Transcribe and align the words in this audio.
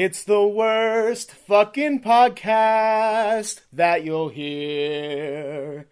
It's 0.00 0.22
the 0.22 0.46
worst 0.46 1.32
fucking 1.32 2.02
podcast 2.02 3.62
that 3.72 4.04
you'll 4.04 4.28
hear. 4.28 5.88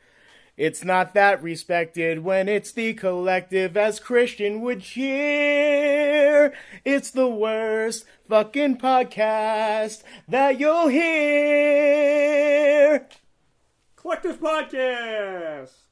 It's 0.56 0.84
not 0.84 1.12
that 1.14 1.43
respected 1.43 2.22
when 2.22 2.48
it's 2.48 2.71
the 2.71 2.95
collective 2.95 3.77
as 3.77 3.98
Christian 3.98 4.61
would 4.61 4.82
cheer. 4.82 6.54
It's 6.84 7.11
the 7.11 7.27
worst 7.27 8.04
fucking 8.29 8.79
podcast 8.79 10.05
that 10.29 10.61
you'll 10.61 10.86
hear. 10.86 11.09
Collective 13.96 14.38
Podcast. 14.38 15.86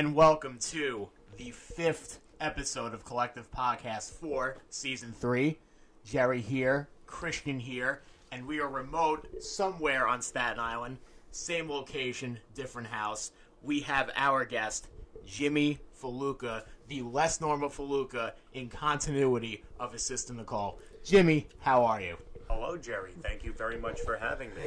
And 0.00 0.14
welcome 0.14 0.56
to 0.70 1.10
the 1.36 1.50
fifth 1.50 2.20
episode 2.40 2.94
of 2.94 3.04
Collective 3.04 3.50
Podcast 3.50 4.12
4, 4.12 4.56
Season 4.70 5.12
3. 5.12 5.58
Jerry 6.06 6.40
here, 6.40 6.88
Christian 7.04 7.60
here, 7.60 8.00
and 8.32 8.46
we 8.46 8.60
are 8.60 8.68
remote 8.70 9.28
somewhere 9.42 10.08
on 10.08 10.22
Staten 10.22 10.58
Island. 10.58 10.96
Same 11.32 11.68
location, 11.68 12.38
different 12.54 12.88
house. 12.88 13.32
We 13.62 13.80
have 13.80 14.10
our 14.16 14.46
guest, 14.46 14.88
Jimmy 15.26 15.80
Faluca, 16.02 16.62
the 16.88 17.02
less 17.02 17.42
normal 17.42 17.68
Faluca 17.68 18.32
in 18.54 18.70
continuity 18.70 19.62
of 19.78 19.92
his 19.92 20.02
sister 20.02 20.32
Nicole. 20.32 20.78
Jimmy, 21.04 21.46
how 21.58 21.84
are 21.84 22.00
you? 22.00 22.16
Hello, 22.48 22.78
Jerry. 22.78 23.12
Thank 23.20 23.44
you 23.44 23.52
very 23.52 23.76
much 23.76 24.00
for 24.00 24.16
having 24.16 24.48
me. 24.54 24.62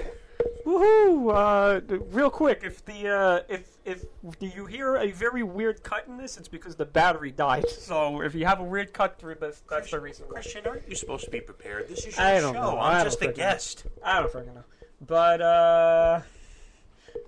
Woohoo! 0.66 1.34
Uh, 1.34 1.98
real 2.12 2.30
quick, 2.30 2.62
if 2.64 2.84
the 2.86 3.10
uh, 3.10 3.40
if 3.50 3.78
if 3.84 4.06
do 4.40 4.48
you 4.48 4.66
hear 4.66 4.96
a 4.96 5.12
very 5.12 5.44
weird 5.44 5.84
cut 5.84 6.06
in 6.08 6.18
this, 6.18 6.38
it's 6.38 6.48
because 6.48 6.76
the 6.76 6.86
battery 6.86 7.32
died. 7.32 7.66
So 7.84 8.22
if 8.22 8.34
you 8.34 8.46
have 8.46 8.60
a 8.62 8.64
weird 8.64 8.94
cut 8.94 9.20
through 9.20 9.36
this, 9.36 9.62
that's 9.70 9.92
the 9.92 10.00
reason. 10.00 10.26
why. 10.28 10.36
Christian, 10.36 10.66
aren't 10.66 10.88
you 10.88 10.96
supposed 10.96 11.26
to 11.26 11.32
be 11.32 11.42
prepared? 11.42 11.90
This 11.90 12.06
is 12.06 12.16
your 12.18 12.26
I 12.26 12.40
don't 12.40 12.54
show. 12.54 12.62
know. 12.62 12.80
I'm 12.80 13.04
just 13.04 13.22
a 13.22 13.26
freaking 13.26 13.28
know. 13.30 13.34
guest. 13.36 13.84
I 14.04 14.20
don't 14.22 14.32
freaking 14.32 14.56
know. 14.56 14.64
But 15.06 15.42
uh 15.42 16.22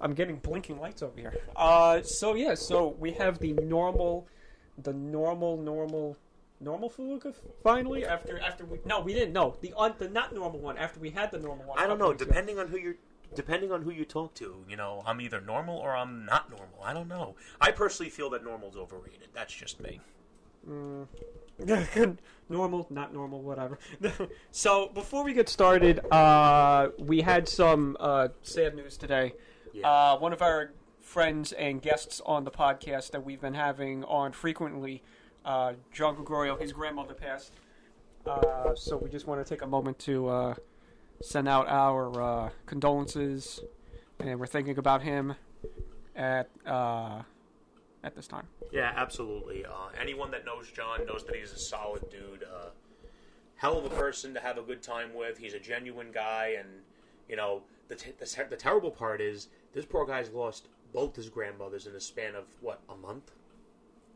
I'm 0.02 0.14
getting 0.14 0.38
blinking 0.38 0.80
lights 0.80 1.02
over 1.04 1.20
here. 1.20 1.34
Uh 1.56 2.02
so 2.04 2.36
yeah, 2.36 2.56
so 2.56 2.96
we 3.00 3.12
have 3.14 3.40
the 3.40 3.52
normal 3.54 4.28
the 4.82 4.94
normal 4.94 5.58
normal 5.58 6.16
normal 6.62 6.90
Faluca 6.90 7.36
finally 7.64 8.06
after 8.06 8.40
after 8.40 8.66
we 8.66 8.80
No, 8.86 9.02
we 9.02 9.14
didn't. 9.14 9.34
No. 9.34 9.58
The 9.60 9.74
un, 9.78 9.94
the 9.98 10.08
not 10.08 10.34
normal 10.34 10.60
one 10.60 10.78
after 10.78 11.00
we 11.02 11.10
had 11.10 11.32
the 11.32 11.40
normal 11.40 11.66
one. 11.66 11.78
I 11.80 11.86
don't 11.86 12.00
know. 12.00 12.10
weeks 12.10 12.22
ago. 12.22 12.30
Depending 12.30 12.60
on 12.60 12.70
who 12.70 12.78
you're, 12.78 12.96
depending 13.36 13.72
on 13.72 13.82
who 13.82 13.92
you 13.92 14.06
talk 14.06 14.34
to, 14.36 14.64
you 14.68 14.76
know, 14.76 15.04
I'm 15.06 15.22
either 15.22 15.42
normal 15.42 15.78
or 15.78 15.96
I'm 15.96 16.26
not 16.26 16.50
normal. 16.50 16.80
I 16.84 16.94
don't 16.94 17.08
know. 17.08 17.36
I 17.62 17.72
personally 17.72 18.10
feel 18.10 18.30
that 18.32 18.44
normal's 18.44 18.76
overrated. 18.76 19.30
That's 19.34 19.54
just 19.54 19.80
me. 19.82 20.02
normal, 22.50 22.88
not 22.90 23.14
normal, 23.14 23.42
whatever. 23.42 23.78
so 24.52 24.90
before 24.90 25.24
we 25.24 25.34
get 25.34 25.50
started, 25.50 26.00
uh, 26.12 26.90
we 26.98 27.22
had 27.22 27.48
some 27.48 27.96
uh, 28.00 28.30
sad 28.42 28.76
news 28.76 28.98
today. 28.98 29.34
Yeah. 29.74 29.90
Uh, 29.90 30.18
one 30.18 30.34
of 30.34 30.42
our 30.42 30.72
friends 31.02 31.52
and 31.52 31.82
guests 31.82 32.22
on 32.26 32.44
the 32.44 32.52
podcast 32.52 33.12
that 33.12 33.24
we've 33.24 33.42
been 33.42 33.54
having 33.54 34.04
on 34.06 34.32
frequently, 34.32 35.04
uh, 35.46 35.74
John 35.92 36.16
Gregorio, 36.16 36.58
his 36.58 36.74
grandmother 36.74 37.14
passed. 37.14 37.54
Uh, 38.26 38.74
so 38.74 38.98
we 38.98 39.10
just 39.10 39.28
want 39.28 39.46
to 39.46 39.48
take 39.48 39.62
a 39.62 39.68
moment 39.68 40.00
to 40.00 40.28
uh, 40.28 40.56
send 41.22 41.48
out 41.48 41.68
our 41.68 42.22
uh, 42.22 42.50
condolences, 42.66 43.62
and 44.20 44.40
we're 44.40 44.46
thinking 44.48 44.78
about 44.78 45.02
him 45.02 45.36
at 46.16 46.50
uh, 46.66 47.22
at 48.04 48.16
this 48.16 48.28
time. 48.28 48.48
Yeah, 48.72 48.92
absolutely. 48.96 49.66
Uh, 49.66 49.72
anyone 50.00 50.32
that 50.32 50.46
knows 50.46 50.70
John 50.72 51.06
knows 51.06 51.24
that 51.26 51.36
he's 51.36 51.52
a 51.52 51.60
solid 51.60 52.10
dude. 52.10 52.44
Uh, 52.44 52.70
hell 53.56 53.78
of 53.78 53.86
a 53.86 53.90
person 53.96 54.34
to 54.34 54.40
have 54.40 54.58
a 54.58 54.62
good 54.62 54.82
time 54.82 55.14
with. 55.14 55.38
He's 55.38 55.54
a 55.54 55.60
genuine 55.60 56.12
guy, 56.14 56.56
and 56.60 56.68
you 57.30 57.36
know 57.36 57.62
the 57.88 57.96
t- 57.96 58.12
the, 58.20 58.26
ter- 58.26 58.48
the 58.48 58.56
terrible 58.58 58.92
part 58.92 59.22
is 59.22 59.48
this 59.74 59.86
poor 59.86 60.06
guy's 60.06 60.30
lost 60.32 60.68
both 60.94 61.16
his 61.16 61.30
grandmothers 61.30 61.88
in 61.88 61.94
the 61.94 62.00
span 62.02 62.36
of 62.36 62.46
what 62.62 62.80
a 62.90 62.96
month, 62.96 63.32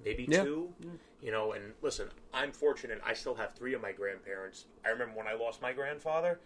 maybe 0.06 0.26
Yeah. 0.30 0.44
two. 0.44 0.74
You 1.22 1.32
know, 1.32 1.52
and 1.52 1.74
listen, 1.82 2.08
I'm 2.34 2.54
fortunate. 2.54 3.02
I 3.06 3.14
still 3.14 3.36
have 3.36 3.54
three 3.54 3.74
of 3.74 3.82
my 3.82 3.92
grandparents. 3.92 4.66
I 4.86 4.90
remember 4.90 5.18
when 5.18 5.28
I 5.28 5.34
lost 5.34 5.62
my 5.62 5.74
grandfather. 5.74 6.40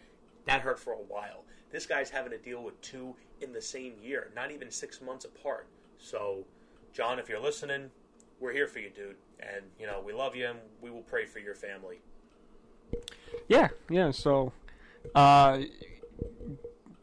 That 0.45 0.61
hurt 0.61 0.79
for 0.79 0.93
a 0.93 0.97
while. 0.97 1.43
This 1.71 1.85
guy's 1.85 2.09
having 2.09 2.31
to 2.31 2.37
deal 2.37 2.63
with 2.63 2.79
two 2.81 3.15
in 3.41 3.53
the 3.53 3.61
same 3.61 3.93
year, 4.01 4.29
not 4.35 4.51
even 4.51 4.69
six 4.69 5.01
months 5.01 5.25
apart. 5.25 5.67
So, 5.97 6.45
John, 6.93 7.17
if 7.17 7.29
you're 7.29 7.39
listening, 7.39 7.89
we're 8.39 8.53
here 8.53 8.67
for 8.67 8.79
you, 8.79 8.89
dude. 8.89 9.15
And, 9.39 9.63
you 9.79 9.87
know, 9.87 10.01
we 10.05 10.13
love 10.13 10.35
you 10.35 10.47
and 10.47 10.59
we 10.81 10.89
will 10.89 11.01
pray 11.01 11.25
for 11.25 11.39
your 11.39 11.55
family. 11.55 11.99
Yeah, 13.47 13.69
yeah. 13.89 14.11
So, 14.11 14.53
uh, 15.15 15.61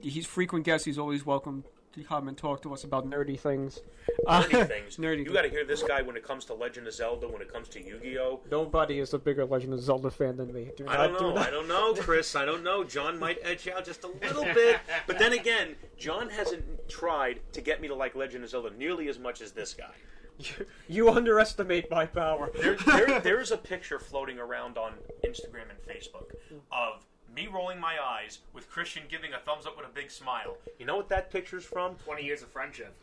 he's 0.01 0.27
frequent 0.27 0.65
guest. 0.65 0.85
He's 0.85 0.99
always 0.99 1.27
welcome 1.27 1.65
to 1.93 2.03
come 2.05 2.29
and 2.29 2.37
talk 2.37 2.63
to 2.63 2.73
us 2.73 2.85
about 2.85 3.09
nerdy 3.09 3.39
things. 3.39 3.81
Nerdy 4.27 4.67
things. 4.69 4.97
nerdy. 4.97 5.25
You 5.25 5.33
got 5.33 5.43
to 5.43 5.49
hear 5.49 5.65
this 5.65 5.83
guy 5.83 6.03
when 6.03 6.17
it 6.17 6.23
comes 6.25 6.45
to 6.47 6.55
Legend 6.55 6.87
of 6.87 6.95
Zelda, 6.95 7.27
when 7.29 7.43
it 7.43 7.53
comes 7.53 7.69
to 7.71 7.83
Yu 7.85 7.99
Gi 8.03 8.19
Oh! 8.19 8.41
Nobody 8.51 9.01
is 9.01 9.13
a 9.15 9.19
bigger 9.19 9.45
Legend 9.45 9.73
of 9.75 9.81
Zelda 9.81 10.11
fan 10.11 10.37
than 10.37 10.53
me. 10.53 10.71
Do 10.77 10.87
I 10.87 10.97
not 10.97 11.07
don't 11.09 11.19
do 11.19 11.25
know. 11.31 11.35
not- 11.35 11.47
I 11.49 11.51
don't 11.51 11.69
know, 11.69 11.95
Chris. 11.95 12.37
I 12.37 12.45
don't 12.45 12.63
know. 12.63 12.85
John 12.85 13.19
might 13.19 13.39
edge 13.43 13.67
out 13.69 13.85
just 13.85 14.05
a 14.05 14.09
little 14.09 14.45
bit. 14.45 14.79
But 15.07 15.19
then 15.19 15.33
again, 15.33 15.75
John 15.99 16.31
hasn't 16.31 16.89
tried 16.89 17.41
to 17.53 17.61
get 17.61 17.81
me 17.81 17.89
to 17.89 17.95
like 17.95 18.15
Legend 18.15 18.45
of 18.45 18.51
Zelda 18.51 18.71
nearly 18.77 19.09
as 19.09 19.19
much 19.19 19.41
as 19.41 19.53
this 19.53 19.75
guy. 19.75 19.93
You, 20.39 20.67
you 20.89 21.11
underestimate 21.11 21.91
my 21.91 22.07
power. 22.07 22.51
There, 22.61 22.77
there, 22.77 23.21
there's 23.23 23.51
a 23.51 23.57
picture 23.59 23.99
floating 23.99 24.39
around 24.39 24.79
on 24.79 24.95
Instagram 25.25 25.65
and 25.71 25.79
Facebook 25.87 26.31
of 26.73 27.05
me 27.35 27.47
rolling 27.47 27.81
my 27.81 27.97
eyes 28.03 28.39
with 28.53 28.71
Christian 28.71 29.05
giving 29.09 29.33
a 29.33 29.39
thumbs 29.39 29.67
up 29.67 29.77
with 29.77 29.87
a 29.87 29.91
big 29.91 30.11
smile. 30.11 30.57
You 30.79 30.87
know 30.87 30.97
what 30.97 31.09
that 31.09 31.31
picture's 31.31 31.65
from? 31.65 31.95
20 31.97 32.25
years 32.25 32.43
of 32.43 32.49
friendship. 32.49 32.95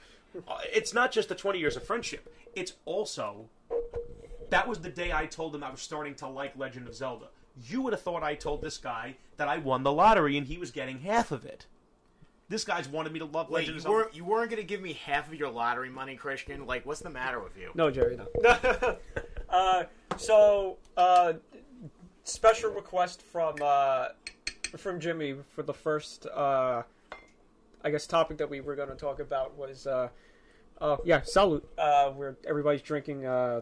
Uh, 0.48 0.60
it's 0.74 0.94
not 0.94 1.12
just 1.12 1.30
the 1.30 1.36
20 1.36 1.60
years 1.60 1.76
of 1.76 1.84
friendship. 1.84 2.34
It's 2.56 2.74
also 2.86 3.46
that 4.50 4.68
was 4.68 4.80
the 4.80 4.90
day 4.90 5.12
I 5.12 5.26
told 5.26 5.56
him 5.56 5.64
I 5.64 5.72
was 5.72 5.82
starting 5.82 6.16
to 6.16 6.28
like 6.28 6.58
Legend 6.58 6.88
of 6.88 6.96
Zelda. 6.96 7.28
You 7.68 7.82
would 7.82 7.94
have 7.94 8.02
thought 8.02 8.24
I 8.24 8.36
told 8.36 8.62
this 8.62 8.78
guy 8.78 9.16
that 9.38 9.48
I 9.48 9.58
won 9.58 9.84
the 9.84 9.92
lottery 9.92 10.38
and 10.38 10.48
he 10.48 10.58
was 10.58 10.72
getting 10.72 11.00
half 11.00 11.32
of 11.32 11.46
it. 11.46 11.66
This 12.50 12.64
guy's 12.64 12.88
wanted 12.88 13.12
me 13.12 13.20
to 13.20 13.26
love 13.26 13.50
Wait, 13.50 13.62
Legend 13.62 13.74
you 13.74 13.76
of 13.78 13.82
Zelda. 13.82 13.98
weren't, 13.98 14.16
you 14.16 14.24
weren't 14.24 14.50
going 14.50 14.62
to 14.62 14.68
give 14.68 14.82
me 14.82 14.94
half 14.94 15.28
of 15.28 15.34
your 15.34 15.50
lottery 15.50 15.90
money, 15.90 16.16
Christian? 16.16 16.66
Like, 16.66 16.86
what's 16.86 17.02
the 17.02 17.10
matter 17.10 17.42
with 17.42 17.58
you? 17.58 17.72
No, 17.76 17.92
Jerry, 17.92 18.18
no. 18.18 18.98
uh, 19.50 19.84
so, 20.16 20.78
uh, 20.96 21.34
special 22.28 22.72
request 22.72 23.22
from 23.22 23.56
uh, 23.62 24.08
from 24.76 25.00
Jimmy 25.00 25.36
for 25.56 25.64
the 25.64 25.74
first, 25.74 26.28
uh, 26.28 26.84
I 27.84 27.90
guess, 27.90 28.06
topic 28.06 28.38
that 28.38 28.50
we 28.50 28.62
were 28.62 28.76
going 28.76 28.90
to 28.90 28.96
talk 28.96 29.20
about 29.20 29.58
was, 29.58 29.88
uh, 29.88 30.10
uh, 30.82 30.98
yeah, 31.06 31.22
salute, 31.24 31.68
uh, 31.78 32.10
where 32.12 32.38
everybody's 32.48 32.82
drinking 32.82 33.26
uh, 33.26 33.62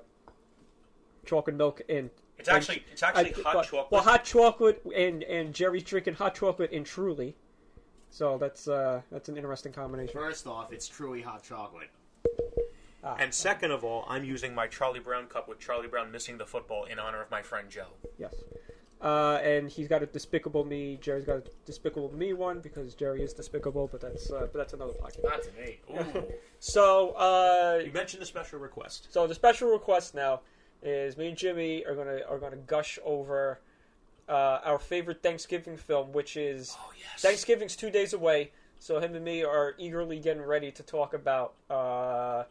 chocolate 1.25 1.55
milk 1.55 1.81
and. 1.89 2.09
It's 2.37 2.49
actually 2.49 2.83
it's 2.91 3.01
actually 3.01 3.33
I- 3.33 3.41
hot 3.43 3.55
well, 3.55 3.63
chocolate. 3.63 3.91
Well, 3.91 4.01
hot 4.03 4.25
chocolate, 4.25 4.81
and 4.93 5.23
and 5.23 5.53
Jerry's 5.53 5.83
drinking 5.83 6.15
hot 6.15 6.35
chocolate 6.35 6.71
and 6.73 6.85
Truly. 6.85 7.33
So 8.09 8.37
that's 8.37 8.67
uh, 8.67 9.01
that's 9.11 9.29
an 9.29 9.37
interesting 9.37 9.71
combination. 9.71 10.13
First 10.13 10.45
off, 10.45 10.71
it's 10.73 10.87
truly 10.87 11.21
hot 11.21 11.43
chocolate. 11.43 11.89
Ah, 13.05 13.15
and 13.19 13.33
second 13.33 13.71
of 13.71 13.83
all, 13.83 14.03
I'm 14.09 14.23
using 14.25 14.55
my 14.55 14.65
Charlie 14.67 14.99
Brown 14.99 15.27
cup 15.27 15.47
with 15.47 15.59
Charlie 15.59 15.87
Brown 15.87 16.11
missing 16.11 16.37
the 16.39 16.45
football 16.45 16.85
in 16.85 16.97
honor 16.97 17.21
of 17.21 17.29
my 17.29 17.41
friend 17.43 17.69
Joe. 17.69 17.87
Yes. 18.17 18.33
Uh, 19.01 19.39
and 19.43 19.69
he's 19.69 19.87
got 19.87 20.01
a 20.01 20.07
Despicable 20.07 20.63
Me. 20.65 20.97
Jerry's 20.99 21.25
got 21.25 21.37
a 21.37 21.43
Despicable 21.65 22.11
Me 22.15 22.33
one 22.33 22.61
because 22.61 22.95
Jerry 22.95 23.21
is 23.21 23.33
despicable, 23.33 23.87
but 23.91 24.01
that's 24.01 24.31
uh, 24.31 24.47
but 24.51 24.53
that's 24.53 24.73
another 24.73 24.93
podcast. 24.93 25.23
Not 25.23 25.43
to 25.43 25.51
me. 25.61 25.79
Ooh. 25.91 26.23
So, 26.59 27.09
uh, 27.11 27.81
you 27.85 27.91
mentioned 27.91 28.23
the 28.23 28.25
special 28.25 28.57
request. 28.57 29.09
so 29.11 29.27
the 29.27 29.35
special 29.35 29.69
request 29.69 30.15
now 30.15 30.39
is 30.81 31.15
me 31.15 31.27
and 31.27 31.37
Jimmy 31.37 31.85
are 31.85 31.93
gonna 31.93 32.21
are 32.27 32.39
gonna 32.39 32.55
gush 32.55 32.97
over 33.05 33.59
uh, 34.27 34.59
our 34.63 34.79
favorite 34.79 35.21
Thanksgiving 35.21 35.77
film, 35.77 36.11
which 36.11 36.35
is 36.37 36.75
Oh 36.79 36.91
yes. 36.97 37.21
Thanksgiving's 37.21 37.75
two 37.75 37.91
days 37.91 38.13
away. 38.13 38.51
So 38.79 38.99
him 38.99 39.13
and 39.13 39.23
me 39.23 39.43
are 39.43 39.75
eagerly 39.77 40.19
getting 40.19 40.41
ready 40.41 40.71
to 40.71 40.81
talk 40.81 41.13
about 41.13 41.53
uh, 41.69 42.45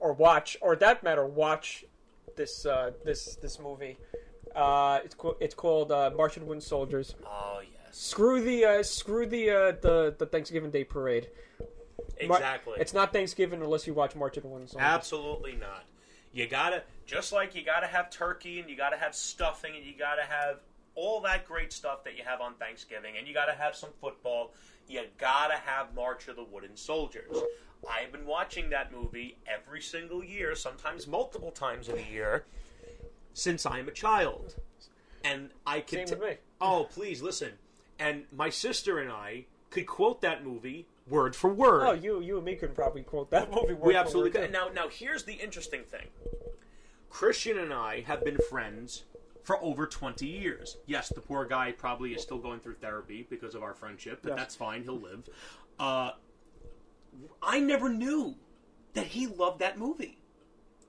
or 0.00 0.12
watch, 0.12 0.56
or 0.60 0.76
that 0.76 1.02
matter, 1.02 1.26
watch 1.26 1.84
this 2.36 2.64
uh, 2.66 2.92
this 3.04 3.36
this 3.36 3.58
movie. 3.58 3.98
Uh, 4.54 5.00
it's 5.04 5.14
co- 5.14 5.36
it's 5.40 5.54
called 5.54 5.92
uh, 5.92 6.10
March 6.16 6.36
of 6.36 6.42
the 6.42 6.46
Wooden 6.48 6.60
Soldiers. 6.60 7.14
Oh 7.26 7.60
yes. 7.62 7.96
Screw 7.96 8.40
the 8.42 8.64
uh, 8.64 8.82
screw 8.82 9.26
the 9.26 9.50
uh, 9.50 9.72
the 9.80 10.14
the 10.18 10.26
Thanksgiving 10.26 10.70
Day 10.70 10.84
parade. 10.84 11.28
Mar- 12.26 12.38
Exactly. 12.38 12.74
It's 12.80 12.92
not 12.94 13.12
Thanksgiving 13.12 13.62
unless 13.62 13.86
you 13.86 13.94
watch 13.94 14.16
March 14.16 14.36
of 14.36 14.42
the 14.42 14.48
Wooden 14.48 14.66
Soldiers. 14.68 14.86
Absolutely 14.86 15.52
not. 15.52 15.84
You 16.32 16.46
gotta 16.46 16.82
just 17.06 17.32
like 17.32 17.54
you 17.54 17.64
gotta 17.64 17.86
have 17.86 18.10
turkey 18.10 18.60
and 18.60 18.68
you 18.68 18.76
gotta 18.76 18.96
have 18.96 19.14
stuffing 19.14 19.74
and 19.76 19.84
you 19.84 19.92
gotta 19.98 20.22
have 20.22 20.56
all 20.94 21.20
that 21.20 21.46
great 21.46 21.72
stuff 21.72 22.02
that 22.04 22.16
you 22.16 22.24
have 22.24 22.40
on 22.40 22.54
Thanksgiving 22.54 23.14
and 23.18 23.26
you 23.26 23.34
gotta 23.34 23.52
have 23.52 23.74
some 23.76 23.90
football. 24.00 24.52
You 24.88 25.02
gotta 25.18 25.54
have 25.54 25.94
March 25.94 26.28
of 26.28 26.36
the 26.36 26.44
Wooden 26.44 26.76
Soldiers. 26.76 27.36
I've 27.90 28.12
been 28.12 28.26
watching 28.26 28.70
that 28.70 28.92
movie 28.92 29.36
every 29.46 29.80
single 29.80 30.24
year, 30.24 30.54
sometimes 30.54 31.06
multiple 31.06 31.50
times 31.50 31.88
in 31.88 31.96
a 31.98 32.10
year, 32.10 32.44
since 33.34 33.64
I'm 33.66 33.88
a 33.88 33.92
child. 33.92 34.56
And 35.24 35.50
I 35.66 35.80
can. 35.80 35.98
Same 36.06 36.08
could 36.08 36.20
with 36.20 36.28
me. 36.30 36.36
Oh, 36.60 36.88
please 36.90 37.22
listen. 37.22 37.52
And 37.98 38.24
my 38.32 38.50
sister 38.50 38.98
and 38.98 39.10
I 39.10 39.46
could 39.70 39.86
quote 39.86 40.20
that 40.22 40.44
movie 40.44 40.86
word 41.08 41.34
for 41.34 41.52
word. 41.52 41.82
Oh, 41.86 41.92
you 41.92 42.20
you 42.20 42.36
and 42.36 42.44
me 42.44 42.54
could 42.54 42.74
probably 42.74 43.02
quote 43.02 43.30
that 43.30 43.50
movie. 43.54 43.74
Word 43.74 43.86
We 43.86 43.92
for 43.94 43.98
absolutely 43.98 44.30
could. 44.30 44.52
Now, 44.52 44.68
now 44.68 44.88
here's 44.88 45.24
the 45.24 45.34
interesting 45.34 45.82
thing. 45.82 46.06
Christian 47.10 47.58
and 47.58 47.72
I 47.72 48.00
have 48.02 48.24
been 48.24 48.38
friends 48.48 49.04
for 49.42 49.62
over 49.62 49.86
20 49.86 50.26
years. 50.26 50.76
Yes, 50.86 51.08
the 51.08 51.20
poor 51.22 51.46
guy 51.46 51.72
probably 51.72 52.12
is 52.12 52.22
still 52.22 52.38
going 52.38 52.60
through 52.60 52.74
therapy 52.74 53.26
because 53.28 53.54
of 53.54 53.62
our 53.62 53.74
friendship, 53.74 54.20
but 54.22 54.30
Yes. 54.30 54.38
that's 54.38 54.54
fine. 54.56 54.82
He'll 54.82 55.00
live. 55.00 55.26
Uh, 55.80 56.10
I 57.42 57.60
never 57.60 57.88
knew 57.88 58.36
that 58.94 59.06
he 59.06 59.26
loved 59.26 59.60
that 59.60 59.78
movie. 59.78 60.18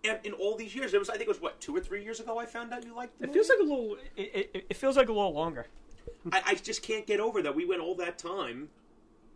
And 0.03 0.19
in 0.23 0.33
all 0.33 0.55
these 0.55 0.73
years, 0.75 0.93
it 0.93 0.99
was 0.99 1.09
I 1.09 1.13
think 1.13 1.23
it 1.23 1.27
was 1.29 1.41
what 1.41 1.59
two 1.59 1.75
or 1.75 1.81
three 1.81 2.03
years 2.03 2.19
ago 2.19 2.37
I 2.39 2.45
found 2.45 2.73
out 2.73 2.85
you 2.85 2.95
liked 2.95 3.17
the 3.19 3.25
It 3.25 3.27
movie. 3.27 3.39
feels 3.39 3.49
like 3.49 3.59
a 3.59 3.63
little. 3.63 3.97
It, 4.15 4.49
it, 4.53 4.65
it 4.69 4.77
feels 4.77 4.95
like 4.97 5.09
a 5.09 5.13
little 5.13 5.33
longer. 5.33 5.67
I, 6.31 6.41
I 6.45 6.55
just 6.55 6.81
can't 6.81 7.05
get 7.05 7.19
over 7.19 7.41
that 7.41 7.55
we 7.55 7.65
went 7.65 7.81
all 7.81 7.95
that 7.95 8.17
time 8.17 8.69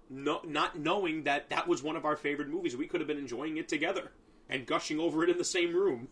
no, 0.09 0.41
not 0.45 0.77
knowing 0.77 1.23
that 1.23 1.49
that 1.49 1.67
was 1.67 1.81
one 1.81 1.95
of 1.95 2.05
our 2.05 2.15
favorite 2.15 2.47
movies. 2.49 2.75
We 2.77 2.87
could 2.87 3.01
have 3.01 3.07
been 3.07 3.17
enjoying 3.17 3.57
it 3.57 3.67
together 3.67 4.11
and 4.49 4.65
gushing 4.65 4.99
over 4.99 5.23
it 5.23 5.29
in 5.29 5.37
the 5.37 5.43
same 5.43 5.73
room. 5.73 6.07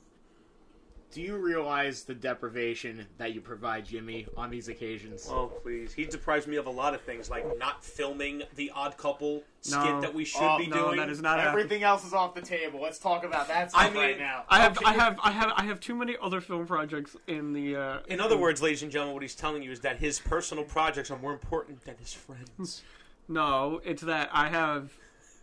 Do 1.11 1.21
you 1.21 1.35
realize 1.35 2.03
the 2.03 2.13
deprivation 2.15 3.05
that 3.17 3.33
you 3.33 3.41
provide 3.41 3.85
Jimmy 3.85 4.27
on 4.37 4.49
these 4.49 4.69
occasions? 4.69 5.27
Oh, 5.29 5.47
please. 5.61 5.91
He 5.93 6.05
deprives 6.05 6.47
me 6.47 6.55
of 6.55 6.67
a 6.67 6.69
lot 6.71 6.93
of 6.93 7.01
things, 7.01 7.29
like 7.29 7.45
not 7.57 7.83
filming 7.83 8.43
the 8.55 8.71
Odd 8.73 8.95
Couple 8.95 9.43
skit 9.59 9.77
No. 9.77 9.99
that 9.99 10.13
we 10.13 10.23
should 10.23 10.41
Oh, 10.41 10.57
be 10.57 10.67
no, 10.67 10.85
doing. 10.85 10.97
that 10.97 11.09
is 11.09 11.21
not 11.21 11.37
happening. 11.37 11.59
Everything 11.65 11.83
else 11.83 12.05
is 12.05 12.13
off 12.13 12.33
the 12.33 12.41
table. 12.41 12.79
Let's 12.81 12.97
talk 12.97 13.25
about 13.25 13.49
that 13.49 13.71
stuff 13.71 13.83
I 13.83 13.89
mean, 13.89 13.97
right 13.97 14.17
now. 14.17 14.45
I 14.47 14.59
have, 14.61 14.77
Okay. 14.77 14.85
I 14.85 14.93
have, 14.93 15.19
I 15.21 15.31
have, 15.31 15.51
I 15.57 15.63
have 15.65 15.81
too 15.81 15.95
many 15.95 16.15
other 16.21 16.39
film 16.39 16.65
projects 16.65 17.17
in 17.27 17.51
the. 17.51 17.75
Uh, 17.75 17.99
In 18.07 18.21
other 18.21 18.37
words, 18.37 18.61
ladies 18.61 18.81
and 18.81 18.89
gentlemen, 18.91 19.13
what 19.13 19.21
he's 19.21 19.35
telling 19.35 19.61
you 19.63 19.71
is 19.71 19.81
that 19.81 19.97
his 19.99 20.17
personal 20.17 20.63
projects 20.63 21.11
are 21.11 21.17
more 21.19 21.33
important 21.33 21.83
than 21.83 21.95
his 21.99 22.13
friends. 22.13 22.83
no, 23.27 23.81
it's 23.83 24.01
that 24.03 24.29
I 24.31 24.47
have 24.47 24.97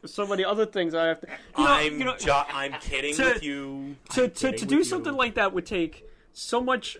so 0.07 0.27
many 0.27 0.45
other 0.45 0.67
things 0.67 0.95
I 0.95 1.07
have 1.07 1.21
to. 1.21 1.27
You 1.59 1.65
know, 1.65 1.71
I'm 1.71 1.99
you 1.99 2.05
know, 2.05 2.17
jo- 2.17 2.45
I'm 2.53 2.73
kidding 2.81 3.15
to- 3.15 3.25
with 3.25 3.43
you. 3.43 3.97
to 4.11 4.25
I'm 4.25 4.31
to, 4.31 4.53
to 4.53 4.67
do 4.67 4.85
something 4.85 5.13
you. 5.13 5.19
like 5.19 5.35
that 5.35 5.53
would 5.53 5.67
take 5.67 6.05
so 6.33 6.61
much 6.61 6.97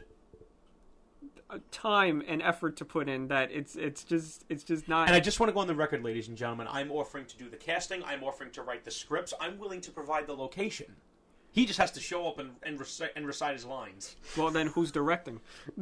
uh, 1.51 1.59
time 1.71 2.23
and 2.27 2.43
effort 2.43 2.77
to 2.77 2.85
put 2.85 3.09
in 3.09 3.29
that 3.29 3.51
it's 3.51 3.75
it's 3.77 4.05
just 4.05 4.45
it's 4.49 4.65
just 4.65 4.89
not. 4.89 5.07
And 5.09 5.17
I 5.17 5.21
just 5.21 5.41
want 5.41 5.49
to 5.49 5.55
go 5.55 5.61
on 5.61 5.67
the 5.67 5.75
record, 5.75 6.03
ladies 6.05 6.29
and 6.29 6.37
gentlemen. 6.37 6.67
I'm 6.71 6.91
offering 6.91 7.25
to 7.27 7.37
do 7.37 7.49
the 7.49 7.57
casting. 7.57 8.03
I'm 8.05 8.23
offering 8.23 8.51
to 8.53 8.63
write 8.63 8.85
the 8.85 8.91
scripts. 8.91 9.33
I'm 9.41 9.59
willing 9.59 9.81
to 9.83 9.91
provide 9.91 10.27
the 10.27 10.35
location. 10.35 10.97
He 11.51 11.67
just 11.67 11.79
has 11.81 11.91
to 11.93 12.01
show 12.01 12.29
up 12.29 12.39
and 12.39 12.51
and, 12.63 12.79
recite, 12.79 13.11
and 13.17 13.27
recite 13.27 13.55
his 13.55 13.65
lines. 13.65 14.15
well, 14.37 14.51
then 14.51 14.69
who's 14.69 14.93
directing? 14.93 15.41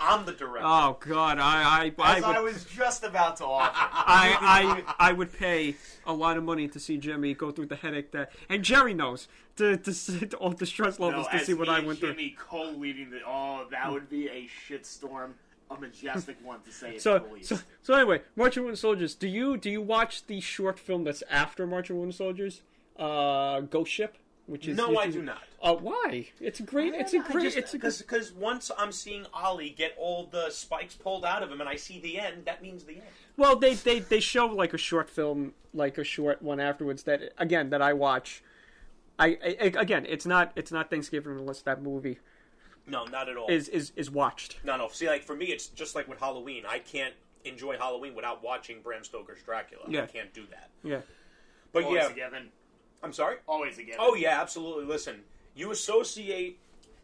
I'm 0.00 0.24
the 0.24 0.32
director. 0.32 0.62
Oh 0.66 0.96
God, 1.00 1.38
I 1.38 1.92
I 1.98 2.16
As 2.16 2.24
I 2.24 2.36
I, 2.36 2.40
was 2.40 2.64
just 2.64 3.04
about 3.04 3.36
to 3.38 3.44
offer. 3.44 3.72
I, 3.76 4.84
I 4.98 5.08
I 5.10 5.12
would 5.12 5.32
pay 5.32 5.74
a 6.06 6.12
lot 6.12 6.36
of 6.36 6.44
money 6.44 6.68
to 6.68 6.80
see 6.80 6.96
Jimmy 6.96 7.34
go 7.34 7.50
through 7.50 7.66
the 7.66 7.76
headache 7.76 8.12
that, 8.12 8.32
and 8.48 8.62
Jerry 8.62 8.94
knows 8.94 9.28
to 9.56 9.76
to, 9.76 9.92
see- 9.92 10.26
to 10.26 10.36
all 10.38 10.50
the 10.50 10.66
stress 10.66 10.98
levels 10.98 11.26
no, 11.26 11.32
to 11.32 11.36
as 11.36 11.46
see 11.46 11.54
what 11.54 11.68
me 11.68 11.74
I 11.74 11.78
and 11.78 11.86
went 11.86 11.98
through. 12.00 12.10
Jimmy 12.12 12.36
co-leading 12.38 13.10
the. 13.10 13.20
Oh, 13.26 13.66
that 13.70 13.90
would 13.92 14.08
be 14.08 14.28
a 14.28 14.48
shitstorm. 14.68 15.32
A 15.72 15.78
majestic 15.78 16.36
one 16.44 16.60
to 16.62 16.72
say 16.72 16.94
it 16.96 17.02
So, 17.02 17.20
the 17.20 17.32
least. 17.34 17.48
so 17.48 17.58
so 17.82 17.94
anyway, 17.94 18.22
March 18.34 18.56
of 18.56 18.64
Wooden 18.64 18.76
Soldiers. 18.76 19.14
Do 19.14 19.28
you 19.28 19.56
do 19.56 19.70
you 19.70 19.80
watch 19.80 20.26
the 20.26 20.40
short 20.40 20.78
film 20.80 21.04
that's 21.04 21.22
after 21.30 21.64
March 21.66 21.90
of 21.90 21.96
Wooden 21.96 22.12
Soldiers? 22.12 22.62
Uh, 22.98 23.60
Ghost 23.60 23.90
Ship, 23.92 24.16
which 24.46 24.66
is 24.66 24.76
no, 24.76 24.98
I 24.98 25.08
do 25.08 25.22
not. 25.22 25.42
Uh, 25.62 25.74
why? 25.74 26.28
It's 26.40 26.60
a 26.60 26.62
great. 26.62 26.94
It's 26.94 27.12
a 27.12 27.20
great. 27.20 27.56
it's 27.56 27.74
a 27.74 27.78
good. 27.78 27.94
because 27.98 28.32
once 28.32 28.70
I'm 28.78 28.92
seeing 28.92 29.26
Ollie 29.32 29.70
get 29.70 29.94
all 29.98 30.26
the 30.26 30.50
spikes 30.50 30.94
pulled 30.94 31.24
out 31.24 31.42
of 31.42 31.50
him, 31.50 31.60
and 31.60 31.68
I 31.68 31.76
see 31.76 32.00
the 32.00 32.18
end, 32.18 32.44
that 32.46 32.62
means 32.62 32.84
the 32.84 32.94
end. 32.94 33.02
Well, 33.36 33.56
they, 33.56 33.74
they 33.74 34.00
they 34.00 34.20
show 34.20 34.46
like 34.46 34.74
a 34.74 34.78
short 34.78 35.08
film, 35.08 35.54
like 35.72 35.98
a 35.98 36.04
short 36.04 36.42
one 36.42 36.60
afterwards. 36.60 37.04
That 37.04 37.32
again, 37.38 37.70
that 37.70 37.82
I 37.82 37.92
watch. 37.92 38.42
I, 39.18 39.38
I 39.42 39.64
again, 39.78 40.06
it's 40.08 40.26
not 40.26 40.52
it's 40.56 40.72
not 40.72 40.90
Thanksgiving 40.90 41.38
unless 41.38 41.60
that 41.62 41.82
movie 41.82 42.18
No, 42.86 43.04
not 43.04 43.28
at 43.28 43.36
all. 43.36 43.48
is 43.48 43.68
is 43.68 43.92
is 43.94 44.10
watched. 44.10 44.58
no, 44.64 44.76
no. 44.76 44.88
See, 44.88 45.06
like 45.08 45.22
for 45.22 45.36
me, 45.36 45.46
it's 45.46 45.66
just 45.68 45.94
like 45.94 46.08
with 46.08 46.18
Halloween. 46.18 46.64
I 46.66 46.78
can't 46.78 47.14
enjoy 47.44 47.76
Halloween 47.76 48.14
without 48.14 48.42
watching 48.42 48.80
Bram 48.82 49.04
Stoker's 49.04 49.42
Dracula. 49.42 49.84
Yeah. 49.88 50.02
I 50.02 50.06
can't 50.06 50.32
do 50.32 50.44
that. 50.50 50.70
Yeah. 50.82 51.00
But 51.72 51.84
Always 51.84 52.02
yeah, 52.02 52.08
a 52.10 52.14
given. 52.14 52.48
I'm 53.02 53.12
sorry. 53.12 53.36
Always 53.46 53.78
a 53.78 53.82
given. 53.82 54.00
Oh 54.00 54.14
yeah, 54.14 54.40
absolutely. 54.40 54.84
Listen, 54.84 55.20
you 55.54 55.70
associate 55.70 56.58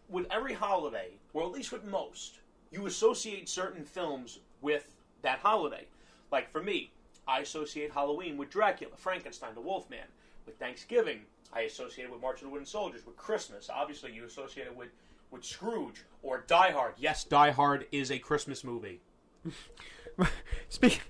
with 0.08 0.26
every 0.30 0.54
holiday, 0.54 1.10
or 1.32 1.44
at 1.44 1.52
least 1.52 1.72
with 1.72 1.84
most, 1.84 2.40
you 2.70 2.86
associate 2.86 3.48
certain 3.48 3.84
films 3.84 4.40
with 4.60 4.94
that 5.22 5.38
holiday. 5.40 5.86
Like 6.30 6.50
for 6.50 6.62
me, 6.62 6.90
I 7.26 7.40
associate 7.40 7.92
Halloween 7.92 8.36
with 8.36 8.50
Dracula, 8.50 8.92
Frankenstein, 8.96 9.54
the 9.54 9.60
Wolfman. 9.60 10.06
With 10.44 10.58
Thanksgiving, 10.58 11.22
I 11.52 11.62
associate 11.62 12.04
it 12.04 12.12
with 12.12 12.20
March 12.20 12.36
of 12.36 12.44
the 12.44 12.50
Wooden 12.50 12.66
Soldiers. 12.66 13.04
With 13.04 13.16
Christmas, 13.16 13.68
obviously, 13.72 14.12
you 14.12 14.24
associate 14.24 14.66
it 14.66 14.76
with 14.76 14.90
with 15.30 15.44
Scrooge 15.44 16.04
or 16.22 16.44
Die 16.46 16.70
Hard. 16.70 16.94
Yes, 16.98 17.24
Die 17.24 17.50
Hard 17.50 17.86
is 17.90 18.10
a 18.12 18.18
Christmas 18.18 18.62
movie. 18.62 19.00
Speaking 20.68 21.00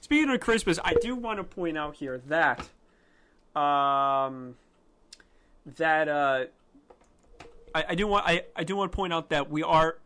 speaking 0.00 0.30
of 0.30 0.40
Christmas, 0.40 0.78
I 0.84 0.94
do 0.94 1.14
want 1.14 1.38
to 1.38 1.44
point 1.44 1.78
out 1.78 1.96
here 1.96 2.20
that 2.26 2.68
um 3.56 4.54
that 5.76 6.08
uh 6.08 6.44
I, 7.74 7.84
I 7.90 7.94
do 7.94 8.06
want 8.06 8.26
I, 8.26 8.44
I 8.56 8.64
do 8.64 8.76
want 8.76 8.92
to 8.92 8.96
point 8.96 9.12
out 9.12 9.30
that 9.30 9.50
we 9.50 9.62
are 9.62 9.98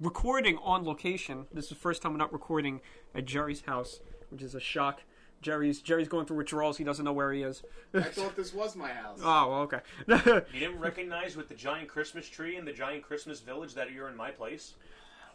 recording 0.00 0.58
on 0.58 0.84
location. 0.84 1.46
This 1.52 1.64
is 1.64 1.70
the 1.70 1.76
first 1.76 2.02
time 2.02 2.12
we're 2.12 2.18
not 2.18 2.32
recording 2.32 2.80
at 3.14 3.24
Jerry's 3.24 3.62
house, 3.62 4.00
which 4.30 4.42
is 4.42 4.54
a 4.54 4.60
shock. 4.60 5.02
Jerry's 5.40 5.80
Jerry's 5.80 6.08
going 6.08 6.26
through 6.26 6.38
withdrawals. 6.38 6.78
He 6.78 6.84
doesn't 6.84 7.04
know 7.04 7.12
where 7.12 7.32
he 7.32 7.42
is. 7.42 7.62
I 7.92 8.02
thought 8.02 8.36
this 8.36 8.54
was 8.54 8.76
my 8.76 8.88
house. 8.88 9.18
oh, 9.22 9.62
okay. 9.62 9.80
You 10.06 10.42
didn't 10.60 10.78
recognize 10.78 11.36
with 11.36 11.48
the 11.48 11.54
giant 11.54 11.88
Christmas 11.88 12.28
tree 12.28 12.56
and 12.56 12.66
the 12.66 12.72
giant 12.72 13.02
Christmas 13.02 13.40
village 13.40 13.74
that 13.74 13.92
you're 13.92 14.08
in 14.08 14.16
my 14.16 14.30
place. 14.30 14.74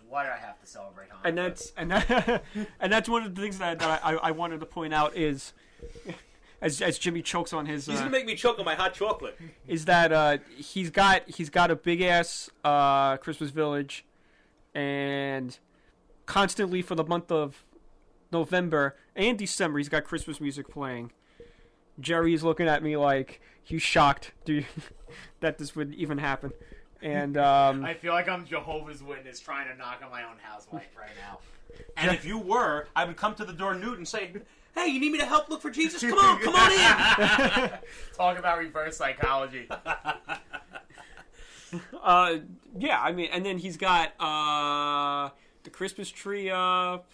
Why 0.09 0.23
do 0.23 0.29
I 0.29 0.37
have 0.37 0.59
to 0.61 0.65
celebrate 0.65 1.09
Hanukkah? 1.09 1.25
and 1.25 1.37
that's 1.37 1.73
and 1.75 1.91
that, 1.91 2.43
and 2.79 2.93
that's 2.93 3.09
one 3.09 3.23
of 3.23 3.35
the 3.35 3.41
things 3.41 3.59
that, 3.59 3.79
that 3.79 4.01
I, 4.03 4.13
I 4.15 4.31
wanted 4.31 4.61
to 4.61 4.65
point 4.65 4.93
out 4.93 5.17
is 5.17 5.51
as 6.61 6.81
as 6.81 6.97
Jimmy 6.97 7.21
chokes 7.21 7.53
on 7.53 7.65
his 7.65 7.85
He's 7.85 7.95
uh, 7.95 7.99
gonna 7.99 8.11
make 8.11 8.25
me 8.25 8.35
choke 8.35 8.59
on 8.59 8.65
my 8.65 8.75
hot 8.75 8.93
chocolate. 8.93 9.37
is 9.67 9.85
that 9.85 10.11
uh, 10.11 10.37
he's 10.55 10.89
got 10.89 11.29
he's 11.29 11.49
got 11.49 11.71
a 11.71 11.75
big 11.75 12.01
ass 12.01 12.49
uh, 12.63 13.17
Christmas 13.17 13.51
village, 13.51 14.05
and 14.73 15.57
constantly 16.25 16.81
for 16.81 16.95
the 16.95 17.03
month 17.03 17.31
of 17.31 17.63
November 18.31 18.95
and 19.15 19.37
December 19.37 19.79
he's 19.79 19.89
got 19.89 20.03
Christmas 20.03 20.41
music 20.41 20.67
playing. 20.69 21.11
Jerry's 21.99 22.43
looking 22.43 22.67
at 22.67 22.83
me 22.83 22.95
like 22.97 23.41
he's 23.63 23.81
shocked, 23.81 24.33
dude, 24.45 24.65
that 25.39 25.57
this 25.57 25.75
would 25.75 25.93
even 25.95 26.17
happen, 26.19 26.51
and 27.01 27.37
um, 27.37 27.83
I 27.83 27.93
feel 27.93 28.13
like 28.13 28.29
I'm 28.29 28.45
Jehovah's 28.45 29.01
Witness 29.01 29.39
trying 29.39 29.67
to 29.69 29.75
knock 29.75 30.01
on 30.03 30.11
my 30.11 30.23
own 30.23 30.37
house 30.41 30.67
light 30.71 30.89
right 30.97 31.11
now. 31.19 31.39
And 31.95 32.11
if 32.11 32.25
you 32.25 32.39
were, 32.39 32.87
I 32.95 33.05
would 33.05 33.17
come 33.17 33.35
to 33.35 33.45
the 33.45 33.53
door 33.53 33.75
nude 33.75 33.97
and 33.97 34.07
say, 34.07 34.31
"Hey, 34.77 34.87
you 34.91 34.99
need 34.99 35.11
me 35.11 35.17
to 35.19 35.25
help 35.25 35.49
look 35.49 35.61
for 35.61 35.69
Jesus? 35.71 36.01
Come 36.09 36.17
on, 36.17 36.39
come 36.41 36.55
on 36.55 36.71
in." 36.71 37.69
Talk 38.15 38.37
about 38.39 38.59
reverse 38.59 38.97
psychology. 38.97 39.67
Uh, 42.01 42.37
yeah, 42.79 43.01
I 43.01 43.11
mean, 43.11 43.29
and 43.31 43.45
then 43.45 43.57
he's 43.57 43.75
got 43.75 44.13
uh 44.21 45.29
the 45.63 45.69
Christmas 45.69 46.09
tree 46.09 46.49
up. 46.49 47.05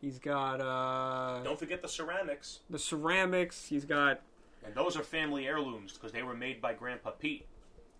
He's 0.00 0.20
got 0.20 0.60
uh 0.60 1.42
Don't 1.42 1.58
forget 1.58 1.82
the 1.82 1.88
ceramics, 1.88 2.60
the 2.70 2.78
ceramics. 2.78 3.66
He's 3.66 3.84
got 3.84 4.20
and 4.64 4.74
those 4.76 4.96
are 4.96 5.02
family 5.02 5.48
heirlooms 5.48 5.92
because 5.94 6.12
they 6.12 6.22
were 6.22 6.34
made 6.36 6.60
by 6.62 6.72
Grandpa 6.72 7.10
Pete. 7.10 7.46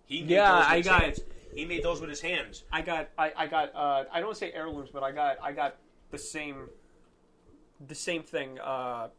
He 0.05 0.21
made 0.21 0.29
Yeah, 0.29 0.51
those 0.51 0.59
with 0.59 0.67
I 0.69 0.77
his 0.77 0.85
got- 0.85 1.01
hands. 1.01 1.19
He 1.53 1.65
made 1.65 1.83
those 1.83 1.99
with 2.01 2.09
his 2.09 2.21
hands. 2.21 2.63
I 2.71 2.81
got 2.81 3.09
I, 3.17 3.33
I 3.35 3.47
got 3.47 3.75
uh, 3.75 4.05
I 4.11 4.19
don't 4.19 4.27
want 4.27 4.35
to 4.39 4.45
say 4.45 4.51
heirlooms, 4.53 4.89
but 4.93 5.03
I 5.03 5.11
got 5.11 5.37
I 5.43 5.51
got 5.51 5.75
the 6.11 6.17
same 6.17 6.69
the 7.87 7.95
same 7.95 8.23
thing. 8.23 8.59
Uh, 8.59 9.09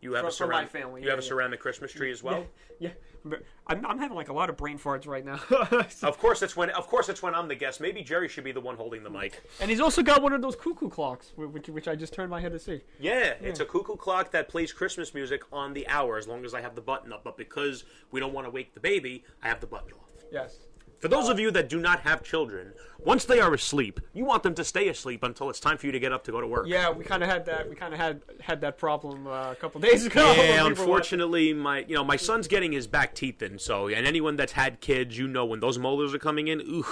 You 0.00 0.14
have 0.14 0.24
a 0.24 0.30
for 0.30 0.46
my 0.46 0.64
ceramic 0.66 0.70
family, 0.70 1.00
You 1.00 1.06
yeah, 1.06 1.12
have 1.12 1.20
a 1.20 1.22
yeah. 1.22 1.28
ceramic 1.28 1.60
Christmas 1.60 1.92
tree 1.92 2.10
as 2.10 2.22
well. 2.22 2.44
yeah, 2.80 2.90
but 3.24 3.42
I'm, 3.68 3.86
I'm 3.86 3.98
having 3.98 4.16
like 4.16 4.28
a 4.30 4.32
lot 4.32 4.50
of 4.50 4.56
brain 4.56 4.78
farts 4.78 5.06
right 5.06 5.24
now. 5.24 5.38
Of 6.02 6.18
course, 6.18 6.40
that's 6.40 6.56
when. 6.56 6.70
Of 6.70 6.88
course, 6.88 7.06
that's 7.06 7.22
when 7.22 7.34
I'm 7.36 7.46
the 7.46 7.54
guest. 7.54 7.80
Maybe 7.80 8.02
Jerry 8.02 8.28
should 8.28 8.42
be 8.42 8.50
the 8.52 8.60
one 8.60 8.76
holding 8.76 9.04
the 9.04 9.10
mic. 9.10 9.40
and 9.60 9.70
he's 9.70 9.80
also 9.80 10.02
got 10.02 10.20
one 10.22 10.32
of 10.32 10.42
those 10.42 10.56
cuckoo 10.56 10.88
clocks, 10.88 11.32
which 11.36 11.68
which 11.68 11.86
I 11.86 11.94
just 11.94 12.12
turned 12.12 12.30
my 12.30 12.40
head 12.40 12.50
to 12.52 12.58
see. 12.58 12.80
Yeah, 12.98 13.34
it's 13.40 13.60
a 13.60 13.64
cuckoo 13.64 13.96
clock 13.96 14.32
that 14.32 14.48
plays 14.48 14.72
Christmas 14.72 15.14
music 15.14 15.42
on 15.52 15.72
the 15.72 15.86
hour 15.86 16.18
as 16.18 16.26
long 16.26 16.44
as 16.44 16.52
I 16.54 16.60
have 16.60 16.74
the 16.74 16.80
button 16.80 17.12
up. 17.12 17.22
But 17.22 17.36
because 17.36 17.84
we 18.10 18.18
don't 18.18 18.32
want 18.32 18.46
to 18.46 18.50
wake 18.50 18.74
the 18.74 18.80
baby, 18.80 19.24
I 19.42 19.48
have 19.48 19.60
the 19.60 19.66
button 19.68 19.92
off. 19.92 20.24
Yes. 20.32 20.56
For 21.02 21.08
those 21.08 21.28
of 21.28 21.40
you 21.40 21.50
that 21.50 21.68
do 21.68 21.80
not 21.80 22.02
have 22.02 22.22
children, 22.22 22.74
once 23.00 23.24
they 23.24 23.40
are 23.40 23.52
asleep, 23.52 23.98
you 24.12 24.24
want 24.24 24.44
them 24.44 24.54
to 24.54 24.62
stay 24.62 24.86
asleep 24.86 25.24
until 25.24 25.50
it's 25.50 25.58
time 25.58 25.76
for 25.76 25.86
you 25.86 25.92
to 25.92 25.98
get 25.98 26.12
up 26.12 26.22
to 26.24 26.30
go 26.30 26.40
to 26.40 26.46
work. 26.46 26.68
Yeah, 26.68 26.90
we 26.90 27.04
kind 27.04 27.24
of 27.24 27.28
had 27.28 27.44
that. 27.46 27.68
We 27.68 27.74
kind 27.74 27.92
of 27.92 27.98
had 27.98 28.22
had 28.40 28.60
that 28.60 28.78
problem 28.78 29.26
uh, 29.26 29.50
a 29.50 29.56
couple 29.56 29.80
days 29.80 30.06
ago. 30.06 30.32
Yeah, 30.32 30.62
were 30.62 30.68
unfortunately, 30.68 31.52
my 31.54 31.80
you 31.88 31.96
know 31.96 32.04
my 32.04 32.14
son's 32.14 32.46
getting 32.46 32.70
his 32.70 32.86
back 32.86 33.16
teeth 33.16 33.42
in. 33.42 33.58
So, 33.58 33.88
and 33.88 34.06
anyone 34.06 34.36
that's 34.36 34.52
had 34.52 34.80
kids, 34.80 35.18
you 35.18 35.26
know, 35.26 35.44
when 35.44 35.58
those 35.58 35.76
molars 35.76 36.14
are 36.14 36.20
coming 36.20 36.46
in, 36.46 36.60
ooh, 36.60 36.86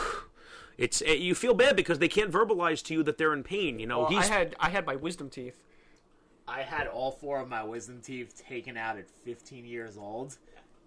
it's 0.76 1.00
eh, 1.06 1.12
you 1.12 1.36
feel 1.36 1.54
bad 1.54 1.76
because 1.76 2.00
they 2.00 2.08
can't 2.08 2.32
verbalize 2.32 2.82
to 2.86 2.94
you 2.94 3.04
that 3.04 3.16
they're 3.16 3.32
in 3.32 3.44
pain. 3.44 3.78
You 3.78 3.86
know, 3.86 4.08
Well, 4.10 4.16
I 4.16 4.26
had 4.26 4.56
I 4.58 4.70
had 4.70 4.86
my 4.86 4.96
wisdom 4.96 5.30
teeth. 5.30 5.62
I 6.48 6.62
had 6.62 6.88
all 6.88 7.12
four 7.12 7.38
of 7.38 7.48
my 7.48 7.62
wisdom 7.62 8.00
teeth 8.02 8.42
taken 8.44 8.76
out 8.76 8.98
at 8.98 9.08
15 9.08 9.64
years 9.64 9.96
old. 9.96 10.36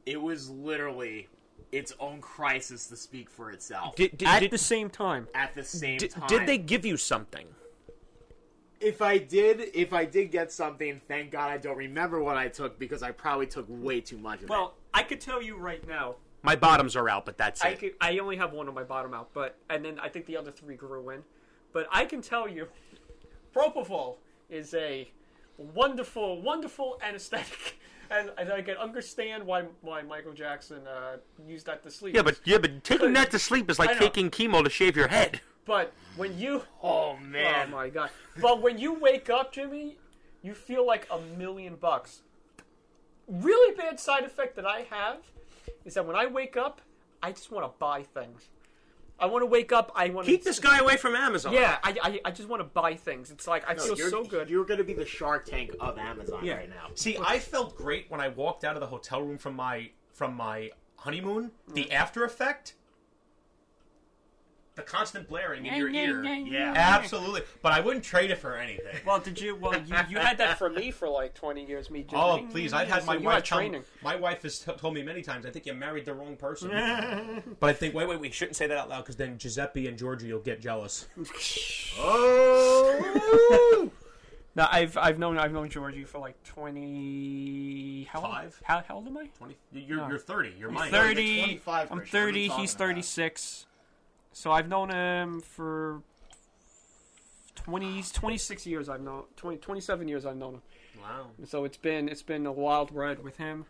It 0.05 0.21
was 0.21 0.49
literally 0.49 1.29
its 1.71 1.93
own 1.99 2.21
crisis 2.21 2.87
to 2.87 2.95
speak 2.95 3.29
for 3.29 3.51
itself. 3.51 3.95
did, 3.95 4.17
did, 4.17 4.27
At 4.27 4.39
did, 4.39 4.51
the 4.51 4.57
same 4.57 4.89
time, 4.89 5.27
at 5.33 5.55
the 5.55 5.63
same 5.63 5.97
did, 5.97 6.11
time, 6.11 6.27
did 6.27 6.47
they 6.47 6.57
give 6.57 6.85
you 6.85 6.97
something? 6.97 7.47
If 8.79 9.01
I 9.01 9.17
did, 9.17 9.71
if 9.73 9.93
I 9.93 10.05
did 10.05 10.31
get 10.31 10.51
something, 10.51 10.99
thank 11.07 11.31
God 11.31 11.49
I 11.49 11.57
don't 11.57 11.77
remember 11.77 12.21
what 12.21 12.37
I 12.37 12.49
took 12.49 12.77
because 12.77 13.01
I 13.01 13.11
probably 13.11 13.47
took 13.47 13.65
way 13.69 14.01
too 14.01 14.17
much 14.17 14.43
of 14.43 14.49
well, 14.49 14.75
I 14.93 15.03
could 15.03 15.21
tell 15.21 15.41
you 15.41 15.57
right 15.57 15.85
now. 15.87 16.15
My 16.41 16.57
bottoms 16.57 16.97
are 16.97 17.07
out, 17.07 17.25
but 17.25 17.37
that's 17.37 17.63
I 17.63 17.69
it. 17.69 17.79
could, 17.79 17.93
I 18.01 18.17
only 18.19 18.35
have 18.35 18.51
one 18.51 18.67
on 18.67 18.73
my 18.73 18.83
bottom 18.83 19.13
out, 19.13 19.29
but 19.33 19.57
and 19.69 19.85
then 19.85 19.99
I 19.99 20.09
think 20.09 20.25
the 20.25 20.35
other 20.35 20.51
three 20.51 20.75
grew 20.75 21.09
in. 21.11 21.23
But 21.71 21.87
I 21.91 22.03
can 22.03 22.21
tell 22.21 22.49
you, 22.49 22.67
propofol 23.55 24.17
is 24.49 24.73
a 24.73 25.09
wonderful, 25.57 26.41
wonderful 26.41 26.99
anesthetic, 27.01 27.79
and, 28.13 28.31
and 28.37 28.51
I 28.51 28.61
can 28.61 28.77
understand 28.77 29.45
why 29.45 29.63
why 29.81 30.01
Michael 30.01 30.33
Jackson 30.33 30.87
uh, 30.87 31.17
used 31.47 31.65
that 31.65 31.83
to 31.83 31.91
sleep. 31.91 32.15
yeah, 32.15 32.21
but 32.21 32.39
yeah, 32.45 32.57
but 32.57 32.83
taking 32.83 33.13
that 33.13 33.31
to 33.31 33.39
sleep 33.39 33.69
is 33.69 33.79
I 33.79 33.85
like 33.85 33.95
know. 33.95 34.07
taking 34.07 34.29
chemo 34.29 34.63
to 34.63 34.69
shave 34.69 34.95
your 34.95 35.07
head. 35.07 35.41
but 35.65 35.93
when 36.15 36.37
you 36.37 36.57
it. 36.57 36.63
Oh 36.81 37.17
oh 37.23 37.67
my 37.69 37.89
god, 37.89 38.09
but 38.41 38.61
when 38.61 38.77
you 38.77 38.93
wake 38.93 39.29
up, 39.29 39.51
Jimmy, 39.51 39.97
you 40.41 40.53
feel 40.53 40.85
like 40.85 41.07
a 41.11 41.19
million 41.37 41.75
bucks. 41.75 42.21
Really 43.27 43.75
bad 43.75 43.99
side 43.99 44.23
effect 44.23 44.55
that 44.57 44.65
I 44.65 44.85
have 44.89 45.17
is 45.85 45.93
that 45.93 46.05
when 46.05 46.15
I 46.15 46.25
wake 46.25 46.57
up, 46.57 46.81
I 47.21 47.31
just 47.31 47.51
want 47.51 47.65
to 47.65 47.71
buy 47.79 48.03
things. 48.03 48.49
I 49.19 49.25
want 49.27 49.41
to 49.41 49.45
wake 49.45 49.71
up. 49.71 49.91
I 49.95 50.09
want 50.09 50.25
to. 50.25 50.31
Keep 50.31 50.41
to 50.41 50.49
this 50.49 50.59
guy 50.59 50.79
away 50.79 50.97
from 50.97 51.15
Amazon. 51.15 51.53
Yeah, 51.53 51.77
I, 51.83 51.95
I, 52.01 52.19
I 52.25 52.31
just 52.31 52.49
want 52.49 52.59
to 52.61 52.65
buy 52.65 52.95
things. 52.95 53.31
It's 53.31 53.47
like 53.47 53.63
I 53.69 53.73
No, 53.73 53.83
feel 53.83 53.97
you're, 53.97 54.09
so 54.09 54.23
good. 54.23 54.49
You're 54.49 54.65
going 54.65 54.79
to 54.79 54.83
be 54.83 54.93
the 54.93 55.05
Shark 55.05 55.45
Tank 55.45 55.75
of 55.79 55.97
Amazon 55.97 56.45
right 56.47 56.69
now. 56.69 56.87
See, 56.95 57.17
I 57.23 57.39
felt 57.39 57.75
great 57.77 58.09
when 58.09 58.19
I 58.19 58.29
walked 58.29 58.63
out 58.63 58.75
of 58.75 58.81
the 58.81 58.87
hotel 58.87 59.21
room 59.21 59.37
from 59.37 59.55
my 59.55 59.91
from 60.13 60.35
my 60.35 60.71
honeymoon. 60.97 61.51
The 61.73 61.85
mm. 61.85 61.93
after 61.93 62.23
effect, 62.23 62.73
the 64.75 64.81
constant 64.81 65.27
blaring 65.27 65.65
in 65.65 65.75
your 65.75 65.89
ear. 65.89 66.23
Yeah. 66.23 66.73
Absolutely, 66.75 67.41
but 67.61 67.71
I 67.71 67.79
wouldn't 67.79 68.03
trade 68.03 68.31
it 68.31 68.37
for 68.39 68.55
anything. 68.55 68.95
Well, 69.05 69.19
did 69.19 69.39
you? 69.39 69.55
Well, 69.55 69.73
you, 69.75 69.95
you 70.09 70.17
had 70.17 70.37
that 70.39 70.57
for 70.57 70.69
me 70.69 70.91
for 70.91 71.07
like 71.07 71.33
twenty 71.33 71.65
years. 71.65 71.89
Me, 71.91 72.03
Jimmy. 72.03 72.21
Oh, 72.21 72.45
please! 72.49 72.73
I've 72.73 72.87
had 72.87 73.05
my 73.05 73.15
you 73.15 73.25
wife 73.25 73.35
had 73.35 73.45
tell 73.45 73.57
training. 73.59 73.83
My 74.03 74.15
wife 74.15 74.41
has 74.43 74.59
t- 74.59 74.71
told 74.73 74.93
me 74.93 75.03
many 75.03 75.21
times. 75.21 75.45
I 75.45 75.51
think 75.51 75.65
you 75.65 75.73
married 75.73 76.05
the 76.05 76.13
wrong 76.13 76.35
person. 76.35 76.69
but 77.59 77.69
I 77.69 77.73
think 77.73 77.93
wait, 77.93 78.07
wait, 78.07 78.19
we 78.19 78.31
shouldn't 78.31 78.55
say 78.55 78.67
that 78.67 78.77
out 78.77 78.89
loud 78.89 79.01
because 79.01 79.15
then 79.15 79.37
Giuseppe 79.37 79.87
and 79.87 79.97
Georgie 79.97 80.31
will 80.33 80.39
get 80.39 80.59
jealous. 80.61 81.07
Oh, 81.95 83.91
No, 84.55 84.67
I've 84.71 84.95
I've 84.97 85.17
known 85.17 85.37
I've 85.39 85.51
known 85.51 85.67
Georgie 85.69 86.03
for 86.03 86.19
like 86.19 86.41
twenty. 86.43 88.07
How 88.11 88.21
Five? 88.21 88.43
Old? 88.45 88.53
How, 88.63 88.83
how 88.87 88.95
old 88.95 89.07
am 89.07 89.17
I? 89.17 89.25
Twenty. 89.37 89.57
You're 89.71 89.97
No. 89.97 90.07
you're 90.09 90.19
thirty. 90.19 90.53
You're 90.59 90.69
mine. 90.69 90.91
you're 90.91 91.01
Thirty. 91.01 91.39
25, 91.39 91.91
I'm 91.91 91.97
Christian. 91.97 92.19
What 92.19 92.25
are 92.35 92.37
you 92.37 92.49
thirty. 92.49 92.61
He's 92.61 92.73
thirty 92.75 93.01
six. 93.01 93.65
So 94.33 94.51
I've 94.51 94.67
known 94.67 94.89
him 94.89 95.41
for 95.41 96.01
20, 97.55 98.03
26 98.11 98.65
years. 98.65 98.89
I've 98.89 99.01
known 99.01 99.23
20, 99.37 99.57
27 99.57 100.07
years. 100.07 100.25
I've 100.25 100.35
known 100.35 100.55
him. 100.55 100.61
Wow. 101.01 101.27
So 101.45 101.63
it's 101.65 101.77
been 101.77 102.09
it's 102.09 102.23
been 102.23 102.45
a 102.45 102.51
wild 102.51 102.91
ride 102.91 103.23
with 103.23 103.37
him. 103.37 103.65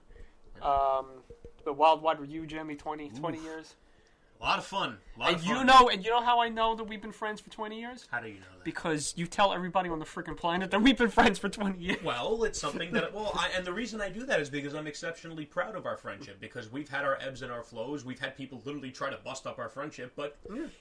Um, 0.62 1.06
the 1.66 1.74
wild 1.74 2.02
ride 2.02 2.20
with 2.20 2.30
you, 2.30 2.46
Jimmy. 2.48 2.76
20, 2.76 3.10
20 3.10 3.40
years. 3.40 3.76
A 4.44 4.46
lot 4.46 4.60
of 4.60 4.66
fun. 4.66 4.98
A 5.16 5.20
lot 5.20 5.30
And 5.30 5.38
of 5.38 5.46
you 5.46 5.64
know, 5.64 5.88
and 5.88 6.04
you 6.04 6.12
know 6.12 6.22
how 6.22 6.42
I 6.42 6.50
know 6.50 6.76
that 6.76 6.84
we've 6.84 7.02
been 7.02 7.14
friends 7.14 7.40
for 7.40 7.50
twenty 7.50 7.80
years? 7.80 8.10
How 8.12 8.20
do 8.20 8.28
you 8.28 8.34
know 8.34 8.40
that? 8.58 8.66
Because 8.66 9.14
you 9.16 9.26
tell 9.26 9.54
everybody 9.54 9.88
on 9.90 10.00
the 10.00 10.06
freaking 10.06 10.36
planet 10.36 10.70
that 10.72 10.82
we've 10.82 10.98
been 10.98 11.10
friends 11.10 11.40
for 11.40 11.48
twenty 11.48 11.80
years. 11.80 12.04
Well, 12.04 12.44
it's 12.44 12.60
something 12.68 12.92
that 12.92 13.14
well, 13.14 13.32
I, 13.36 13.52
and 13.56 13.66
the 13.66 13.72
reason 13.72 14.02
I 14.02 14.10
do 14.10 14.26
that 14.26 14.42
is 14.42 14.50
because 14.50 14.74
I'm 14.74 14.86
exceptionally 14.86 15.46
proud 15.46 15.78
of 15.78 15.86
our 15.86 15.96
friendship. 15.96 16.42
Because 16.42 16.70
we've 16.70 16.90
had 16.90 17.06
our 17.06 17.18
ebbs 17.22 17.42
and 17.42 17.54
our 17.54 17.64
flows. 17.64 18.04
We've 18.04 18.20
had 18.20 18.36
people 18.36 18.62
literally 18.66 18.92
try 18.92 19.10
to 19.10 19.18
bust 19.24 19.48
up 19.48 19.60
our 19.60 19.70
friendship, 19.70 20.12
but 20.18 20.38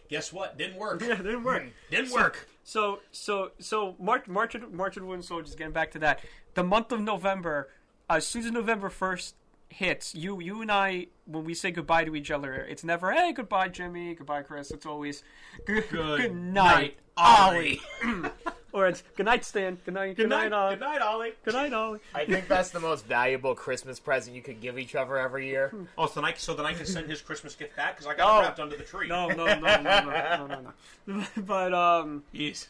guess 0.09 0.33
what? 0.33 0.59
Didn't 0.59 0.76
work. 0.76 1.00
Yeah, 1.12 1.16
didn't 1.16 1.45
work. 1.45 1.64
Didn't 1.90 2.12
work. 2.12 2.49
So, 2.64 3.00
so, 3.11 3.50
so, 3.59 3.97
March, 3.99 4.28
March, 4.28 4.57
March 4.71 4.97
of 4.97 5.02
the 5.02 5.07
Wooden 5.07 5.23
Soldiers. 5.23 5.54
Getting 5.54 5.73
back 5.73 5.90
to 5.92 5.99
that, 5.99 6.21
the 6.54 6.62
month 6.62 6.90
of 6.90 7.00
November, 7.00 7.69
uh, 8.09 8.14
as 8.14 8.26
soon 8.26 8.45
as 8.45 8.50
November 8.50 8.88
first 8.88 9.35
hits, 9.73 10.14
you, 10.14 10.41
you 10.41 10.62
and 10.62 10.71
I, 10.71 11.07
when 11.26 11.45
we 11.45 11.55
say 11.55 11.71
goodbye 11.71 12.05
to 12.05 12.14
each 12.14 12.31
other, 12.31 12.55
it's 12.55 12.85
never 12.85 13.12
hey 13.12 13.33
goodbye 13.33 13.69
Jimmy, 13.69 14.14
goodbye 14.14 14.43
Chris. 14.43 14.71
It's 14.71 14.87
always 14.87 15.23
good, 15.67 15.88
good, 15.91 16.35
night, 16.35 16.97
Ollie, 17.17 17.81
or 18.73 18.87
it's 18.87 19.02
good 19.17 19.26
night 19.26 19.45
Stan, 19.45 19.79
good 19.85 19.95
night, 19.95 20.17
good, 20.17 20.29
night, 20.29 20.52
Ollie, 20.52 20.75
Good 20.76 20.81
night, 20.81 21.02
Ollie. 21.02 21.33
good 21.45 21.55
night 21.55 21.73
Ollie. 21.73 21.99
I 22.14 22.25
think 22.25 22.49
that's 22.49 22.71
the 22.71 22.81
most 22.81 23.07
valuable 23.07 23.55
Christmas 23.55 23.99
present 23.99 24.35
you 24.37 24.43
could 24.43 24.61
give 24.61 24.79
each 24.79 24.95
other 24.95 25.19
every 25.19 25.47
year. 25.49 25.73
Oh, 25.99 26.07
so 26.07 26.21
then 26.21 26.25
I, 26.25 26.35
so 26.35 26.55
then 26.55 26.67
I 26.67 26.75
can 26.75 26.87
send 26.87 27.09
his 27.11 27.21
Christmas 27.21 27.55
gift 27.55 27.76
back 27.76 27.97
because 27.97 28.07
I 28.07 28.14
got 28.14 28.29
No. 28.35 28.38
it 28.41 28.43
wrapped 28.45 28.61
under 28.61 28.76
the 28.76 28.85
tree. 28.85 29.09
No, 29.09 29.29
no, 29.29 29.45
no, 29.47 29.55
no, 29.55 29.81
no, 29.83 30.47
no, 30.47 30.47
no, 30.47 30.73
no. 31.07 31.25
But 31.37 31.75
um, 31.75 32.25
Yes. 32.33 32.69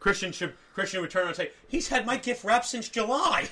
Christian 0.00 0.32
should 0.32 0.52
Christian 0.74 1.00
would 1.00 1.10
turn 1.10 1.22
around 1.22 1.28
and 1.28 1.36
say, 1.36 1.50
"He's 1.66 1.88
had 1.88 2.04
my 2.04 2.18
gift 2.18 2.44
wrapped 2.44 2.66
since 2.66 2.90
July." 2.90 3.48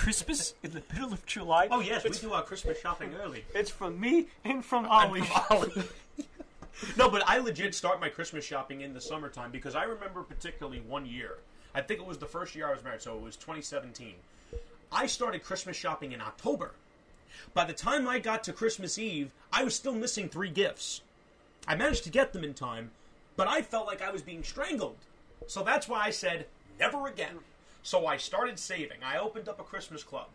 Christmas 0.00 0.54
in 0.62 0.70
the 0.70 0.82
middle 0.94 1.12
of 1.12 1.26
July. 1.26 1.68
oh 1.70 1.80
yes, 1.80 2.04
we 2.04 2.10
do 2.10 2.32
our 2.32 2.42
Christmas 2.42 2.80
shopping 2.80 3.12
early. 3.22 3.44
It's 3.54 3.70
from 3.70 4.00
me 4.00 4.28
and 4.44 4.64
from 4.64 4.86
Ollie. 4.86 5.20
no, 6.96 7.10
but 7.10 7.22
I 7.28 7.36
legit 7.36 7.74
start 7.74 8.00
my 8.00 8.08
Christmas 8.08 8.42
shopping 8.42 8.80
in 8.80 8.94
the 8.94 9.00
summertime 9.00 9.50
because 9.50 9.74
I 9.74 9.82
remember 9.82 10.22
particularly 10.22 10.80
one 10.80 11.04
year. 11.04 11.36
I 11.74 11.82
think 11.82 12.00
it 12.00 12.06
was 12.06 12.16
the 12.16 12.24
first 12.24 12.54
year 12.54 12.66
I 12.66 12.72
was 12.72 12.82
married, 12.82 13.02
so 13.02 13.14
it 13.14 13.20
was 13.20 13.36
2017. 13.36 14.14
I 14.90 15.04
started 15.04 15.44
Christmas 15.44 15.76
shopping 15.76 16.12
in 16.12 16.22
October. 16.22 16.72
By 17.52 17.66
the 17.66 17.74
time 17.74 18.08
I 18.08 18.20
got 18.20 18.42
to 18.44 18.54
Christmas 18.54 18.98
Eve, 18.98 19.30
I 19.52 19.64
was 19.64 19.74
still 19.74 19.94
missing 19.94 20.30
three 20.30 20.50
gifts. 20.50 21.02
I 21.68 21.74
managed 21.74 22.04
to 22.04 22.10
get 22.10 22.32
them 22.32 22.42
in 22.42 22.54
time, 22.54 22.90
but 23.36 23.48
I 23.48 23.60
felt 23.60 23.86
like 23.86 24.00
I 24.00 24.10
was 24.10 24.22
being 24.22 24.44
strangled. 24.44 24.96
So 25.46 25.62
that's 25.62 25.88
why 25.88 26.04
I 26.06 26.10
said, 26.10 26.46
never 26.78 27.06
again. 27.06 27.40
So 27.82 28.06
I 28.06 28.16
started 28.16 28.58
saving. 28.58 28.98
I 29.04 29.18
opened 29.18 29.48
up 29.48 29.58
a 29.60 29.62
Christmas 29.64 30.02
club. 30.02 30.26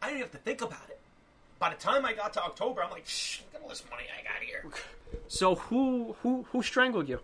I 0.00 0.08
didn't 0.08 0.20
have 0.22 0.30
to 0.32 0.38
think 0.38 0.62
about 0.62 0.88
it. 0.88 1.00
By 1.58 1.70
the 1.70 1.76
time 1.76 2.04
I 2.04 2.12
got 2.12 2.32
to 2.34 2.42
October, 2.42 2.82
I'm 2.84 2.90
like, 2.90 3.06
shh, 3.06 3.40
look 3.52 3.56
at 3.60 3.62
all 3.64 3.68
this 3.68 3.82
money 3.90 4.04
I 4.16 4.22
got 4.22 4.42
here. 4.42 4.64
So 5.26 5.56
who 5.56 6.14
who 6.22 6.46
who 6.52 6.62
strangled 6.62 7.08
you? 7.08 7.20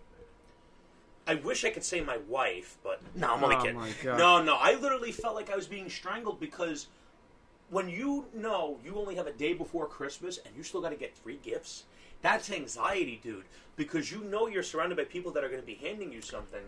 I 1.27 1.35
wish 1.35 1.63
I 1.65 1.69
could 1.69 1.83
say 1.83 2.01
my 2.01 2.17
wife, 2.27 2.77
but 2.83 3.01
no, 3.15 3.33
I'm 3.33 3.43
only 3.43 3.55
Oh, 3.55 3.61
kidding. 3.61 4.17
No, 4.17 4.43
no, 4.43 4.55
I 4.57 4.75
literally 4.75 5.11
felt 5.11 5.35
like 5.35 5.49
I 5.49 5.55
was 5.55 5.67
being 5.67 5.89
strangled 5.89 6.39
because 6.39 6.87
when 7.69 7.89
you 7.89 8.25
know 8.33 8.77
you 8.85 8.95
only 8.97 9.15
have 9.15 9.25
a 9.25 9.31
day 9.31 9.53
before 9.53 9.87
Christmas 9.87 10.37
and 10.45 10.55
you 10.55 10.61
still 10.63 10.81
got 10.81 10.89
to 10.89 10.95
get 10.95 11.15
three 11.15 11.39
gifts, 11.41 11.85
that's 12.25 12.51
anxiety, 12.51 13.19
dude. 13.21 13.45
Because 13.75 14.11
you 14.11 14.23
know 14.23 14.47
you're 14.47 14.63
surrounded 14.63 14.97
by 14.97 15.03
people 15.03 15.31
that 15.33 15.43
are 15.43 15.49
going 15.49 15.61
to 15.61 15.65
be 15.65 15.75
handing 15.75 16.11
you 16.11 16.21
something, 16.21 16.61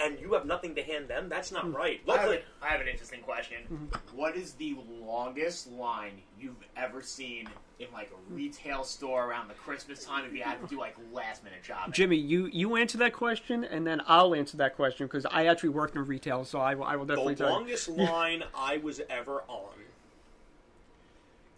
and 0.00 0.18
you 0.18 0.32
have 0.32 0.46
nothing 0.46 0.74
to 0.74 0.82
hand 0.82 1.06
them. 1.06 1.28
That's 1.28 1.52
not 1.52 1.72
right. 1.72 2.00
I 2.08 2.12
have, 2.12 2.20
Luckily, 2.20 2.40
I 2.62 2.68
have 2.68 2.80
an 2.80 2.88
interesting 2.88 3.20
question. 3.20 3.58
Mm-hmm. 3.70 4.16
What 4.16 4.36
is 4.36 4.52
the 4.52 4.76
longest 5.02 5.70
line 5.70 6.22
you've 6.40 6.64
ever 6.76 7.02
seen 7.02 7.48
in 7.78 7.88
like 7.92 8.10
a 8.10 8.34
retail 8.34 8.84
store 8.84 9.28
around 9.28 9.48
the 9.48 9.54
Christmas 9.54 10.02
time 10.02 10.24
if 10.24 10.32
you 10.32 10.42
had 10.42 10.60
to 10.62 10.66
do 10.66 10.78
like 10.78 10.96
last 11.12 11.44
minute 11.44 11.60
shopping? 11.62 11.92
Jimmy, 11.92 12.16
you 12.16 12.46
you 12.46 12.76
answer 12.76 12.98
that 12.98 13.12
question, 13.12 13.64
and 13.64 13.86
then 13.86 14.00
I'll 14.06 14.34
answer 14.34 14.56
that 14.56 14.76
question 14.76 15.06
because 15.06 15.26
I 15.26 15.46
actually 15.46 15.68
worked 15.68 15.94
in 15.94 16.04
retail, 16.06 16.44
so 16.44 16.58
I 16.58 16.74
will, 16.74 16.84
I 16.84 16.96
will 16.96 17.04
definitely 17.04 17.34
the 17.34 17.44
tell 17.44 17.52
you. 17.52 17.58
longest 17.58 17.88
line 17.90 18.44
I 18.56 18.78
was 18.78 19.02
ever 19.10 19.42
on 19.46 19.74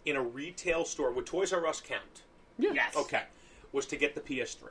in 0.05 0.17
a 0.17 0.23
retail 0.23 0.85
store. 0.85 1.13
Would 1.13 1.27
Toys 1.27 1.53
R 1.53 1.65
Us 1.67 1.81
count? 1.81 2.23
Yeah. 2.59 2.73
Yes. 2.75 2.97
Okay. 2.97 3.23
Was 3.73 3.87
to 3.87 3.97
get 3.97 4.15
the 4.15 4.21
PS3. 4.21 4.69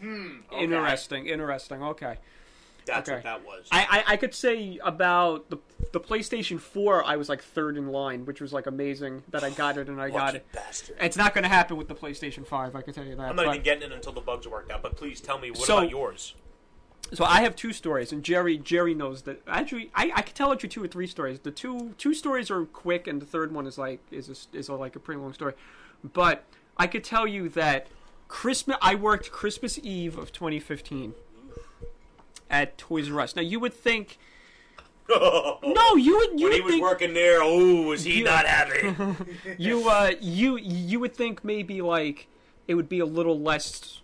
Hmm, 0.00 0.36
okay. 0.52 0.64
Interesting. 0.64 1.26
Interesting. 1.26 1.82
Okay. 1.82 2.16
That's 2.86 3.08
Okay. 3.08 3.16
what 3.18 3.24
that 3.24 3.44
was. 3.44 3.68
I, 3.70 4.04
I, 4.08 4.12
I 4.14 4.16
could 4.16 4.34
say 4.34 4.78
about 4.82 5.50
the 5.50 5.58
the 5.92 6.00
PlayStation 6.00 6.58
4, 6.60 7.04
I 7.04 7.16
was 7.16 7.28
like 7.28 7.42
third 7.42 7.76
in 7.76 7.88
line, 7.88 8.24
which 8.24 8.40
was 8.40 8.52
like 8.52 8.66
amazing 8.66 9.22
that 9.30 9.42
I 9.44 9.50
got 9.50 9.76
it 9.76 9.88
and 9.88 10.00
I 10.00 10.08
got 10.10 10.34
it. 10.34 10.46
bastard. 10.52 10.96
It's 11.00 11.16
not 11.16 11.34
going 11.34 11.42
to 11.42 11.48
happen 11.48 11.76
with 11.76 11.88
the 11.88 11.94
PlayStation 11.94 12.46
5, 12.46 12.76
I 12.76 12.82
can 12.82 12.94
tell 12.94 13.04
you 13.04 13.16
that. 13.16 13.22
I'm 13.30 13.36
not 13.36 13.46
but- 13.46 13.50
even 13.56 13.62
getting 13.62 13.82
it 13.82 13.92
until 13.92 14.12
the 14.12 14.20
bugs 14.20 14.46
are 14.46 14.50
worked 14.50 14.70
out. 14.70 14.82
But 14.82 14.96
please 14.96 15.20
tell 15.20 15.38
me, 15.38 15.50
what 15.50 15.60
So- 15.60 15.78
about 15.78 15.90
yours? 15.90 16.34
So 17.12 17.24
I 17.24 17.40
have 17.40 17.56
two 17.56 17.72
stories, 17.72 18.12
and 18.12 18.22
Jerry 18.22 18.56
Jerry 18.56 18.94
knows 18.94 19.22
that. 19.22 19.42
Actually, 19.48 19.90
I, 19.96 20.12
I 20.14 20.22
can 20.22 20.32
tell 20.34 20.50
you 20.50 20.68
two 20.68 20.84
or 20.84 20.86
three 20.86 21.08
stories. 21.08 21.40
The 21.40 21.50
two 21.50 21.94
two 21.98 22.14
stories 22.14 22.52
are 22.52 22.64
quick, 22.66 23.08
and 23.08 23.20
the 23.20 23.26
third 23.26 23.52
one 23.52 23.66
is 23.66 23.76
like 23.78 24.00
is 24.12 24.28
a, 24.28 24.56
is 24.56 24.68
a, 24.68 24.74
like 24.74 24.94
a 24.94 25.00
pretty 25.00 25.20
long 25.20 25.32
story. 25.32 25.54
But 26.04 26.44
I 26.76 26.86
could 26.86 27.02
tell 27.02 27.26
you 27.26 27.48
that 27.50 27.88
Christmas. 28.30 28.76
I 28.80 28.94
worked 28.94 29.30
Christmas 29.32 29.78
Eve 29.82 30.16
of 30.16 30.32
2015 30.32 31.14
at 32.48 32.78
Toys 32.78 33.10
R 33.10 33.20
Us. 33.20 33.34
Now 33.36 33.42
you 33.42 33.60
would 33.60 33.74
think. 33.74 34.18
No, 35.12 35.96
you 35.96 36.16
would 36.18 36.38
you 36.40 36.46
when 36.46 36.52
he 36.52 36.60
would 36.60 36.64
was 36.66 36.72
think 36.74 36.82
working 36.82 37.14
there, 37.14 37.40
oh, 37.42 37.82
was 37.82 38.04
he 38.04 38.18
You- 38.18 38.24
not 38.24 38.46
happy? 38.46 38.94
you 39.58 39.88
uh 39.88 40.12
you 40.20 40.56
you 40.56 41.00
would 41.00 41.14
think 41.14 41.42
maybe 41.44 41.82
like 41.82 42.28
it 42.68 42.74
would 42.76 42.88
be 42.88 43.00
a 43.00 43.04
little 43.06 43.38
less 43.40 44.02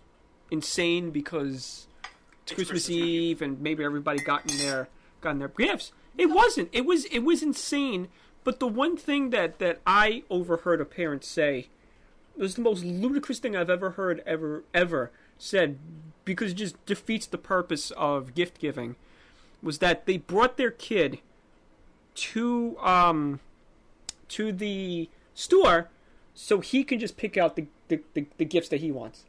insane 0.51 1.11
because 1.11 1.87
it's 2.43 2.51
Christmas, 2.53 2.67
Christmas 2.67 2.89
Eve. 2.89 3.21
Eve 3.21 3.41
and 3.41 3.61
maybe 3.61 3.85
everybody 3.85 4.19
got 4.19 4.51
in 4.51 4.57
their 4.57 4.89
got 5.21 5.29
in 5.31 5.39
their 5.39 5.47
gifts. 5.47 5.93
It 6.17 6.25
wasn't. 6.29 6.67
It 6.73 6.85
was 6.85 7.05
it 7.05 7.19
was 7.19 7.41
insane. 7.41 8.09
But 8.43 8.59
the 8.59 8.67
one 8.67 8.97
thing 8.97 9.29
that 9.29 9.59
that 9.59 9.79
I 9.87 10.23
overheard 10.29 10.81
a 10.81 10.85
parent 10.85 11.23
say 11.23 11.69
was 12.37 12.55
the 12.55 12.61
most 12.61 12.83
ludicrous 12.83 13.39
thing 13.39 13.55
I've 13.55 13.69
ever 13.69 13.91
heard 13.91 14.21
ever 14.25 14.63
ever 14.73 15.11
said 15.37 15.77
because 16.25 16.51
it 16.51 16.55
just 16.55 16.85
defeats 16.85 17.25
the 17.25 17.37
purpose 17.37 17.91
of 17.91 18.35
gift 18.35 18.59
giving 18.59 18.95
was 19.61 19.79
that 19.79 20.05
they 20.05 20.17
brought 20.17 20.57
their 20.57 20.71
kid 20.71 21.19
to 22.15 22.77
um 22.79 23.39
to 24.27 24.51
the 24.51 25.09
store 25.33 25.89
so 26.33 26.59
he 26.59 26.83
can 26.83 26.99
just 26.99 27.17
pick 27.17 27.35
out 27.35 27.55
the, 27.55 27.65
the, 27.87 27.99
the, 28.13 28.27
the 28.37 28.45
gifts 28.45 28.69
that 28.69 28.79
he 28.79 28.91
wants. 28.91 29.25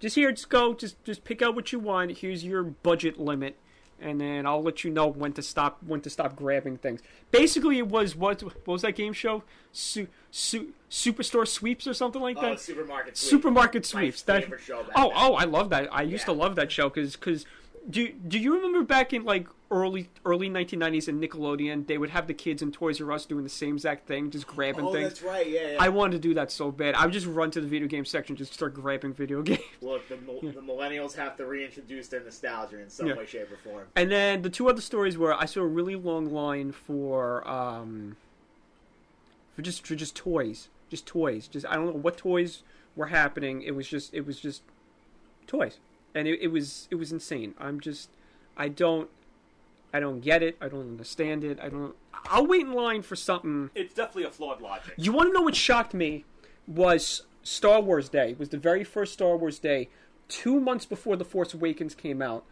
Just 0.00 0.16
here, 0.16 0.32
just 0.32 0.48
go, 0.48 0.74
just 0.74 1.02
just 1.04 1.24
pick 1.24 1.42
out 1.42 1.54
what 1.54 1.72
you 1.72 1.78
want. 1.78 2.18
Here's 2.18 2.44
your 2.44 2.62
budget 2.62 3.18
limit, 3.18 3.56
and 4.00 4.20
then 4.20 4.46
I'll 4.46 4.62
let 4.62 4.84
you 4.84 4.90
know 4.90 5.06
when 5.06 5.32
to 5.34 5.42
stop 5.42 5.82
when 5.86 6.00
to 6.02 6.10
stop 6.10 6.36
grabbing 6.36 6.76
things. 6.78 7.00
Basically, 7.30 7.78
it 7.78 7.88
was 7.88 8.14
what 8.16 8.42
what 8.42 8.66
was 8.66 8.82
that 8.82 8.92
game 8.96 9.12
show? 9.12 9.42
Su, 9.72 10.06
su, 10.30 10.72
Superstore 10.90 11.46
sweeps 11.48 11.86
or 11.86 11.94
something 11.94 12.22
like 12.22 12.36
Oh, 12.38 12.42
that. 12.50 12.60
supermarket 12.60 13.16
sweep. 13.16 13.30
Supermarket 13.30 13.82
My 13.94 14.00
sweeps. 14.00 14.22
That 14.22 14.46
show 14.64 14.82
back 14.82 14.92
oh 14.96 15.10
oh 15.14 15.34
I 15.34 15.44
love 15.44 15.70
that. 15.70 15.88
I 15.92 16.02
used 16.02 16.24
to 16.26 16.32
love 16.32 16.54
that 16.56 16.70
show 16.70 16.88
because 16.88 17.44
do 17.90 18.12
do 18.12 18.38
you 18.38 18.54
remember 18.54 18.82
back 18.82 19.12
in 19.12 19.24
like 19.24 19.46
early 19.70 20.08
early 20.24 20.48
1990s 20.48 21.08
in 21.08 21.18
Nickelodeon 21.20 21.86
they 21.86 21.96
would 21.98 22.10
have 22.10 22.26
the 22.26 22.34
kids 22.34 22.60
in 22.62 22.70
Toys 22.70 23.00
R 23.00 23.10
Us 23.12 23.24
doing 23.24 23.42
the 23.44 23.50
same 23.50 23.74
exact 23.74 24.06
thing, 24.06 24.30
just 24.30 24.46
grabbing 24.46 24.84
Oh, 24.84 24.92
things. 24.92 25.08
that's 25.08 25.22
right. 25.22 25.48
Yeah, 25.48 25.70
yeah. 25.72 25.76
I 25.80 25.88
wanted 25.88 26.12
to 26.12 26.18
do 26.28 26.34
that 26.34 26.50
so 26.52 26.70
bad. 26.70 26.94
I 26.94 27.04
would 27.04 27.12
just 27.14 27.26
run 27.26 27.50
to 27.52 27.60
the 27.60 27.66
video 27.66 27.88
game 27.88 28.04
section, 28.04 28.36
just 28.36 28.52
start 28.52 28.74
grabbing 28.74 29.12
video 29.14 29.42
games. 29.50 29.60
Look, 29.80 30.08
the, 30.08 30.16
mil- 30.18 30.40
the 30.42 30.60
millennials 30.60 31.14
have 31.16 31.36
to 31.38 31.46
reintroduce 31.46 32.08
their 32.08 32.20
nostalgia 32.20 32.80
in 32.80 32.90
some 32.90 33.06
Yeah. 33.08 33.14
way, 33.16 33.26
shape, 33.26 33.50
or 33.50 33.56
form. 33.56 33.86
And 33.96 34.10
then 34.12 34.42
the 34.42 34.50
two 34.50 34.68
other 34.68 34.82
stories 34.82 35.16
were 35.18 35.34
I 35.34 35.46
saw 35.46 35.60
a 35.62 35.66
really 35.66 35.96
long 35.96 36.26
line 36.32 36.70
for 36.72 37.46
um 37.48 38.16
for 39.56 39.62
just 39.62 39.86
for 39.86 39.94
just 39.94 40.14
toys, 40.14 40.68
just 40.90 41.06
toys. 41.06 41.48
Just 41.48 41.64
I 41.66 41.74
don't 41.76 41.86
know 41.86 41.92
what 41.92 42.16
toys 42.16 42.62
were 42.96 43.06
happening. 43.06 43.62
It 43.62 43.74
was 43.74 43.88
just 43.88 44.12
it 44.14 44.26
was 44.26 44.38
just 44.40 44.62
toys, 45.46 45.78
and 46.14 46.28
it, 46.28 46.40
it 46.42 46.48
was 46.48 46.86
it 46.90 46.96
was 46.96 47.12
insane. 47.12 47.54
I'm 47.58 47.80
just 47.80 48.10
I 48.56 48.68
don't 48.68 49.08
I 49.94 50.00
don't 50.00 50.18
get 50.18 50.42
it. 50.42 50.56
I 50.60 50.66
don't 50.66 50.80
understand 50.80 51.44
it. 51.44 51.60
I 51.62 51.68
don't. 51.68 51.94
I'll 52.26 52.48
wait 52.48 52.62
in 52.62 52.72
line 52.72 53.02
for 53.02 53.14
something. 53.14 53.70
it's 53.76 53.94
definitely 53.94 54.24
a 54.24 54.30
flawed 54.30 54.60
logic. 54.60 54.92
You 54.96 55.12
want 55.12 55.28
to 55.28 55.32
know 55.32 55.42
what 55.42 55.54
shocked 55.54 55.94
me 55.94 56.24
was 56.66 57.22
Star 57.44 57.80
Wars 57.80 58.08
Day. 58.08 58.32
It 58.32 58.40
was 58.40 58.48
the 58.48 58.58
very 58.58 58.82
first 58.82 59.12
Star 59.12 59.36
Wars 59.36 59.60
Day, 59.60 59.88
two 60.26 60.58
months 60.58 60.84
before 60.84 61.14
The 61.14 61.24
Force 61.24 61.54
Awakens 61.54 61.94
came 61.94 62.20
out. 62.20 62.44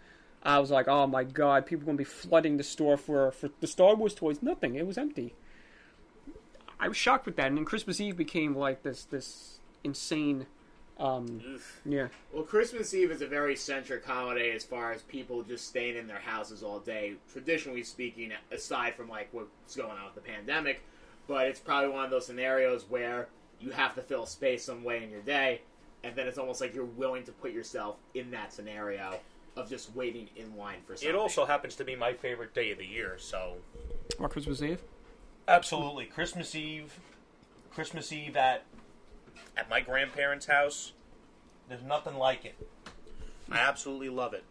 I 0.45 0.61
was 0.61 0.71
like, 0.71 0.87
oh 0.87 1.09
my 1.09 1.25
god, 1.25 1.67
people 1.67 1.83
are 1.83 1.87
going 1.87 1.97
to 1.97 2.03
be 2.03 2.05
flooding 2.05 2.59
the 2.59 2.63
store 2.63 2.97
for, 2.97 3.33
for 3.33 3.51
the 3.59 3.67
Star 3.67 3.97
Wars 3.97 4.15
toys. 4.15 4.41
Nothing. 4.41 4.77
It 4.77 4.87
was 4.87 4.97
empty. 4.97 5.35
I 6.79 6.87
was 6.87 6.97
shocked 6.97 7.27
with 7.27 7.35
that. 7.37 7.49
And 7.49 7.57
then 7.57 7.65
Christmas 7.65 8.01
Eve 8.01 8.17
became 8.17 8.57
like 8.57 8.85
this 8.85 9.05
this 9.05 9.59
insane. 9.83 10.47
Um, 10.99 11.41
yeah. 11.85 12.09
Well, 12.33 12.45
Christmas 12.45 12.95
Eve 12.95 13.11
is 13.11 13.23
a 13.23 13.27
very 13.27 13.57
centric 13.57 14.05
holiday 14.05 14.55
as 14.55 14.65
far 14.65 14.93
as 14.93 15.03
people 15.03 15.43
just 15.43 15.67
staying 15.67 15.97
in 15.97 16.07
their 16.07 16.19
houses 16.21 16.63
all 16.63 16.79
day, 16.79 17.15
traditionally 17.33 17.83
speaking, 17.83 18.33
aside 18.51 18.95
from 18.95 19.09
like 19.09 19.29
what's 19.33 19.75
going 19.75 19.91
on 19.91 20.05
with 20.05 20.15
the 20.15 20.21
pandemic. 20.21 20.83
But 21.27 21.47
it's 21.49 21.61
probably 21.61 21.91
one 21.91 22.05
of 22.05 22.11
those 22.11 22.27
scenarios 22.27 22.85
where 22.89 23.29
you 23.61 23.71
have 23.71 23.95
to 23.95 24.03
fill 24.03 24.27
space 24.27 24.65
some 24.65 24.85
way 24.85 25.03
in 25.03 25.11
your 25.11 25.23
day, 25.23 25.63
and 26.05 26.15
then 26.15 26.27
it's 26.29 26.39
almost 26.39 26.61
like 26.61 26.75
you're 26.75 26.85
willing 26.85 27.25
to 27.25 27.33
put 27.33 27.53
yourself 27.53 27.97
in 28.15 28.31
that 28.33 28.53
scenario 28.53 29.19
of 29.57 29.69
just 29.69 29.95
waiting 29.95 30.29
in 30.37 30.57
line 30.57 30.79
for 30.87 30.95
something. 30.97 31.09
It 31.09 31.15
also 31.15 31.45
happens 31.45 31.75
to 31.77 31.85
be 31.85 31.95
my 31.97 32.13
favorite 32.13 32.55
day 32.55 32.71
of 32.71 32.79
the 32.79 32.87
year, 32.87 33.17
so 33.19 33.55
Or 34.19 34.29
Christmas 34.29 34.63
Eve. 34.63 34.83
absolutely 35.47 36.07
Christmas 36.07 36.55
Eve, 36.55 36.99
Christmas 37.73 38.13
Eve 38.13 38.37
at 38.37 38.65
at 39.57 39.69
my 39.69 39.81
grandparents' 39.81 40.47
house. 40.47 40.93
There's 41.69 41.83
nothing 41.83 42.17
like 42.17 42.45
it. 42.45 42.55
I 43.51 43.59
absolutely 43.59 44.09
love 44.09 44.35
it. 44.35 44.45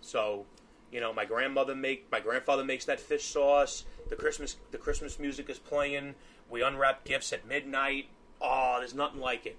So, 0.00 0.46
you 0.92 1.00
know, 1.00 1.12
my 1.12 1.24
grandmother 1.24 1.74
make 1.74 2.10
my 2.10 2.20
grandfather 2.20 2.64
makes 2.64 2.84
that 2.86 3.00
fish 3.00 3.24
sauce. 3.24 3.84
The 4.08 4.16
Christmas 4.16 4.56
the 4.70 4.78
Christmas 4.78 5.18
music 5.18 5.50
is 5.50 5.58
playing. 5.58 6.14
We 6.48 6.62
unwrap 6.62 7.04
gifts 7.04 7.32
at 7.32 7.46
midnight. 7.46 8.06
Oh, 8.40 8.76
there's 8.78 8.94
nothing 8.94 9.20
like 9.20 9.46
it. 9.46 9.56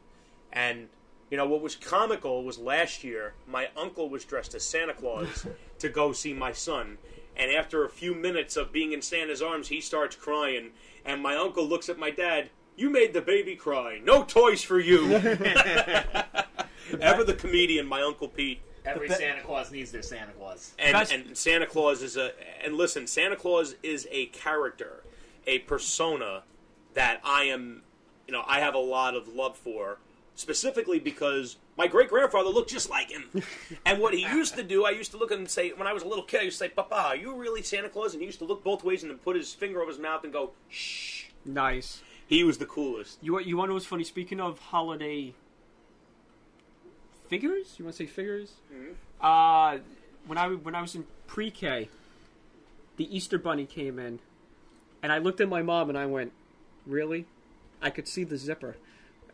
And 0.51 0.89
you 1.29 1.37
know 1.37 1.47
what 1.47 1.61
was 1.61 1.75
comical 1.75 2.43
was 2.43 2.57
last 2.57 3.03
year 3.03 3.33
my 3.45 3.69
uncle 3.75 4.09
was 4.09 4.23
dressed 4.23 4.55
as 4.55 4.63
Santa 4.63 4.93
Claus 4.93 5.45
to 5.79 5.89
go 5.89 6.13
see 6.13 6.33
my 6.33 6.53
son. 6.53 6.97
And 7.35 7.51
after 7.51 7.85
a 7.85 7.89
few 7.89 8.15
minutes 8.15 8.57
of 8.57 8.71
being 8.71 8.93
in 8.93 9.01
Santa's 9.03 9.43
arms, 9.43 9.67
he 9.67 9.79
starts 9.79 10.15
crying. 10.15 10.71
And 11.05 11.21
my 11.21 11.35
uncle 11.35 11.63
looks 11.63 11.87
at 11.87 11.99
my 11.99 12.09
dad. 12.09 12.49
You 12.77 12.91
made 12.91 13.11
the 13.11 13.21
baby 13.21 13.55
cry. 13.55 13.99
No 14.03 14.23
toys 14.23 14.61
for 14.61 14.79
you. 14.79 15.13
Ever 17.01 17.23
the 17.23 17.33
comedian, 17.37 17.87
my 17.87 18.03
uncle 18.03 18.27
Pete. 18.27 18.61
Every 18.85 19.09
Santa 19.09 19.41
Claus 19.41 19.71
needs 19.71 19.91
their 19.91 20.03
Santa 20.03 20.31
Claus. 20.31 20.73
And, 20.79 20.93
Guys- 20.93 21.11
and 21.11 21.35
Santa 21.35 21.65
Claus 21.65 22.01
is 22.01 22.15
a 22.15 22.31
and 22.63 22.75
listen, 22.75 23.07
Santa 23.07 23.35
Claus 23.35 23.75
is 23.83 24.07
a 24.11 24.27
character, 24.27 25.03
a 25.45 25.59
persona 25.59 26.43
that 26.93 27.19
I 27.23 27.45
am, 27.45 27.81
you 28.27 28.31
know, 28.31 28.43
I 28.47 28.59
have 28.59 28.75
a 28.75 28.79
lot 28.79 29.15
of 29.15 29.27
love 29.27 29.57
for, 29.57 29.97
specifically 30.35 30.99
because 30.99 31.57
my 31.77 31.87
great 31.87 32.09
grandfather 32.09 32.49
looked 32.49 32.69
just 32.69 32.89
like 32.89 33.11
him. 33.11 33.43
and 33.85 33.99
what 33.99 34.13
he 34.13 34.21
used 34.21 34.55
to 34.55 34.63
do, 34.63 34.85
I 34.85 34.91
used 34.91 35.11
to 35.11 35.17
look 35.17 35.31
at 35.31 35.35
him 35.35 35.41
and 35.41 35.49
say, 35.49 35.71
when 35.71 35.87
I 35.87 35.93
was 35.93 36.03
a 36.03 36.07
little 36.07 36.23
kid, 36.23 36.41
I 36.41 36.43
used 36.43 36.59
to 36.59 36.65
say, 36.65 36.69
"Papa, 36.69 36.95
are 36.95 37.15
you 37.15 37.35
really 37.35 37.63
Santa 37.63 37.89
Claus?" 37.89 38.13
And 38.13 38.21
he 38.21 38.27
used 38.27 38.39
to 38.39 38.45
look 38.45 38.63
both 38.63 38.83
ways 38.83 39.01
and 39.01 39.11
then 39.11 39.17
put 39.17 39.35
his 39.35 39.53
finger 39.53 39.81
over 39.81 39.89
his 39.91 39.99
mouth 39.99 40.23
and 40.23 40.31
go, 40.31 40.51
"Shh." 40.69 41.25
Nice. 41.43 42.01
He 42.27 42.43
was 42.43 42.57
the 42.57 42.65
coolest. 42.65 43.19
You 43.21 43.33
want 43.33 43.45
you 43.45 43.57
want 43.57 43.67
to 43.67 43.71
know 43.71 43.75
what's 43.75 43.85
funny? 43.85 44.03
Speaking 44.03 44.39
of 44.39 44.59
holiday 44.59 45.33
figures, 47.29 47.75
you 47.77 47.85
want 47.85 47.95
to 47.95 48.03
say 48.03 48.07
figures? 48.07 48.53
Uh, 49.21 49.79
when 50.25 50.37
I 50.37 50.49
when 50.49 50.75
I 50.75 50.81
was 50.81 50.93
in 50.93 51.05
pre-K, 51.25 51.89
the 52.97 53.15
Easter 53.15 53.37
Bunny 53.37 53.65
came 53.65 53.97
in, 53.97 54.19
and 55.01 55.11
I 55.11 55.19
looked 55.19 55.39
at 55.39 55.47
my 55.47 55.61
mom 55.61 55.87
and 55.89 55.97
I 55.97 56.05
went, 56.05 56.33
"Really?" 56.85 57.25
I 57.81 57.89
could 57.89 58.07
see 58.07 58.23
the 58.25 58.37
zipper, 58.37 58.75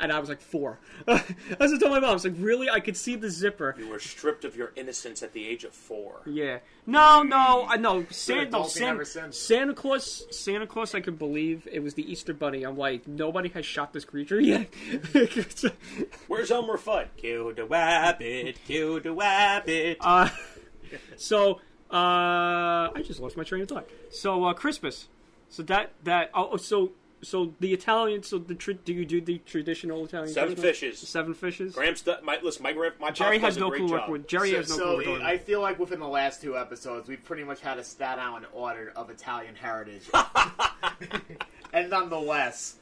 and 0.04 0.12
I 0.12 0.20
was 0.20 0.30
like 0.30 0.42
four. 0.42 0.80
I 1.08 1.24
was 1.60 1.72
just 1.72 1.82
telling 1.82 1.94
my 1.96 2.00
mom, 2.00 2.10
I 2.12 2.13
was 2.13 2.26
like, 2.26 2.36
"Really?" 2.38 2.70
I 2.70 2.80
could 2.80 2.98
see 2.98 3.16
the 3.16 3.30
zipper. 3.30 3.76
You 3.78 3.88
were 3.88 4.00
stripped 4.00 4.46
of 4.46 4.56
your 4.56 4.72
innocence 4.76 5.24
at 5.24 5.34
the 5.34 5.48
age 5.48 5.63
of 5.63 5.74
four. 5.74 6.22
Yeah. 6.26 6.60
No, 6.86 7.24
no, 7.24 7.66
I 7.68 7.78
no. 7.78 8.06
Santa, 8.10 8.50
no, 8.50 8.63
adulting 8.63 8.70
Santa, 8.70 8.92
ever 8.92 9.06
since. 9.06 9.38
Santa 9.38 9.74
Claus. 9.74 10.26
Santa 10.32 10.68
Claus. 10.68 10.94
I 10.94 11.00
could 11.00 11.18
believe 11.18 11.68
it 11.72 11.80
was 11.80 11.94
the 11.94 12.10
Easter 12.12 12.34
Bunny. 12.34 12.63
I'm 12.63 12.78
like, 12.78 13.08
nobody 13.08 13.50
has 13.50 13.66
shot 13.66 13.94
this 13.94 14.06
creature 14.06 14.39
yet. 14.39 14.74
Where's 16.28 16.52
Elmer 16.52 16.78
Fudd? 16.78 17.08
Kill 17.18 17.54
the 17.54 17.66
rabbit, 17.66 18.58
kill 18.66 19.00
the 19.00 19.13
rabbit. 19.13 19.98
uh, 20.02 20.30
so 21.16 21.62
uh, 21.92 22.92
I 22.94 23.02
just 23.04 23.20
lost 23.20 23.38
my 23.38 23.44
train 23.44 23.62
of 23.62 23.70
thought. 23.70 23.89
So 24.12 24.44
uh, 24.46 24.54
Christmas. 24.54 25.08
So 25.50 25.62
that 25.63 25.92
that 26.04 26.32
oh 26.34 26.50
oh, 26.54 26.58
so 26.58 26.92
so 27.24 27.54
the 27.60 27.74
Italian. 27.74 28.24
So 28.24 28.38
the 28.38 28.56
tr- 28.56 28.74
do 28.74 28.94
you 28.94 29.06
do 29.06 29.20
the 29.22 29.40
traditional 29.40 30.06
Italian? 30.06 30.34
Seven 30.34 30.56
Christmas? 30.56 30.80
fishes. 30.80 31.08
Seven 31.08 31.34
fishes. 31.34 31.74
Graham's 31.76 32.02
do- 32.02 32.16
my 32.24 32.38
listen. 32.44 32.64
My 32.64 32.74
grand, 32.74 32.94
my 33.00 33.12
Jerry 33.12 33.40
has 33.40 33.58
no 33.58 33.72
clue 33.72 33.90
what 33.90 34.02
job. 34.02 34.10
with 34.10 34.28
Jerry 34.28 34.52
so, 34.52 34.58
has 34.58 34.70
no 34.70 34.76
so 34.76 34.84
clue 34.84 34.88
what 34.90 34.98
we're 34.98 35.04
doing. 35.04 35.22
I 35.22 35.38
feel 35.38 35.62
like 35.62 35.80
within 35.80 36.00
the 36.00 36.08
last 36.08 36.42
two 36.42 36.58
episodes, 36.58 37.08
we've 37.08 37.24
pretty 37.24 37.44
much 37.44 37.62
had 37.62 37.78
a 37.80 37.84
stat 37.84 38.20
out 38.20 38.38
in 38.38 38.46
order 38.54 38.94
of 38.96 39.10
Italian 39.10 39.56
heritage. 39.56 40.04
and 41.74 41.90
nonetheless, 41.90 42.76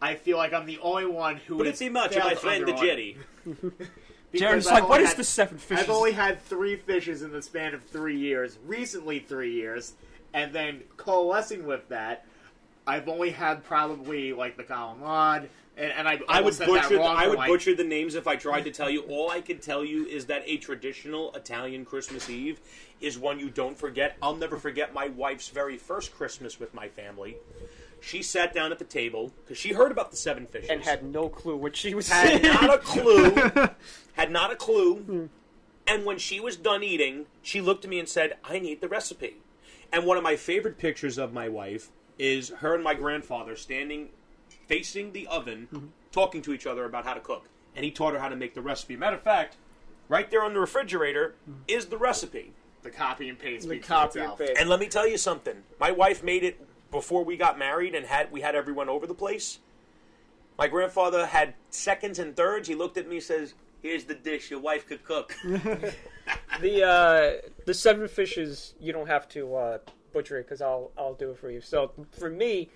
I 0.00 0.14
feel 0.14 0.36
like 0.36 0.52
I'm 0.52 0.66
the 0.66 0.78
only 0.80 1.06
one 1.06 1.36
who. 1.36 1.58
But 1.58 1.66
has 1.66 1.80
it's 1.80 1.92
much, 1.92 2.14
failed 2.14 2.24
my 2.24 2.34
friend 2.34 2.66
the 2.66 2.72
under 2.72 2.82
audit. 2.82 3.16
jetty. 3.44 3.76
Because 4.32 4.40
Jerry's 4.50 4.66
like, 4.66 4.82
only 4.82 4.88
what 4.88 5.00
is 5.02 5.08
had- 5.10 5.18
the 5.18 5.24
seven 5.24 5.56
fishes? 5.56 5.84
I've 5.84 5.90
only 5.90 6.10
had 6.12 6.42
three 6.42 6.74
fishes 6.76 7.22
in 7.22 7.30
the 7.30 7.40
span 7.40 7.74
of 7.74 7.84
three 7.84 8.18
years. 8.18 8.58
Recently, 8.66 9.20
three 9.20 9.52
years, 9.52 9.94
and 10.34 10.52
then 10.52 10.82
coalescing 10.96 11.64
with 11.64 11.88
that, 11.90 12.26
I've 12.86 13.08
only 13.08 13.30
had 13.30 13.64
probably 13.64 14.32
like 14.32 14.56
the 14.56 14.64
Colin 14.64 15.48
and, 15.76 15.92
and 15.92 16.08
I, 16.08 16.12
I 16.12 16.16
would 16.16 16.28
almost 16.28 16.58
said 16.58 16.68
that 16.68 16.82
butcher. 16.84 16.96
wrong 16.96 17.16
I 17.16 17.28
would 17.28 17.38
like- 17.38 17.48
butcher 17.48 17.74
the 17.74 17.84
names 17.84 18.14
if 18.14 18.26
I 18.26 18.36
tried 18.36 18.62
to 18.62 18.70
tell 18.70 18.88
you. 18.88 19.02
All 19.02 19.30
I 19.30 19.40
can 19.40 19.58
tell 19.58 19.84
you 19.84 20.06
is 20.06 20.26
that 20.26 20.42
a 20.46 20.56
traditional 20.56 21.34
Italian 21.34 21.84
Christmas 21.84 22.30
Eve 22.30 22.60
is 23.00 23.18
one 23.18 23.38
you 23.38 23.50
don't 23.50 23.76
forget. 23.76 24.16
I'll 24.22 24.36
never 24.36 24.56
forget 24.56 24.94
my 24.94 25.08
wife's 25.08 25.48
very 25.48 25.76
first 25.76 26.14
Christmas 26.14 26.58
with 26.58 26.72
my 26.72 26.88
family. 26.88 27.36
She 28.00 28.22
sat 28.22 28.54
down 28.54 28.72
at 28.72 28.78
the 28.78 28.84
table 28.84 29.32
because 29.44 29.58
she 29.58 29.72
heard 29.72 29.90
about 29.90 30.10
the 30.10 30.16
seven 30.16 30.46
fishes 30.46 30.70
and 30.70 30.82
had 30.82 31.02
no 31.02 31.28
clue 31.28 31.56
what 31.56 31.76
she 31.76 31.94
was 31.94 32.08
had 32.08 32.28
saying. 32.28 32.42
not 32.42 32.74
a 32.74 32.78
clue. 32.78 33.34
had 34.14 34.30
not 34.30 34.52
a 34.52 34.56
clue. 34.56 34.96
Hmm. 34.96 35.26
And 35.88 36.04
when 36.04 36.18
she 36.18 36.40
was 36.40 36.56
done 36.56 36.82
eating, 36.82 37.26
she 37.42 37.60
looked 37.60 37.84
at 37.84 37.90
me 37.90 37.98
and 37.98 38.08
said, 38.08 38.36
"I 38.44 38.58
need 38.58 38.80
the 38.80 38.88
recipe." 38.88 39.36
And 39.92 40.04
one 40.04 40.16
of 40.16 40.22
my 40.22 40.36
favorite 40.36 40.78
pictures 40.78 41.16
of 41.16 41.32
my 41.32 41.48
wife 41.48 41.90
is 42.18 42.50
her 42.58 42.74
and 42.74 42.82
my 42.84 42.94
grandfather 42.94 43.56
standing 43.56 44.08
facing 44.66 45.12
the 45.12 45.26
oven, 45.28 45.92
talking 46.10 46.42
to 46.42 46.52
each 46.52 46.66
other 46.66 46.84
about 46.84 47.04
how 47.04 47.14
to 47.14 47.20
cook. 47.20 47.48
And 47.76 47.84
he 47.84 47.90
taught 47.90 48.14
her 48.14 48.18
how 48.20 48.28
to 48.28 48.36
make 48.36 48.54
the 48.54 48.62
recipe. 48.62 48.96
Matter 48.96 49.16
of 49.16 49.22
fact, 49.22 49.56
right 50.08 50.28
there 50.30 50.42
on 50.42 50.54
the 50.54 50.60
refrigerator 50.60 51.34
is 51.68 51.86
the 51.86 51.98
recipe. 51.98 52.52
the 52.82 52.90
copy 52.90 53.28
and 53.28 53.38
paste. 53.38 53.68
the 53.68 53.78
copy 53.78 54.20
and 54.20 54.36
paste. 54.36 54.58
And 54.58 54.68
let 54.68 54.80
me 54.80 54.88
tell 54.88 55.06
you 55.06 55.18
something. 55.18 55.56
My 55.78 55.90
wife 55.90 56.22
made 56.24 56.42
it 56.42 56.58
before 56.90 57.24
we 57.24 57.36
got 57.36 57.58
married 57.58 57.94
and 57.94 58.06
had 58.06 58.32
we 58.32 58.40
had 58.40 58.54
everyone 58.54 58.88
over 58.88 59.06
the 59.06 59.14
place. 59.14 59.58
My 60.58 60.68
grandfather 60.68 61.26
had 61.26 61.54
seconds 61.70 62.18
and 62.18 62.34
thirds. 62.34 62.66
He 62.68 62.74
looked 62.74 62.96
at 62.96 63.06
me 63.08 63.16
and 63.16 63.24
says, 63.24 63.54
"Here's 63.82 64.04
the 64.04 64.14
dish 64.14 64.50
your 64.50 64.60
wife 64.60 64.86
could 64.86 65.04
cook." 65.04 65.34
The 66.60 66.82
uh, 66.82 67.48
the 67.66 67.74
seven 67.74 68.08
fishes 68.08 68.74
you 68.80 68.92
don't 68.92 69.06
have 69.06 69.28
to 69.30 69.54
uh, 69.54 69.78
butcher 70.16 70.38
it 70.38 70.44
because 70.44 70.62
I'll 70.62 70.92
I'll 70.96 71.14
do 71.14 71.30
it 71.32 71.38
for 71.38 71.50
you. 71.50 71.60
So 71.60 71.92
for 72.18 72.30
me, 72.30 72.70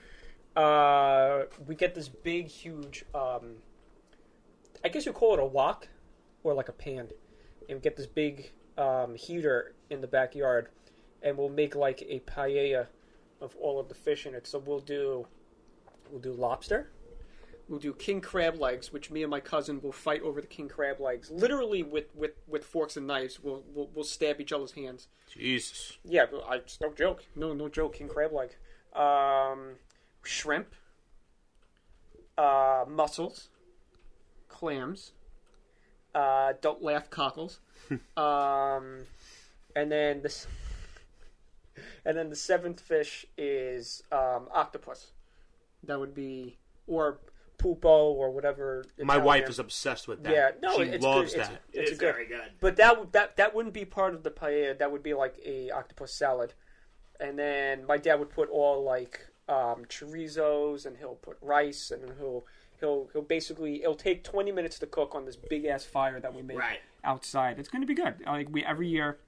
uh, 0.56 1.44
we 1.66 1.74
get 1.74 1.94
this 1.94 2.08
big, 2.08 2.48
huge. 2.48 3.04
Um, 3.14 3.56
I 4.84 4.88
guess 4.88 5.06
you 5.06 5.12
call 5.12 5.34
it 5.34 5.40
a 5.40 5.44
wok 5.46 5.88
or 6.44 6.52
like 6.52 6.68
a 6.68 6.72
pan, 6.72 7.08
and 7.68 7.78
we 7.78 7.80
get 7.80 7.96
this 7.96 8.06
big 8.06 8.52
um, 8.76 9.14
heater 9.14 9.74
in 9.88 10.02
the 10.02 10.06
backyard, 10.06 10.68
and 11.22 11.36
we'll 11.38 11.48
make 11.48 11.74
like 11.74 12.02
a 12.02 12.20
paella 12.20 12.86
of 13.40 13.56
all 13.56 13.80
of 13.80 13.88
the 13.88 13.94
fish 13.94 14.26
in 14.26 14.34
it. 14.34 14.46
So 14.46 14.58
we'll 14.58 14.80
do 14.80 15.26
we'll 16.10 16.20
do 16.20 16.32
lobster. 16.32 16.90
We'll 17.70 17.78
do 17.78 17.94
king 17.94 18.20
crab 18.20 18.58
legs, 18.58 18.92
which 18.92 19.12
me 19.12 19.22
and 19.22 19.30
my 19.30 19.38
cousin 19.38 19.80
will 19.80 19.92
fight 19.92 20.22
over 20.22 20.40
the 20.40 20.48
king 20.48 20.68
crab 20.68 20.98
legs, 20.98 21.30
literally 21.30 21.84
with, 21.84 22.12
with, 22.16 22.32
with 22.48 22.64
forks 22.64 22.96
and 22.96 23.06
knives. 23.06 23.38
We'll, 23.40 23.62
we'll 23.72 23.88
we'll 23.94 24.04
stab 24.04 24.40
each 24.40 24.52
other's 24.52 24.72
hands. 24.72 25.06
Jesus. 25.32 25.96
Yeah, 26.04 26.26
but 26.28 26.44
I, 26.48 26.56
it's 26.56 26.80
no 26.80 26.92
joke. 26.92 27.22
No 27.36 27.52
no 27.52 27.68
joke. 27.68 27.94
King 27.94 28.08
crab 28.08 28.32
leg, 28.32 28.56
um, 29.00 29.76
shrimp, 30.24 30.74
uh, 32.36 32.86
mussels, 32.88 33.50
clams. 34.48 35.12
Uh, 36.12 36.54
don't 36.60 36.82
laugh, 36.82 37.08
cockles. 37.08 37.60
um, 38.16 39.06
and 39.76 39.92
then 39.92 40.22
this, 40.22 40.48
and 42.04 42.18
then 42.18 42.30
the 42.30 42.36
seventh 42.36 42.80
fish 42.80 43.26
is 43.38 44.02
um, 44.10 44.48
octopus. 44.52 45.12
That 45.84 46.00
would 46.00 46.14
be 46.14 46.58
or 46.88 47.20
pupo 47.60 47.84
or 47.84 48.30
whatever. 48.30 48.84
My 48.98 49.14
Italian- 49.14 49.24
wife 49.24 49.48
is 49.50 49.58
obsessed 49.58 50.08
with 50.08 50.22
that. 50.24 50.32
Yeah, 50.32 50.50
no, 50.62 50.76
she 50.76 50.82
it's 50.90 51.04
loves 51.04 51.32
good. 51.34 51.42
that. 51.44 51.52
It's, 51.68 51.76
It 51.76 51.80
it's 51.82 51.90
is 51.92 51.98
good. 51.98 52.14
very 52.14 52.26
good. 52.26 52.50
But 52.60 52.76
that 52.76 52.98
would 52.98 53.12
that 53.12 53.36
that 53.36 53.54
wouldn't 53.54 53.74
be 53.74 53.84
part 53.84 54.14
of 54.14 54.22
the 54.22 54.30
paella. 54.30 54.78
That 54.78 54.90
would 54.92 55.02
be 55.02 55.14
like 55.14 55.34
a 55.44 55.70
octopus 55.70 56.12
salad, 56.12 56.54
and 57.20 57.38
then 57.38 57.84
my 57.86 57.96
dad 57.98 58.16
would 58.18 58.30
put 58.30 58.48
all 58.50 58.82
like 58.82 59.26
um, 59.48 59.84
chorizos, 59.88 60.86
and 60.86 60.96
he'll 60.96 61.16
put 61.16 61.36
rice, 61.42 61.90
and 61.90 62.02
he'll 62.18 62.46
he'll 62.80 63.08
he'll 63.12 63.22
basically 63.22 63.82
it'll 63.82 63.94
take 63.94 64.24
twenty 64.24 64.52
minutes 64.52 64.78
to 64.78 64.86
cook 64.86 65.14
on 65.14 65.24
this 65.24 65.36
big 65.36 65.64
ass 65.66 65.84
fire 65.84 66.20
that 66.20 66.34
we 66.34 66.42
make 66.42 66.58
Right. 66.58 66.78
outside. 67.04 67.58
It's 67.58 67.68
going 67.68 67.82
to 67.82 67.86
be 67.86 67.94
good. 67.94 68.14
Like 68.26 68.48
we 68.50 68.64
every 68.64 68.88
year, 68.88 69.18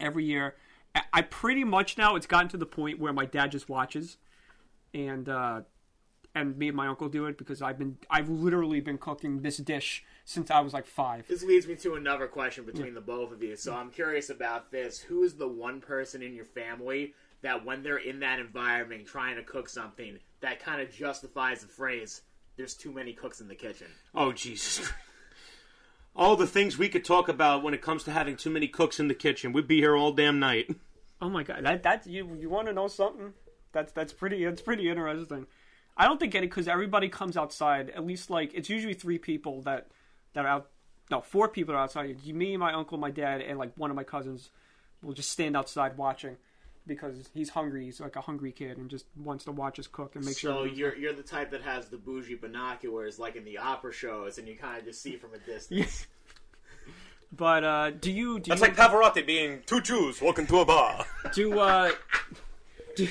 every 0.00 0.24
year. 0.24 0.54
I- 0.94 1.02
I 1.12 1.22
pretty 1.22 1.62
much 1.62 1.98
now 1.98 2.16
it's 2.16 2.26
gotten 2.26 2.48
to 2.48 2.56
the 2.56 2.64
point 2.66 2.98
where 2.98 3.12
my 3.12 3.26
dad 3.26 3.52
just 3.52 3.68
watches, 3.68 4.16
and 4.94 5.28
uh, 5.28 5.60
and 6.36 6.58
me 6.58 6.68
and 6.68 6.76
my 6.76 6.86
uncle 6.86 7.08
do 7.08 7.24
it 7.24 7.38
because 7.38 7.62
I've 7.62 7.78
been 7.78 7.96
I've 8.10 8.28
literally 8.28 8.80
been 8.80 8.98
cooking 8.98 9.40
this 9.40 9.56
dish 9.56 10.04
since 10.26 10.50
I 10.50 10.60
was 10.60 10.74
like 10.74 10.86
five. 10.86 11.26
This 11.26 11.42
leads 11.42 11.66
me 11.66 11.76
to 11.76 11.94
another 11.94 12.26
question 12.26 12.64
between 12.64 12.92
the 12.92 13.00
both 13.00 13.32
of 13.32 13.42
you. 13.42 13.56
So 13.56 13.74
I'm 13.74 13.90
curious 13.90 14.28
about 14.28 14.70
this. 14.70 15.00
Who 15.00 15.22
is 15.22 15.34
the 15.34 15.48
one 15.48 15.80
person 15.80 16.22
in 16.22 16.34
your 16.34 16.44
family 16.44 17.14
that 17.40 17.64
when 17.64 17.82
they're 17.82 17.96
in 17.96 18.20
that 18.20 18.38
environment 18.38 19.06
trying 19.06 19.36
to 19.36 19.42
cook 19.42 19.68
something 19.68 20.18
that 20.40 20.60
kind 20.60 20.82
of 20.82 20.92
justifies 20.92 21.62
the 21.62 21.68
phrase 21.68 22.20
there's 22.56 22.74
too 22.74 22.92
many 22.92 23.14
cooks 23.14 23.40
in 23.40 23.48
the 23.48 23.54
kitchen? 23.54 23.88
Oh 24.14 24.32
Jesus. 24.32 24.92
All 26.14 26.36
the 26.36 26.46
things 26.46 26.76
we 26.76 26.90
could 26.90 27.04
talk 27.04 27.28
about 27.30 27.62
when 27.62 27.72
it 27.72 27.82
comes 27.82 28.04
to 28.04 28.10
having 28.10 28.36
too 28.36 28.50
many 28.50 28.68
cooks 28.68 29.00
in 29.00 29.08
the 29.08 29.14
kitchen. 29.14 29.54
We'd 29.54 29.66
be 29.66 29.80
here 29.80 29.96
all 29.96 30.12
damn 30.12 30.38
night. 30.38 30.68
Oh 31.18 31.30
my 31.30 31.42
god, 31.44 31.64
that 31.64 31.82
that 31.84 32.06
you 32.06 32.36
you 32.38 32.50
want 32.50 32.68
to 32.68 32.74
know 32.74 32.88
something? 32.88 33.32
That's 33.72 33.92
that's 33.92 34.12
pretty 34.12 34.44
that's 34.44 34.60
pretty 34.60 34.90
interesting. 34.90 35.46
I 35.96 36.06
don't 36.06 36.20
think 36.20 36.34
any 36.34 36.46
because 36.46 36.68
everybody 36.68 37.08
comes 37.08 37.36
outside. 37.36 37.90
At 37.90 38.06
least 38.06 38.30
like 38.30 38.52
it's 38.54 38.68
usually 38.68 38.94
three 38.94 39.18
people 39.18 39.62
that 39.62 39.88
that 40.34 40.44
are 40.44 40.48
out. 40.48 40.70
No, 41.10 41.20
four 41.20 41.48
people 41.48 41.74
are 41.74 41.78
outside. 41.78 42.16
You, 42.24 42.34
me, 42.34 42.56
my 42.56 42.72
uncle, 42.72 42.98
my 42.98 43.10
dad, 43.10 43.40
and 43.40 43.58
like 43.58 43.72
one 43.76 43.90
of 43.90 43.96
my 43.96 44.04
cousins 44.04 44.50
will 45.02 45.14
just 45.14 45.30
stand 45.30 45.56
outside 45.56 45.96
watching 45.96 46.36
because 46.86 47.30
he's 47.32 47.50
hungry. 47.50 47.84
He's 47.84 48.00
like 48.00 48.16
a 48.16 48.20
hungry 48.20 48.52
kid 48.52 48.76
and 48.78 48.90
just 48.90 49.06
wants 49.16 49.44
to 49.44 49.52
watch 49.52 49.78
us 49.78 49.86
cook 49.86 50.16
and 50.16 50.24
make 50.24 50.36
sure 50.36 50.52
so 50.52 50.64
you're 50.64 50.96
you're 50.96 51.12
the 51.12 51.22
type 51.22 51.50
that 51.52 51.62
has 51.62 51.88
the 51.88 51.96
bougie 51.96 52.34
binoculars 52.34 53.18
like 53.18 53.36
in 53.36 53.44
the 53.44 53.58
opera 53.58 53.92
shows, 53.92 54.38
and 54.38 54.46
you 54.48 54.56
kind 54.56 54.78
of 54.78 54.84
just 54.84 55.00
see 55.00 55.16
from 55.16 55.32
a 55.34 55.38
distance. 55.38 55.70
Yes. 55.70 56.06
But 57.32 57.64
uh, 57.64 57.90
do 57.90 58.10
you 58.10 58.38
do 58.38 58.50
That's 58.50 58.60
you, 58.60 58.68
like 58.68 58.76
Pavarotti 58.76 59.26
being 59.26 59.60
two 59.66 59.80
Jews 59.80 60.22
walking 60.22 60.46
to 60.46 60.60
a 60.60 60.64
bar. 60.64 61.04
do 61.34 61.58
uh 61.58 61.90
do, 62.96 63.08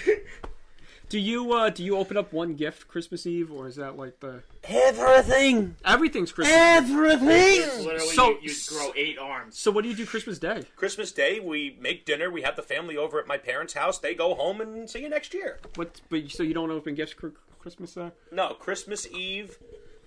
do 1.15 1.21
you 1.21 1.53
uh 1.53 1.69
do 1.69 1.81
you 1.81 1.95
open 1.95 2.17
up 2.17 2.33
one 2.33 2.55
gift 2.55 2.89
Christmas 2.89 3.25
Eve 3.25 3.49
or 3.49 3.69
is 3.69 3.77
that 3.77 3.95
like 3.95 4.19
the 4.19 4.43
Everything. 4.65 5.77
everything's 5.85 6.33
Christmas? 6.33 6.53
Everything. 6.57 7.85
Literally, 7.85 7.99
So- 7.99 8.31
you, 8.41 8.49
you 8.51 8.53
grow 8.67 8.91
eight 8.97 9.17
arms. 9.17 9.57
So 9.57 9.71
what 9.71 9.83
do 9.83 9.89
you 9.89 9.95
do 9.95 10.05
Christmas 10.05 10.39
Day? 10.39 10.63
Christmas 10.75 11.13
Day, 11.13 11.39
we 11.39 11.77
make 11.79 12.05
dinner. 12.05 12.29
We 12.29 12.41
have 12.41 12.57
the 12.57 12.61
family 12.63 12.97
over 12.97 13.17
at 13.17 13.27
my 13.27 13.37
parents' 13.37 13.75
house. 13.75 13.97
They 13.97 14.13
go 14.13 14.35
home 14.35 14.59
and 14.59 14.89
see 14.89 15.03
you 15.03 15.07
next 15.09 15.33
year. 15.33 15.59
What? 15.75 16.01
But 16.09 16.29
so 16.31 16.43
you 16.43 16.53
don't 16.53 16.69
open 16.69 16.95
gifts 16.95 17.13
for 17.13 17.31
Christmas 17.59 17.93
Day? 17.93 18.11
No, 18.29 18.49
Christmas 18.55 19.07
Eve. 19.09 19.57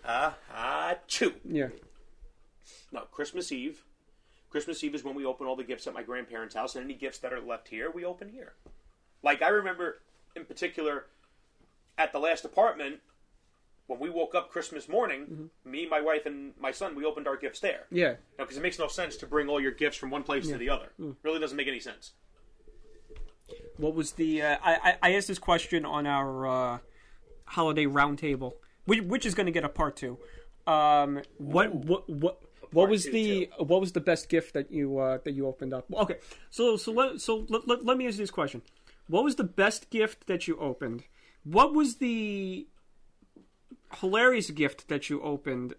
Uh, 0.04 0.32
uh, 0.54 0.96
chew. 1.06 1.32
Yeah. 1.42 1.68
No, 2.92 3.00
Christmas 3.10 3.50
Eve. 3.50 3.82
Christmas 4.50 4.84
Eve 4.84 4.94
is 4.94 5.04
when 5.04 5.14
we 5.14 5.24
open 5.24 5.46
all 5.46 5.56
the 5.56 5.64
gifts 5.64 5.86
at 5.86 5.94
my 5.94 6.02
grandparents' 6.02 6.54
house, 6.54 6.76
and 6.76 6.84
any 6.84 6.92
gifts 6.94 7.18
that 7.20 7.32
are 7.32 7.40
left 7.40 7.68
here, 7.68 7.90
we 7.90 8.04
open 8.04 8.28
here. 8.28 8.52
Like 9.22 9.40
I 9.40 9.48
remember, 9.48 10.00
in 10.38 10.44
particular, 10.46 11.06
at 11.98 12.12
the 12.12 12.18
last 12.18 12.44
apartment, 12.44 13.00
when 13.88 13.98
we 13.98 14.10
woke 14.10 14.34
up 14.34 14.50
Christmas 14.50 14.88
morning, 14.88 15.50
me, 15.64 15.86
my 15.86 16.00
wife, 16.00 16.26
and 16.26 16.52
my 16.60 16.70
son, 16.70 16.94
we 16.94 17.04
opened 17.04 17.26
our 17.26 17.36
gifts 17.36 17.60
there. 17.60 17.86
Yeah. 17.90 18.14
Because 18.36 18.56
it 18.56 18.62
makes 18.62 18.78
no 18.78 18.86
sense 18.88 19.16
to 19.16 19.26
bring 19.26 19.48
all 19.48 19.60
your 19.60 19.72
gifts 19.72 19.96
from 19.96 20.10
one 20.10 20.22
place 20.22 20.46
to 20.48 20.58
the 20.58 20.68
other. 20.70 20.88
Really 21.22 21.40
doesn't 21.40 21.56
make 21.56 21.68
any 21.68 21.80
sense. 21.80 22.12
What 23.78 23.94
was 23.94 24.12
the? 24.12 24.42
Uh, 24.42 24.56
I 24.62 24.74
I- 24.90 24.98
I 25.10 25.14
asked 25.14 25.28
this 25.28 25.38
question 25.38 25.84
on 25.84 26.06
our 26.06 26.46
uh, 26.46 26.78
holiday 27.46 27.86
roundtable, 27.86 28.52
which, 28.84 29.02
which 29.02 29.24
is 29.24 29.34
going 29.34 29.46
to 29.46 29.52
get 29.52 29.64
a 29.64 29.68
part 29.68 29.96
two. 29.96 30.18
Um, 30.66 31.22
what 31.38 31.74
what 31.74 32.08
what 32.10 32.42
what 32.72 32.90
was 32.90 33.04
two, 33.04 33.12
the 33.12 33.50
what 33.58 33.80
was 33.80 33.92
the 33.92 34.00
best 34.00 34.28
gift 34.28 34.52
that 34.54 34.70
you 34.70 34.98
uh, 34.98 35.18
that 35.24 35.32
you 35.32 35.46
opened 35.46 35.72
up? 35.72 35.86
Okay, 35.94 36.16
so 36.50 36.76
so 36.76 36.92
let 36.92 37.20
so 37.22 37.46
let, 37.48 37.66
let, 37.66 37.84
let 37.86 37.96
me 37.96 38.06
ask 38.06 38.16
you 38.18 38.22
this 38.24 38.30
question: 38.30 38.60
What 39.08 39.24
was 39.24 39.36
the 39.36 39.44
best 39.44 39.90
gift 39.90 40.26
that 40.26 40.46
you 40.46 40.58
opened? 40.58 41.04
What 41.42 41.74
was 41.74 41.96
the 41.96 42.66
hilarious 44.00 44.50
gift 44.50 44.88
that 44.88 45.08
you 45.08 45.20
opened? 45.22 45.74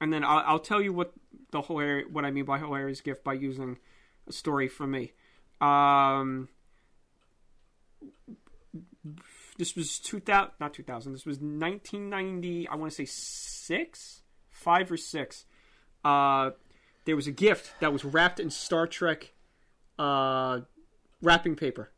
And 0.00 0.12
then 0.12 0.24
I'll, 0.24 0.42
I'll 0.46 0.58
tell 0.58 0.80
you 0.80 0.92
what 0.92 1.12
the 1.52 1.60
hilarious 1.60 2.08
what 2.10 2.24
I 2.24 2.30
mean 2.30 2.46
by 2.46 2.58
hilarious 2.58 3.00
gift 3.00 3.22
by 3.22 3.34
using 3.34 3.78
a 4.26 4.32
story 4.32 4.68
from 4.68 4.92
me. 4.92 5.12
Um, 5.60 6.48
this 9.58 9.76
was 9.76 9.98
2000 9.98 10.52
not 10.58 10.72
2000 10.72 11.12
this 11.12 11.26
was 11.26 11.36
1990 11.36 12.68
i 12.68 12.74
want 12.74 12.90
to 12.90 12.96
say 12.96 13.04
six 13.04 14.22
five 14.48 14.90
or 14.90 14.96
six 14.96 15.44
uh 16.04 16.50
there 17.04 17.16
was 17.16 17.26
a 17.26 17.32
gift 17.32 17.72
that 17.80 17.92
was 17.92 18.04
wrapped 18.04 18.40
in 18.40 18.50
star 18.50 18.86
trek 18.86 19.32
uh 19.98 20.60
wrapping 21.22 21.56
paper 21.56 21.90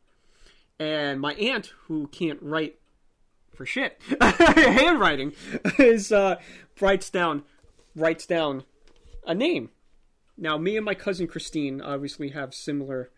and 0.79 1.19
my 1.21 1.33
aunt 1.35 1.73
who 1.87 2.07
can't 2.07 2.41
write 2.41 2.75
for 3.53 3.65
shit. 3.65 4.01
Handwriting 4.21 5.33
is 5.77 6.11
uh, 6.11 6.37
writes 6.79 7.09
down 7.09 7.43
writes 7.95 8.25
down 8.25 8.63
a 9.25 9.35
name. 9.35 9.69
Now, 10.37 10.57
me 10.57 10.75
and 10.77 10.83
my 10.85 10.95
cousin 10.95 11.27
Christine 11.27 11.79
obviously 11.81 12.29
have 12.29 12.53
similar 12.55 13.11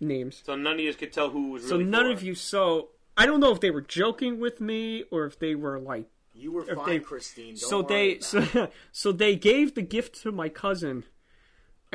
names. 0.00 0.42
So 0.44 0.56
none 0.56 0.74
of 0.74 0.80
you 0.80 0.94
could 0.94 1.12
tell 1.12 1.30
who 1.30 1.50
was 1.52 1.64
So 1.68 1.76
really 1.76 1.84
none 1.90 2.06
for. 2.06 2.12
of 2.12 2.22
you. 2.22 2.34
So 2.34 2.88
I 3.16 3.26
don't 3.26 3.40
know 3.40 3.52
if 3.52 3.60
they 3.60 3.70
were 3.70 3.82
joking 3.82 4.40
with 4.40 4.60
me 4.60 5.04
or 5.10 5.26
if 5.26 5.38
they 5.38 5.54
were 5.54 5.78
like. 5.78 6.06
You 6.32 6.52
were 6.52 6.64
fine, 6.64 6.86
they- 6.86 6.98
Christine. 7.00 7.48
Don't 7.54 7.56
so 7.58 7.78
worry 7.80 7.86
they 7.88 8.06
about 8.38 8.46
it. 8.46 8.52
so, 8.52 8.68
so 8.92 9.12
they 9.12 9.36
gave 9.36 9.74
the 9.74 9.82
gift 9.82 10.20
to 10.22 10.32
my 10.32 10.48
cousin, 10.48 11.04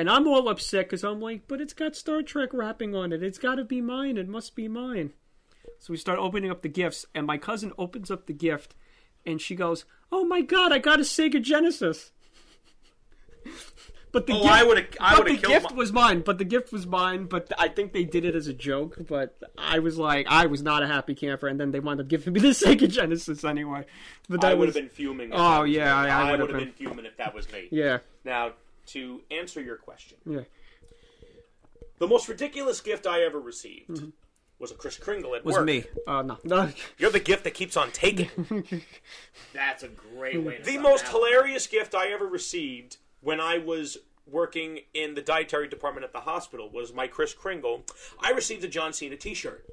and 0.01 0.09
I'm 0.09 0.27
all 0.27 0.49
upset 0.49 0.87
because 0.87 1.03
I'm 1.03 1.21
like, 1.21 1.47
but 1.47 1.61
it's 1.61 1.73
got 1.73 1.95
Star 1.95 2.21
Trek 2.21 2.49
wrapping 2.53 2.93
on 2.95 3.13
it. 3.13 3.23
It's 3.23 3.37
got 3.37 3.55
to 3.55 3.63
be 3.63 3.79
mine. 3.81 4.17
It 4.17 4.27
must 4.27 4.55
be 4.55 4.67
mine. 4.67 5.13
So 5.79 5.93
we 5.93 5.97
start 5.97 6.19
opening 6.19 6.51
up 6.51 6.61
the 6.63 6.69
gifts, 6.69 7.05
and 7.15 7.25
my 7.25 7.37
cousin 7.37 7.71
opens 7.77 8.11
up 8.11 8.25
the 8.27 8.33
gift, 8.33 8.75
and 9.25 9.39
she 9.39 9.55
goes, 9.55 9.85
"Oh 10.11 10.25
my 10.25 10.41
god, 10.41 10.71
I 10.71 10.79
got 10.79 10.99
a 10.99 11.03
Sega 11.03 11.41
Genesis." 11.41 12.11
But 14.11 14.27
the 14.27 14.33
Oh, 14.33 14.41
gift, 14.41 14.51
I 14.51 14.63
would've- 14.65 14.97
I 14.99 15.17
would've 15.17 15.41
the 15.41 15.47
gift 15.47 15.71
my- 15.71 15.75
was 15.77 15.93
mine. 15.93 16.19
But 16.21 16.37
the 16.37 16.43
gift 16.43 16.73
was 16.73 16.85
mine. 16.85 17.25
But 17.27 17.49
I 17.57 17.69
think 17.69 17.93
they 17.93 18.03
did 18.03 18.25
it 18.25 18.35
as 18.35 18.45
a 18.47 18.53
joke. 18.53 18.97
But 19.07 19.37
I 19.57 19.79
was 19.79 19.97
like, 19.97 20.27
I 20.29 20.47
was 20.47 20.61
not 20.61 20.83
a 20.83 20.87
happy 20.87 21.15
camper. 21.15 21.47
And 21.47 21.57
then 21.57 21.71
they 21.71 21.79
wound 21.79 22.01
up 22.01 22.09
giving 22.09 22.33
me 22.33 22.41
the 22.41 22.47
Sega 22.49 22.89
Genesis 22.89 23.45
anyway. 23.45 23.85
But 24.27 24.41
that 24.41 24.51
I 24.51 24.53
would 24.53 24.67
have 24.67 24.75
been 24.75 24.89
fuming. 24.89 25.29
If 25.29 25.35
Oh, 25.39 25.63
yeah. 25.63 25.95
I- 25.95 26.27
I 26.27 26.31
would 26.31 26.41
have 26.41 26.49
been. 26.49 26.57
been 26.59 26.73
fuming 26.73 27.05
if 27.05 27.15
that 27.17 27.33
was 27.33 27.49
me. 27.53 27.69
yeah, 27.71 27.99
Now, 28.25 28.51
to 28.87 29.21
answer 29.31 29.61
your 29.61 29.75
question, 29.77 30.17
yeah. 30.25 30.41
the 31.99 32.07
most 32.07 32.27
ridiculous 32.27 32.81
gift 32.81 33.05
I 33.07 33.21
ever 33.21 33.39
received 33.39 34.03
was 34.59 34.71
a 34.71 34.75
Kris 34.75 34.97
Kringle 34.97 35.33
at 35.35 35.41
Mm-hmm. 35.41 35.47
Was 35.47 35.55
work. 35.57 35.65
me. 35.65 35.83
Uh, 36.07 36.21
no. 36.21 36.37
no. 36.43 36.69
You're 36.97 37.09
the 37.11 37.19
gift 37.19 37.43
that 37.45 37.53
keeps 37.53 37.75
on 37.75 37.91
taking. 37.91 38.29
That's 39.53 39.83
a 39.83 39.87
great 39.89 40.41
way 40.41 40.57
to 40.57 40.63
the 40.63 40.77
most 40.77 41.05
that 41.05 41.11
hilarious 41.11 41.67
gift 41.67 41.95
I 41.95 42.07
ever 42.11 42.27
received 42.27 42.97
when 43.21 43.39
I 43.39 43.57
was 43.57 43.97
working 44.27 44.79
in 44.93 45.15
the 45.15 45.21
dietary 45.21 45.67
department 45.67 46.03
at 46.05 46.13
the 46.13 46.19
hospital 46.21 46.69
was 46.69 46.93
my 46.93 47.07
Kris 47.07 47.33
Kringle. 47.33 47.83
I 48.23 48.31
received 48.31 48.63
a 48.63 48.67
John 48.67 48.93
Cena 48.93 49.17
T-shirt. 49.17 49.65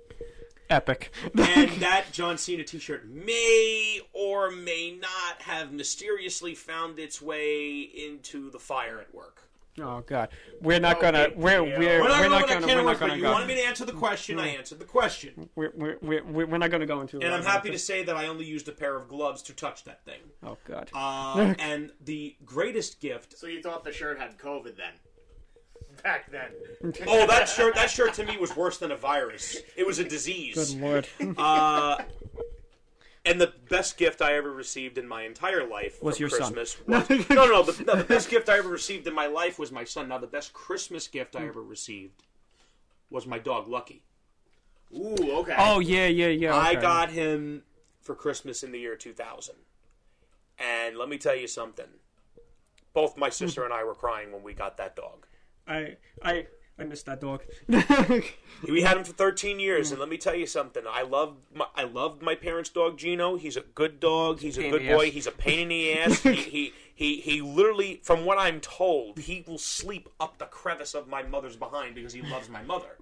Epic. 0.71 1.13
and 1.37 1.71
that 1.81 2.07
John 2.13 2.39
Cena 2.39 2.65
T-shirt 2.65 3.09
may 3.09 4.01
or 4.13 4.51
may 4.51 4.97
not 5.01 5.43
have 5.43 5.73
mysteriously 5.73 6.55
found 6.55 6.99
its 6.99 7.21
way 7.23 7.81
into 7.81 8.51
the 8.51 8.59
fire 8.59 8.99
at 9.01 9.15
work. 9.15 9.43
oh 9.81 10.03
god, 10.07 10.29
we're 10.61 10.81
not 10.81 11.01
gonna. 11.01 11.19
Okay, 11.21 11.35
We're 11.37 11.67
yeah. 11.67 11.79
we're, 11.79 12.01
We're 12.03 12.09
not 12.09 12.21
we're 12.21 12.29
going 12.29 12.31
not 12.31 12.41
to 12.49 12.67
gonna. 12.67 12.83
We're 12.85 12.91
not 12.93 13.01
gonna 13.01 13.17
you 13.17 13.23
go. 13.23 13.33
wanted 13.33 13.49
me 13.49 13.55
to 13.55 13.65
answer 13.65 13.85
the 13.85 13.93
question. 13.93 14.39
I 14.41 14.49
answered 14.49 14.79
the 14.81 14.85
question, 14.85 15.49
We're, 15.55 15.73
we're, 15.75 15.99
we're, 16.03 16.47
we're 16.47 16.59
not 16.59 16.71
gonna 16.71 16.87
go 16.87 17.01
into. 17.01 17.21
and 17.21 17.33
I'm 17.35 17.45
happy 17.45 17.71
to 17.71 17.79
say 17.79 18.03
that 18.05 18.17
I 18.17 18.27
only 18.27 18.45
used 18.45 18.69
a 18.69 18.73
pair 18.73 18.97
of 18.97 19.09
gloves 19.09 19.43
to 19.45 19.53
touch 19.55 19.85
that 19.85 20.05
thing. 20.05 20.21
Oh 20.45 20.57
god. 20.67 20.91
Uh, 20.93 21.55
and 21.61 21.93
the 22.05 22.37
greatest 22.45 23.01
gift. 23.01 23.39
So 23.39 23.47
you 23.47 23.63
thought 23.63 23.85
the 23.85 23.93
shirt 23.93 24.19
had 24.19 24.37
COVID 24.39 24.77
then? 24.77 24.93
Back 26.03 26.31
then. 26.31 26.95
Oh, 27.07 27.27
that 27.27 27.49
shirt! 27.49 27.75
That 27.75 27.91
shirt 27.91 28.15
to 28.15 28.25
me 28.25 28.37
was 28.37 28.57
worse 28.57 28.79
than 28.79 28.93
a 28.93 28.97
virus. 28.97 29.59
It 29.77 29.87
was 29.87 29.99
a 29.99 30.05
disease. 30.05 30.73
Good 30.73 30.81
lord. 30.81 31.09
Uh, 31.39 32.03
and 33.25 33.41
the 33.41 33.53
best 33.69 33.99
gift 33.99 34.23
I 34.23 34.37
ever 34.37 34.51
received 34.51 34.97
in 34.97 35.07
my 35.07 35.23
entire 35.23 35.67
life 35.67 36.03
Was 36.03 36.17
from 36.17 36.23
your 36.23 36.31
son. 36.31 36.53
Christmas 36.55 36.77
was 36.87 37.29
no, 37.29 37.35
no, 37.35 37.47
no. 37.47 37.63
The, 37.63 37.85
no, 37.85 37.95
the 37.97 38.05
best 38.05 38.31
gift 38.31 38.49
I 38.49 38.59
ever 38.59 38.69
received 38.69 39.07
in 39.07 39.15
my 39.15 39.27
life 39.27 39.59
was 39.59 39.71
my 39.71 39.85
son. 39.85 40.09
Now, 40.09 40.19
the 40.19 40.27
best 40.27 40.53
Christmas 40.53 41.07
gift 41.09 41.37
I 41.37 41.47
ever 41.47 41.63
received 41.63 42.23
was 43.11 43.27
my 43.27 43.39
dog 43.39 43.69
Lucky. 43.69 44.03
Ooh, 44.95 45.17
okay. 45.41 45.55
oh 45.59 45.81
yeah, 45.81 46.07
yeah, 46.07 46.29
yeah. 46.29 46.57
I 46.57 46.75
got 46.75 47.11
him 47.11 47.63
for 48.01 48.15
Christmas 48.15 48.63
in 48.63 48.73
the 48.73 48.79
year 48.79 48.97
2000, 48.97 49.55
and 50.59 50.97
let 50.97 51.11
me 51.11 51.19
tell 51.19 51.37
you 51.37 51.47
something. 51.47 51.89
Both 52.95 53.19
my 53.19 53.29
sister 53.29 53.65
and 53.65 53.75
I 53.75 53.85
were 53.85 53.95
crying 53.95 54.33
when 54.33 54.43
we 54.43 54.55
got 54.55 54.79
that 54.79 54.97
dog. 54.97 55.27
I 55.69 55.97
I 56.23 56.47
I 56.79 56.85
missed 56.85 57.07
that 57.07 57.21
dog. 57.21 57.43
We 58.69 58.83
had 58.83 58.97
him 58.97 59.05
for 59.05 59.13
13 59.13 59.61
years, 59.61 59.93
and 59.93 60.01
let 60.01 60.09
me 60.09 60.17
tell 60.19 60.35
you 60.35 60.47
something. 60.47 60.83
I 60.89 61.03
loved 61.03 61.39
my, 61.55 61.67
I 61.77 61.85
loved 61.85 62.23
my 62.23 62.35
parents' 62.35 62.71
dog 62.71 62.99
Gino. 62.99 63.37
He's 63.37 63.57
a 63.57 63.61
good 63.61 64.01
dog. 64.01 64.41
He's 64.41 64.59
a 64.59 64.63
Pain 64.63 64.71
good 64.73 64.87
boy. 64.89 65.07
ass. 65.07 65.13
He's 65.13 65.27
a 65.29 65.33
pain 65.33 65.61
in 65.61 65.69
the 65.69 65.93
ass. 65.99 66.21
he, 66.23 66.33
he 66.35 66.73
he 66.95 67.21
he 67.21 67.41
literally, 67.41 68.01
from 68.03 68.25
what 68.25 68.37
I'm 68.39 68.61
told, 68.61 69.19
he 69.21 69.45
will 69.47 69.59
sleep 69.59 70.09
up 70.19 70.39
the 70.39 70.47
crevice 70.47 70.95
of 70.95 71.07
my 71.07 71.23
mother's 71.23 71.55
behind 71.57 71.95
because 71.95 72.13
he 72.13 72.23
loves 72.23 72.49
my 72.49 72.63
mother. 72.63 72.97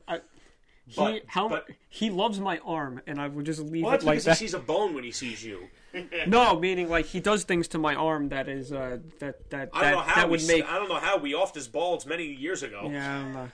He 0.87 0.95
But- 0.97 1.23
how 1.27 1.49
but- 1.49 1.67
he 1.89 2.11
loves 2.11 2.39
my 2.41 2.59
arm, 2.59 3.01
and 3.07 3.21
I 3.21 3.29
would 3.29 3.45
just 3.47 3.61
leave 3.61 3.85
Well, 3.85 3.95
it 3.95 4.03
like 4.05 4.15
because 4.17 4.25
that. 4.25 4.39
he 4.39 4.47
sees 4.47 4.55
a 4.55 4.59
bone 4.59 4.95
when 4.95 5.05
he 5.05 5.13
sees 5.13 5.45
you. 5.45 5.69
No, 6.27 6.59
meaning 6.61 6.89
like 6.91 7.07
he 7.07 7.21
does 7.21 7.45
things 7.45 7.69
to 7.69 7.79
my 7.79 7.95
arm 7.95 8.29
that 8.29 8.49
is 8.49 8.71
uh 8.73 8.99
that 9.19 9.49
that 9.51 9.71
I 9.73 9.83
don't 9.83 9.93
know 9.93 10.01
how 10.01 10.15
that 10.17 10.27
we 10.27 10.31
would 10.33 10.41
s- 10.41 10.49
make. 10.49 10.65
I 10.69 10.79
don't 10.79 10.89
know 10.91 10.97
how 11.01 11.17
we 11.17 11.33
offed 11.33 11.55
his 11.55 11.69
balls 11.69 12.05
many 12.05 12.25
years 12.27 12.63
ago. 12.63 12.89
Yeah, 12.91 13.19
I 13.19 13.23
don't 13.23 13.33
know. 13.33 13.51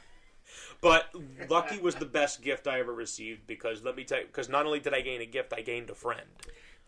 But 0.81 1.15
Lucky 1.49 1.79
was 1.79 1.95
the 1.95 2.05
best 2.07 2.43
gift 2.43 2.67
I 2.67 2.81
ever 2.81 2.93
received 2.93 3.47
because 3.47 3.85
let 3.85 3.95
me 3.95 4.03
tell 4.03 4.19
you, 4.19 4.27
because 4.27 4.49
not 4.49 4.67
only 4.67 4.81
did 4.81 4.93
I 4.93 5.01
gain 5.03 5.21
a 5.21 5.27
gift, 5.27 5.53
I 5.53 5.61
gained 5.61 5.89
a 5.91 5.95
friend. 5.95 6.27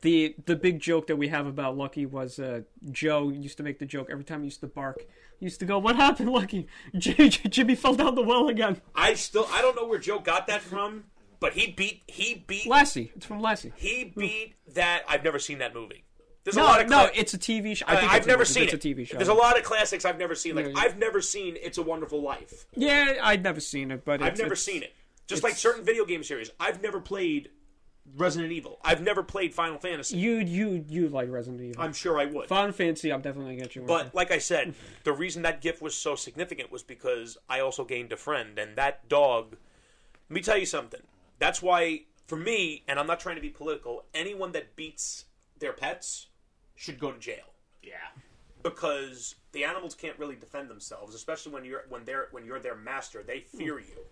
The 0.04 0.34
the 0.46 0.54
big 0.54 0.78
joke 0.80 1.06
that 1.08 1.16
we 1.16 1.28
have 1.28 1.46
about 1.46 1.76
Lucky 1.76 2.06
was 2.06 2.38
uh, 2.38 2.60
Joe 2.92 3.30
used 3.30 3.56
to 3.56 3.62
make 3.62 3.78
the 3.78 3.86
joke 3.86 4.08
every 4.10 4.22
time 4.24 4.40
he 4.40 4.46
used 4.46 4.60
to 4.60 4.66
bark. 4.68 4.98
He 5.40 5.46
used 5.46 5.58
to 5.60 5.66
go, 5.66 5.78
"What 5.78 5.96
happened, 5.96 6.30
Lucky? 6.30 6.68
J- 6.96 7.28
J- 7.30 7.48
Jimmy 7.48 7.74
fell 7.74 7.94
down 7.94 8.14
the 8.14 8.22
well 8.22 8.48
again." 8.48 8.80
I 8.94 9.14
still 9.14 9.48
I 9.50 9.60
don't 9.62 9.74
know 9.74 9.86
where 9.86 9.98
Joe 9.98 10.18
got 10.20 10.46
that 10.46 10.60
from, 10.62 11.04
but 11.40 11.54
he 11.54 11.72
beat 11.72 12.02
he 12.06 12.44
beat 12.46 12.66
Lassie, 12.68 13.10
it's 13.16 13.26
from 13.26 13.40
Lassie. 13.40 13.72
he 13.76 14.12
beat 14.16 14.54
that. 14.74 15.02
I've 15.08 15.24
never 15.24 15.38
seen 15.38 15.58
that 15.58 15.74
movie. 15.74 16.04
There's 16.44 16.56
a 16.56 16.60
No, 16.60 16.66
lot 16.66 16.82
of 16.82 16.90
no, 16.90 17.06
cla- 17.06 17.10
it's 17.14 17.32
a 17.32 17.38
TV 17.38 17.74
show. 17.74 17.86
I 17.88 17.96
I 17.96 18.00
think 18.00 18.24
a 18.24 18.26
never 18.26 18.38
movie. 18.40 18.44
seen 18.52 18.62
it's 18.64 18.74
it. 18.74 18.84
a 18.84 18.88
TV 18.94 19.06
show. 19.06 19.16
There's 19.16 19.28
a 19.28 19.34
lot 19.34 19.56
of 19.58 19.64
classics 19.64 20.04
I've 20.04 20.18
never 20.18 20.34
seen. 20.34 20.54
Like 20.54 20.66
Yeah, 20.66 20.72
yeah. 20.76 20.82
I've 20.82 20.98
never 20.98 21.22
seen 21.22 21.56
It's 21.58 21.78
a 21.78 21.82
Wonderful 21.82 22.20
Life. 22.20 22.66
Yeah, 22.76 23.14
I'd 23.22 23.42
never 23.42 23.60
seen 23.60 23.90
it, 23.90 24.04
but 24.04 24.20
I've 24.20 24.36
never 24.38 24.54
seen 24.54 24.82
it. 24.82 24.92
Just 25.26 25.42
like 25.42 25.54
certain 25.54 25.82
video 25.86 26.04
game 26.04 26.22
series, 26.22 26.50
I've 26.60 26.82
never 26.82 27.00
played 27.00 27.48
Resident 28.16 28.52
Evil. 28.52 28.78
I've 28.84 29.00
never 29.02 29.22
played 29.22 29.54
Final 29.54 29.78
Fantasy. 29.78 30.16
You 30.16 30.36
you 30.36 30.84
you 30.88 31.08
like 31.08 31.30
Resident 31.30 31.62
Evil. 31.62 31.82
I'm 31.82 31.92
sure 31.92 32.18
I 32.18 32.26
would. 32.26 32.48
Final 32.48 32.72
Fantasy, 32.72 33.12
I'm 33.12 33.20
definitely 33.20 33.54
gonna 33.56 33.66
get 33.66 33.74
you. 33.76 33.82
one. 33.82 33.88
But 33.88 34.14
like 34.14 34.30
I 34.30 34.38
said, 34.38 34.74
the 35.04 35.12
reason 35.12 35.42
that 35.42 35.60
gift 35.60 35.82
was 35.82 35.94
so 35.96 36.14
significant 36.14 36.70
was 36.70 36.82
because 36.82 37.36
I 37.48 37.60
also 37.60 37.84
gained 37.84 38.12
a 38.12 38.16
friend, 38.16 38.58
and 38.58 38.76
that 38.76 39.08
dog. 39.08 39.56
Let 40.30 40.34
me 40.34 40.40
tell 40.40 40.56
you 40.56 40.66
something. 40.66 41.00
That's 41.38 41.60
why, 41.60 42.02
for 42.26 42.36
me, 42.36 42.82
and 42.88 42.98
I'm 42.98 43.06
not 43.06 43.20
trying 43.20 43.36
to 43.36 43.42
be 43.42 43.50
political, 43.50 44.04
anyone 44.14 44.52
that 44.52 44.74
beats 44.76 45.26
their 45.58 45.72
pets 45.74 46.28
should 46.76 46.98
go 46.98 47.12
to 47.12 47.18
jail 47.18 47.52
Yeah. 47.82 47.92
because 48.62 49.34
the 49.52 49.64
animals 49.64 49.94
can't 49.94 50.18
really 50.18 50.34
defend 50.36 50.68
themselves, 50.70 51.14
especially 51.14 51.52
when 51.52 51.64
you're 51.64 51.84
when 51.88 52.04
they're 52.04 52.28
when 52.32 52.44
you're 52.44 52.58
their 52.60 52.74
master. 52.76 53.22
They 53.22 53.40
fear 53.40 53.74
hmm. 53.78 53.84
you. 53.88 54.04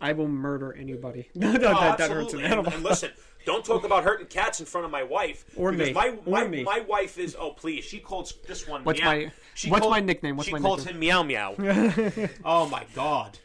I 0.00 0.12
will 0.12 0.28
murder 0.28 0.72
anybody. 0.72 1.28
no, 1.34 1.52
no, 1.52 1.68
Oh, 1.76 1.80
that, 1.80 1.98
that 1.98 2.10
hurts 2.10 2.32
absolutely. 2.34 2.38
an 2.40 2.44
And, 2.44 2.52
animal. 2.52 2.72
and 2.72 2.82
listen, 2.82 3.10
don't 3.46 3.64
talk 3.64 3.84
about 3.84 4.04
hurting 4.04 4.26
cats 4.26 4.60
in 4.60 4.66
front 4.66 4.84
of 4.84 4.90
my 4.90 5.02
wife. 5.02 5.44
Or 5.56 5.72
because 5.72 5.88
me. 5.88 5.92
My, 5.94 6.08
Or 6.26 6.30
my, 6.42 6.46
me. 6.48 6.62
my 6.62 6.80
wife 6.80 7.18
is. 7.18 7.36
Oh, 7.38 7.50
please. 7.52 7.84
She 7.84 7.98
calls 7.98 8.34
this 8.46 8.66
one. 8.68 8.84
What's 8.84 9.00
meow. 9.00 9.06
my- 9.06 9.32
She 9.54 9.70
what's 9.70 9.80
called- 9.82 9.92
my 9.92 10.00
nickname? 10.00 10.36
What's 10.36 10.48
she 10.48 10.52
my 10.54 10.60
calls 10.60 10.84
nickname? 10.84 10.94
him 11.02 11.26
Meow 11.28 11.54
Meow. 11.56 12.28
oh 12.44 12.66
my 12.68 12.84
god. 12.94 13.38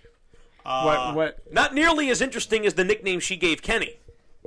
Uh, 0.65 0.83
what 1.13 1.15
what? 1.15 1.53
Not 1.53 1.73
nearly 1.75 2.09
as 2.09 2.21
interesting 2.21 2.65
as 2.65 2.73
the 2.73 2.83
nickname 2.83 3.19
she 3.19 3.35
gave 3.35 3.61
Kenny. 3.61 3.97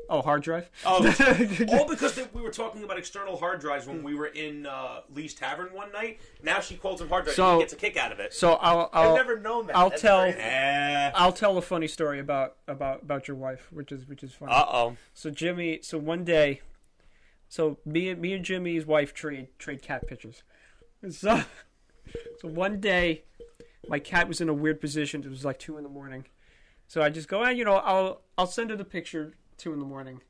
Oh, 0.08 0.22
hard 0.22 0.42
drive. 0.42 0.70
Oh, 0.84 0.96
all 1.68 1.88
because 1.88 2.14
they, 2.14 2.26
we 2.32 2.42
were 2.42 2.50
talking 2.50 2.82
about 2.84 2.98
external 2.98 3.37
hard 3.37 3.61
drives 3.61 3.87
when 3.87 4.02
we 4.02 4.14
were 4.14 4.26
in 4.26 4.66
uh, 4.66 5.00
Lee's 5.14 5.34
Tavern 5.34 5.72
one 5.72 5.92
night. 5.92 6.20
Now 6.42 6.61
she 6.61 6.76
calls 6.76 7.00
them 7.00 7.08
hard 7.08 7.24
drives. 7.24 7.37
So- 7.37 7.52
and 7.52 7.61
gets 7.61 7.72
a 7.72 7.76
kick 7.76 7.96
out 7.96 8.12
of 8.12 8.20
it. 8.20 8.32
So 8.34 8.54
I'll 8.54 8.90
I'll 8.92 9.11
I've 9.11 9.16
never 9.16 9.38
known 9.38 9.66
that. 9.66 9.76
I'll 9.76 9.90
That's 9.90 10.02
tell-. 10.02 10.20
Eh. 10.20 11.11
I'll 11.14 11.32
tell 11.32 11.56
a 11.58 11.62
funny 11.62 11.88
story 11.88 12.20
about 12.20 12.56
about 12.66 13.02
about 13.02 13.28
your 13.28 13.37
wife, 13.37 13.68
which 13.70 13.92
is 13.92 14.06
which 14.06 14.22
is 14.22 14.32
funny. 14.32 14.52
Uh 14.52 14.66
oh. 14.68 14.96
So 15.14 15.30
Jimmy, 15.30 15.80
so 15.82 15.98
one 15.98 16.24
day, 16.24 16.61
so 17.48 17.78
me 17.84 18.08
and 18.08 18.20
me 18.20 18.32
and 18.32 18.44
Jimmy's 18.44 18.87
wife 18.87 19.14
trade 19.14 19.48
trade 19.58 19.82
cat 19.82 20.06
pictures. 20.06 20.42
So, 21.11 21.42
so 22.40 22.48
one 22.48 22.80
day, 22.80 23.22
my 23.88 23.98
cat 23.98 24.26
was 24.26 24.40
in 24.40 24.48
a 24.48 24.54
weird 24.54 24.80
position. 24.80 25.22
It 25.22 25.30
was 25.30 25.44
like 25.44 25.58
two 25.58 25.76
in 25.76 25.84
the 25.84 25.88
morning. 25.88 26.26
So 26.88 27.02
I 27.02 27.11
just 27.11 27.28
go, 27.28 27.44
ah, 27.44 27.50
you 27.50 27.64
know, 27.64 27.76
I'll 27.76 28.22
I'll 28.37 28.46
send 28.46 28.70
her 28.70 28.76
the 28.76 28.84
picture 28.84 29.34
two 29.59 29.73
in 29.73 29.79
the 29.81 29.85
morning, 29.85 30.23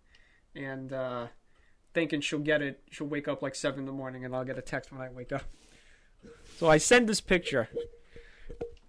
and 0.55 0.93
uh, 0.93 1.27
thinking 1.95 2.21
she'll 2.21 2.39
get 2.39 2.63
it. 2.63 2.81
She'll 2.91 3.07
wake 3.07 3.29
up 3.29 3.43
like 3.43 3.55
seven 3.55 3.81
in 3.81 3.87
the 3.87 3.93
morning, 3.93 4.25
and 4.25 4.35
I'll 4.35 4.45
get 4.45 4.59
a 4.59 4.63
text 4.63 4.91
when 4.91 5.01
I 5.01 5.11
wake 5.11 5.33
up. 5.33 5.43
So 6.59 6.69
I 6.69 6.79
send 6.79 7.09
this 7.09 7.21
picture. 7.21 7.69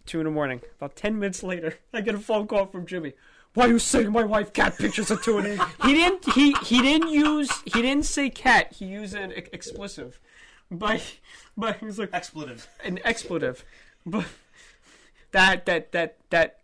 Two 0.06 0.20
in 0.20 0.26
the 0.26 0.32
morning. 0.32 0.62
About 0.78 0.96
ten 0.96 1.20
minutes 1.20 1.44
later, 1.44 1.76
I 1.94 2.02
get 2.02 2.16
a 2.16 2.20
phone 2.20 2.48
call 2.48 2.66
from 2.66 2.86
Jimmy. 2.86 3.14
Why 3.54 3.66
are 3.66 3.70
you 3.70 3.80
sending 3.80 4.12
my 4.12 4.24
wife 4.24 4.54
cat 4.54 4.78
pictures 4.78 5.12
at 5.12 5.24
two 5.24 5.38
in 5.38 5.44
the 5.44 5.56
morning? 5.56 5.76
He 5.84 5.94
didn't. 5.94 6.34
He 6.34 6.54
he 6.64 6.82
didn't 6.82 7.10
use. 7.10 7.52
He 7.66 7.82
didn't 7.82 8.06
say 8.06 8.30
cat. 8.30 8.74
He 8.74 8.86
used 8.86 9.16
an 9.16 9.34
ex- 9.34 9.50
expletive, 9.54 10.20
but 10.72 11.02
but 11.58 11.78
he 11.78 11.86
was 11.86 12.00
like 12.00 12.10
Expletive 12.14 12.68
an 12.84 13.00
expletive, 13.04 13.66
but 14.06 14.26
that 15.32 15.66
that 15.66 15.92
that 15.92 16.18
that 16.30 16.59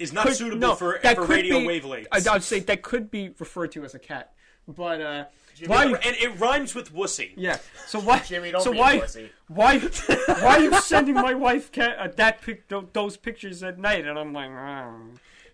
is 0.00 0.12
not 0.12 0.26
could- 0.26 0.36
suitable 0.36 0.68
no, 0.68 0.74
for, 0.74 0.98
that 1.02 1.16
for 1.16 1.24
radio 1.24 1.60
be- 1.60 1.66
wavelengths. 1.66 2.06
I, 2.10 2.34
I'd 2.34 2.42
say 2.42 2.58
that 2.60 2.82
could 2.82 3.10
be 3.10 3.30
referred 3.38 3.70
to 3.72 3.84
as 3.84 3.94
a 3.94 3.98
cat, 3.98 4.32
But 4.66 5.00
uh, 5.00 5.24
Jimmy, 5.54 5.68
why? 5.68 5.84
And 5.86 6.16
it 6.16 6.40
rhymes 6.40 6.74
with 6.74 6.92
wussy. 6.94 7.32
Yeah. 7.36 7.58
So 7.86 8.00
why? 8.00 8.18
Jimmy, 8.20 8.50
don't 8.50 8.62
so 8.62 8.72
be 8.72 8.78
why? 8.78 8.94
a 8.94 9.00
pussy. 9.00 9.30
Why? 9.48 9.78
Why 10.26 10.56
are 10.56 10.60
you 10.60 10.80
sending 10.80 11.14
my 11.14 11.34
wife 11.34 11.70
ca- 11.72 11.96
uh, 11.98 12.08
that 12.16 12.40
pic- 12.40 12.68
those 12.92 13.16
pictures 13.16 13.62
at 13.62 13.78
night? 13.78 14.06
And 14.06 14.18
I'm 14.18 14.32
like, 14.32 14.50
"Ah." 14.50 14.92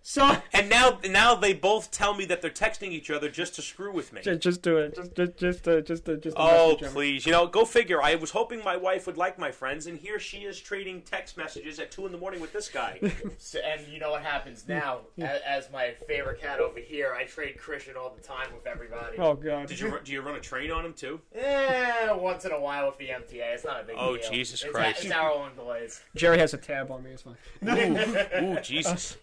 So 0.09 0.37
And 0.53 0.69
now, 0.71 1.01
now 1.11 1.35
they 1.35 1.53
both 1.53 1.91
tell 1.91 2.15
me 2.15 2.25
that 2.27 2.41
they're 2.41 2.49
texting 2.51 2.91
each 2.93 3.11
other 3.11 3.29
just 3.29 3.57
to 3.57 3.63
screw 3.63 3.91
with 3.93 4.13
me. 4.13 4.21
just, 4.23 4.41
just 4.41 4.63
do 4.63 4.77
it. 4.77 4.95
Just, 4.95 5.15
just, 5.17 5.37
just, 5.37 5.69
uh, 5.69 5.81
just, 5.81 6.09
uh, 6.09 6.15
just. 6.15 6.37
a 6.37 6.41
Oh, 6.41 6.67
message, 6.69 6.79
Jimmy. 6.81 6.93
please. 6.93 7.27
You 7.27 7.33
know, 7.33 7.47
go 7.49 7.65
figure. 7.65 8.01
I 8.01 8.15
was 8.15 8.31
hoping 8.31 8.63
my 8.63 8.77
wife 8.77 9.07
would 9.09 9.17
like 9.17 9.37
my 9.37 9.51
friends, 9.51 9.89
and 9.89 9.99
here 9.99 10.21
she 10.21 10.39
is 10.45 10.61
trading 10.61 11.03
text 11.03 11.37
messages 11.37 11.81
at 11.81 11.91
2 11.91 12.07
in 12.07 12.13
the 12.13 12.19
morning 12.19 12.41
with 12.41 12.53
this 12.53 12.69
guy. 12.69 13.01
So, 13.39 13.59
and 13.59 13.87
you 13.89 13.99
know 13.99 14.13
what 14.13 14.23
happens 14.23 14.65
now? 14.69 15.01
As, 15.19 15.41
as 15.47 15.73
my 15.73 15.95
favorite 16.07 16.41
cat 16.41 16.61
over 16.61 16.79
here, 16.79 17.13
I 17.19 17.25
trade 17.25 17.59
Christian 17.59 17.95
all 17.97 18.15
the 18.17 18.23
time 18.23 18.49
with 18.55 18.67
everybody. 18.67 19.19
Oh 19.19 19.35
God. 19.35 19.67
Did 19.67 19.81
you 19.81 19.89
run- 19.89 20.05
do 20.05 20.13
you 20.13 20.21
run 20.21 20.37
a 20.37 20.41
train 20.41 20.71
on 20.71 20.85
him, 20.85 20.93
too? 20.93 21.21
Eh, 21.35 22.13
once 22.13 22.45
in 22.45 22.53
a 22.53 22.61
while 22.61 22.87
with 22.87 22.99
the 22.99 23.09
MTA. 23.09 23.55
It's 23.55 23.65
not 23.65 23.81
a 23.81 23.85
big 23.85 23.97
Oh, 23.99 24.17
deal. 24.17 24.25
Oh 24.27 24.33
Jesus 24.33 24.63
Christ. 24.65 25.03
it's 25.05 25.13
our 25.13 25.31
own 25.33 25.51
boys. 25.57 26.01
Jerry 26.15 26.39
has 26.39 26.55
a 26.55 26.59
tab 26.59 26.91
on 26.91 27.03
me. 27.03 27.11
It's 27.11 27.23
fine. 27.23 27.37
Ooh, 27.67 28.57
ooh 28.57 28.61
Jesus. 28.61 29.17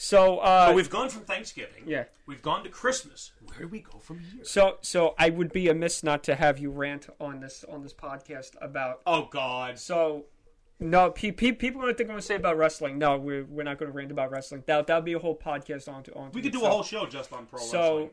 So, 0.00 0.38
uh, 0.38 0.68
So 0.68 0.74
we've 0.74 0.88
gone 0.88 1.08
from 1.08 1.22
Thanksgiving. 1.24 1.82
yeah. 1.84 2.04
We've 2.24 2.40
gone 2.40 2.62
to 2.62 2.70
Christmas. 2.70 3.32
Where 3.44 3.58
do 3.58 3.66
we 3.66 3.80
go 3.80 3.98
from 3.98 4.20
here? 4.20 4.44
So, 4.44 4.78
so 4.80 5.16
I 5.18 5.28
would 5.30 5.52
be 5.52 5.68
amiss 5.68 6.04
not 6.04 6.22
to 6.24 6.36
have 6.36 6.60
you 6.60 6.70
rant 6.70 7.08
on 7.20 7.40
this 7.40 7.64
on 7.68 7.82
this 7.82 7.92
podcast 7.94 8.52
about. 8.60 9.00
Oh, 9.06 9.24
God. 9.28 9.76
So, 9.76 10.26
no, 10.78 11.10
pe- 11.10 11.32
pe- 11.32 11.50
people 11.50 11.80
are 11.80 11.84
going 11.86 11.94
to 11.94 11.98
think 11.98 12.10
I'm 12.10 12.12
going 12.14 12.20
to 12.20 12.26
say 12.26 12.36
about 12.36 12.56
wrestling. 12.56 12.96
No, 12.98 13.18
we're 13.18 13.44
we're 13.44 13.64
not 13.64 13.78
going 13.78 13.90
to 13.90 13.96
rant 13.96 14.12
about 14.12 14.30
wrestling. 14.30 14.62
That 14.66 14.86
that'll 14.86 15.02
be 15.02 15.14
a 15.14 15.18
whole 15.18 15.36
podcast 15.36 15.92
on 15.92 16.04
to 16.04 16.14
on. 16.14 16.30
We 16.32 16.42
could 16.42 16.52
do 16.52 16.64
a 16.64 16.68
whole 16.70 16.84
show 16.84 17.04
just 17.06 17.32
on 17.32 17.46
pro 17.46 17.58
So, 17.58 17.78
wrestling. 17.80 18.10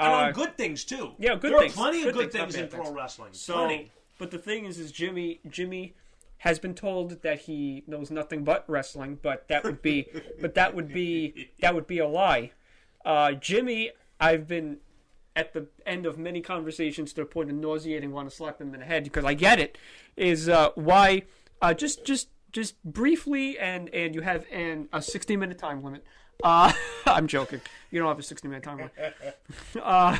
And 0.00 0.12
uh, 0.12 0.16
on 0.16 0.32
good 0.32 0.56
things, 0.56 0.84
too. 0.84 1.12
yeah, 1.18 1.34
good 1.34 1.52
there 1.52 1.60
things. 1.60 1.72
are 1.72 1.76
plenty 1.76 1.98
Good 2.02 2.08
of 2.08 2.14
good 2.14 2.32
things, 2.32 2.54
things, 2.54 2.72
in 2.72 2.78
bad 2.78 2.80
pro 2.86 2.92
wrestling. 2.94 3.32
So, 3.32 3.54
plenty. 3.66 3.90
but 4.18 4.30
the 4.30 4.38
thing 4.38 4.64
is, 4.64 4.78
is 4.78 4.90
Jimmy 4.90 5.40
Jimmy 5.50 5.94
has 6.38 6.58
been 6.58 6.74
told 6.74 7.22
that 7.22 7.40
he 7.40 7.82
knows 7.86 8.10
nothing 8.10 8.44
but 8.44 8.64
wrestling, 8.68 9.18
but 9.22 9.48
that 9.48 9.64
would 9.64 9.82
be, 9.82 10.06
but 10.40 10.54
that 10.54 10.74
would 10.74 10.92
be 10.92 11.50
that 11.60 11.74
would 11.74 11.86
be 11.86 11.98
a 11.98 12.06
lie. 12.08 12.52
Uh, 13.04 13.32
Jimmy, 13.32 13.90
I've 14.20 14.46
been 14.46 14.78
at 15.34 15.52
the 15.52 15.66
end 15.84 16.06
of 16.06 16.18
many 16.18 16.40
conversations 16.40 17.12
to 17.12 17.22
the 17.22 17.26
point 17.26 17.50
of 17.50 17.56
nauseating, 17.56 18.10
want 18.12 18.28
to 18.28 18.34
slap 18.34 18.60
him 18.60 18.72
in 18.74 18.80
the 18.80 18.86
head 18.86 19.04
because 19.04 19.24
I 19.24 19.34
get 19.34 19.58
it. 19.58 19.78
Is 20.16 20.48
uh, 20.48 20.70
why 20.74 21.22
uh, 21.62 21.74
just 21.74 22.04
just 22.04 22.28
just 22.52 22.82
briefly 22.84 23.58
and 23.58 23.88
and 23.94 24.14
you 24.14 24.20
have 24.22 24.44
an 24.50 24.88
a 24.92 25.00
sixty 25.02 25.36
minute 25.36 25.58
time 25.58 25.82
limit. 25.82 26.04
Uh, 26.44 26.72
I'm 27.06 27.26
joking. 27.26 27.60
You 27.90 27.98
don't 28.00 28.08
have 28.08 28.18
a 28.18 28.22
sixty 28.22 28.46
minute 28.48 28.62
time 28.64 28.76
limit. 28.78 28.92
Uh, 29.82 30.18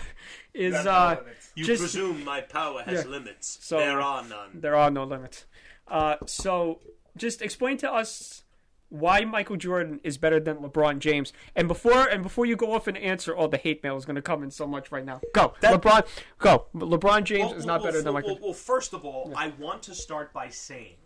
is 0.55 0.75
uh. 0.75 1.17
You 1.55 1.65
just- 1.65 1.81
presume 1.83 2.25
my 2.25 2.41
power 2.41 2.83
has 2.83 3.05
Yeah. 3.05 3.11
limits. 3.11 3.59
So- 3.63 3.79
there 3.79 4.01
are 4.01 4.23
none. 4.27 4.51
there 4.55 4.77
are 4.77 4.91
no 4.91 5.05
limits. 5.05 5.45
Uh, 5.89 6.17
so 6.27 6.81
just 7.17 7.43
explain 7.43 7.77
to 7.79 7.93
us 7.93 8.43
why 8.89 9.25
Michael 9.25 9.57
Jordan 9.57 10.01
is 10.05 10.17
better 10.17 10.39
than 10.39 10.59
LeBron 10.59 10.99
James. 10.99 11.33
And 11.55 11.69
before 11.69 12.07
and 12.07 12.23
before 12.23 12.47
you 12.47 12.57
go 12.57 12.73
off 12.73 12.87
and 12.87 12.97
answer, 12.97 13.35
all 13.35 13.49
the 13.49 13.57
hate 13.57 13.83
mail 13.83 13.97
is 13.97 14.05
going 14.05 14.17
to 14.17 14.23
come 14.23 14.43
in 14.43 14.51
so 14.51 14.67
much 14.67 14.93
right 14.93 15.05
now. 15.05 15.21
Go, 15.35 15.55
LeBron. 15.63 16.07
Go. 16.39 16.67
LeBron 16.75 17.25
James 17.25 17.51
Well, 17.51 17.59
is 17.59 17.67
not 17.67 17.81
well, 17.81 17.91
better 17.91 18.03
than 18.03 18.15
Michael. 18.15 18.35
Well, 18.35 18.45
well, 18.45 18.53
first 18.53 18.93
of 18.93 19.05
all, 19.05 19.33
I 19.37 19.49
want 19.59 19.83
to 19.85 19.95
start 19.95 20.33
by 20.33 20.49
saying 20.49 20.97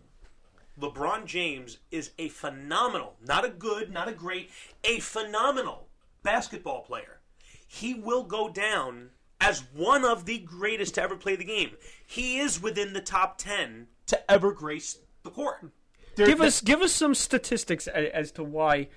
LeBron 0.79 1.25
James 1.25 1.79
is 1.91 2.11
a 2.17 2.29
phenomenal, 2.29 3.15
not 3.25 3.45
a 3.45 3.49
good, 3.49 3.91
not 3.91 4.07
a 4.07 4.13
great, 4.13 4.49
a 4.83 4.99
phenomenal 4.99 5.87
basketball 6.23 6.81
player. 6.81 7.19
He 7.67 7.93
will 7.93 8.23
go 8.23 8.49
down 8.49 9.11
as 9.39 9.63
one 9.73 10.05
of 10.05 10.25
the 10.25 10.37
greatest 10.39 10.95
to 10.95 11.01
ever 11.01 11.15
play 11.15 11.35
the 11.35 11.43
game. 11.43 11.71
He 12.05 12.39
is 12.39 12.61
within 12.61 12.93
the 12.93 13.01
top 13.01 13.37
10 13.37 13.87
to 14.11 14.31
ever 14.31 14.51
grace 14.53 14.99
the 15.23 15.29
court. 15.31 15.71
give 16.15 16.39
us 16.39 16.61
give 16.61 16.81
us 16.81 16.91
some 16.93 17.13
statistics 17.15 17.87
as 17.87 18.31
to 18.33 18.43
why 18.43 18.87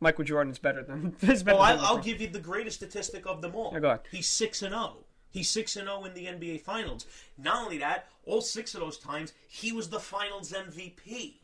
Michael 0.00 0.24
Jordan 0.24 0.52
is 0.52 0.58
better 0.58 0.82
than. 0.82 1.14
Is 1.22 1.42
better 1.42 1.56
Well, 1.56 1.62
I, 1.62 1.76
than 1.76 1.84
I'll 1.84 1.98
give 1.98 2.20
you 2.20 2.28
the 2.28 2.38
greatest 2.40 2.76
statistic 2.76 3.26
of 3.26 3.42
them 3.42 3.54
all. 3.54 3.70
Yeah, 3.72 3.80
go. 3.80 3.98
He's 4.10 4.26
six 4.28 4.62
and 4.62 4.72
zero. 4.72 4.98
He's 5.30 5.48
six 5.48 5.76
and 5.76 5.86
zero 5.86 6.04
in 6.04 6.14
the 6.14 6.24
NBA 6.26 6.62
Finals. 6.62 7.06
Not 7.36 7.64
only 7.64 7.78
that, 7.78 8.06
all 8.24 8.40
six 8.40 8.74
of 8.74 8.80
those 8.80 8.98
times 8.98 9.32
he 9.48 9.72
was 9.72 9.88
the 9.90 10.00
Finals 10.00 10.52
MVP. 10.52 11.34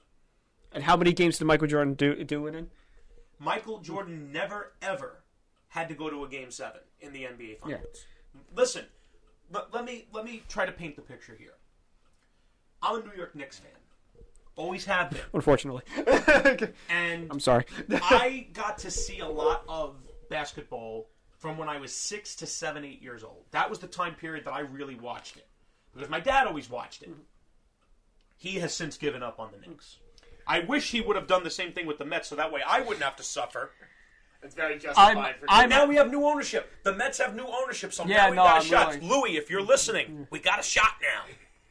And 0.73 0.85
how 0.85 0.97
many 0.97 1.13
games 1.13 1.39
did 1.39 1.45
Michael 1.45 1.67
Jordan 1.69 1.95
do 1.95 2.25
do 2.25 2.47
it 2.47 2.55
in? 2.55 2.71
Michael 3.39 3.81
Jordan 3.81 4.33
never 4.33 4.73
ever 4.81 5.23
had 5.69 5.89
to 5.91 5.95
go 5.95 6.09
to 6.09 6.25
a 6.25 6.29
game 6.29 6.51
seven 6.51 6.81
in 7.01 7.13
the 7.13 7.25
NBA 7.25 7.59
Finals. 7.61 8.07
Listen, 8.55 8.87
let, 9.53 9.73
let 9.75 9.85
me 9.85 10.07
let 10.13 10.25
me 10.25 10.43
try 10.49 10.65
to 10.65 10.73
paint 10.73 10.97
the 10.97 11.03
picture 11.03 11.37
here. 11.39 11.53
I'm 12.87 13.03
a 13.03 13.05
New 13.05 13.13
York 13.17 13.35
Knicks 13.35 13.59
fan. 13.59 13.71
Always 14.57 14.85
have 14.87 15.11
been. 15.11 15.21
Unfortunately, 15.35 15.83
And 16.89 17.29
I'm 17.31 17.41
sorry. 17.41 17.65
I 17.91 18.47
got 18.55 18.79
to 18.79 18.91
see 18.91 19.19
a 19.19 19.29
lot 19.29 19.65
of 19.69 19.97
basketball 20.31 21.09
from 21.39 21.59
when 21.59 21.69
I 21.69 21.79
was 21.79 21.93
six 21.93 22.35
to 22.37 22.47
seven, 22.47 22.83
eight 22.85 23.03
years 23.03 23.23
old. 23.23 23.45
That 23.51 23.69
was 23.69 23.79
the 23.81 23.87
time 23.87 24.15
period 24.15 24.47
that 24.47 24.53
I 24.55 24.61
really 24.61 24.95
watched 24.95 25.37
it 25.37 25.47
because 25.93 26.09
my 26.09 26.21
dad 26.21 26.47
always 26.47 26.71
watched 26.71 27.03
it. 27.03 27.11
He 28.39 28.59
has 28.61 28.73
since 28.73 28.97
given 28.97 29.23
up 29.23 29.39
on 29.39 29.51
the 29.53 29.59
Knicks. 29.67 29.97
I 30.47 30.61
wish 30.61 30.91
he 30.91 31.01
would 31.01 31.17
have 31.17 31.27
done 31.27 31.43
the 31.45 31.51
same 31.51 31.73
thing 31.73 31.87
with 31.87 31.99
the 31.99 32.05
Mets, 32.05 32.29
so 32.29 32.37
that 32.37 32.51
way 32.53 32.63
I 32.67 32.81
wouldn't 32.81 33.03
have 33.03 33.17
to 33.17 33.23
suffer. 33.23 33.73
It's 34.43 34.55
very 34.55 34.79
justified 34.79 35.17
I'm- 35.17 35.35
for 35.41 35.47
I'm- 35.51 35.69
now 35.69 35.87
we 35.87 35.97
have 35.97 36.11
new 36.11 36.25
ownership. 36.25 36.71
The 36.85 36.95
Mets 36.95 37.19
have 37.19 37.35
new 37.35 37.47
ownership, 37.47 37.93
so 37.93 38.07
Yeah, 38.07 38.17
now 38.27 38.31
we 38.31 38.37
no, 38.37 38.43
got 38.45 38.57
a 38.57 38.61
I'm 38.61 38.65
shot. 38.65 38.95
really- 38.95 39.07
Louis, 39.09 39.37
if 39.37 39.51
you're 39.51 39.63
listening, 39.63 40.29
we 40.31 40.39
got 40.39 40.61
a 40.61 40.63
shot 40.63 40.95
now. 41.03 41.25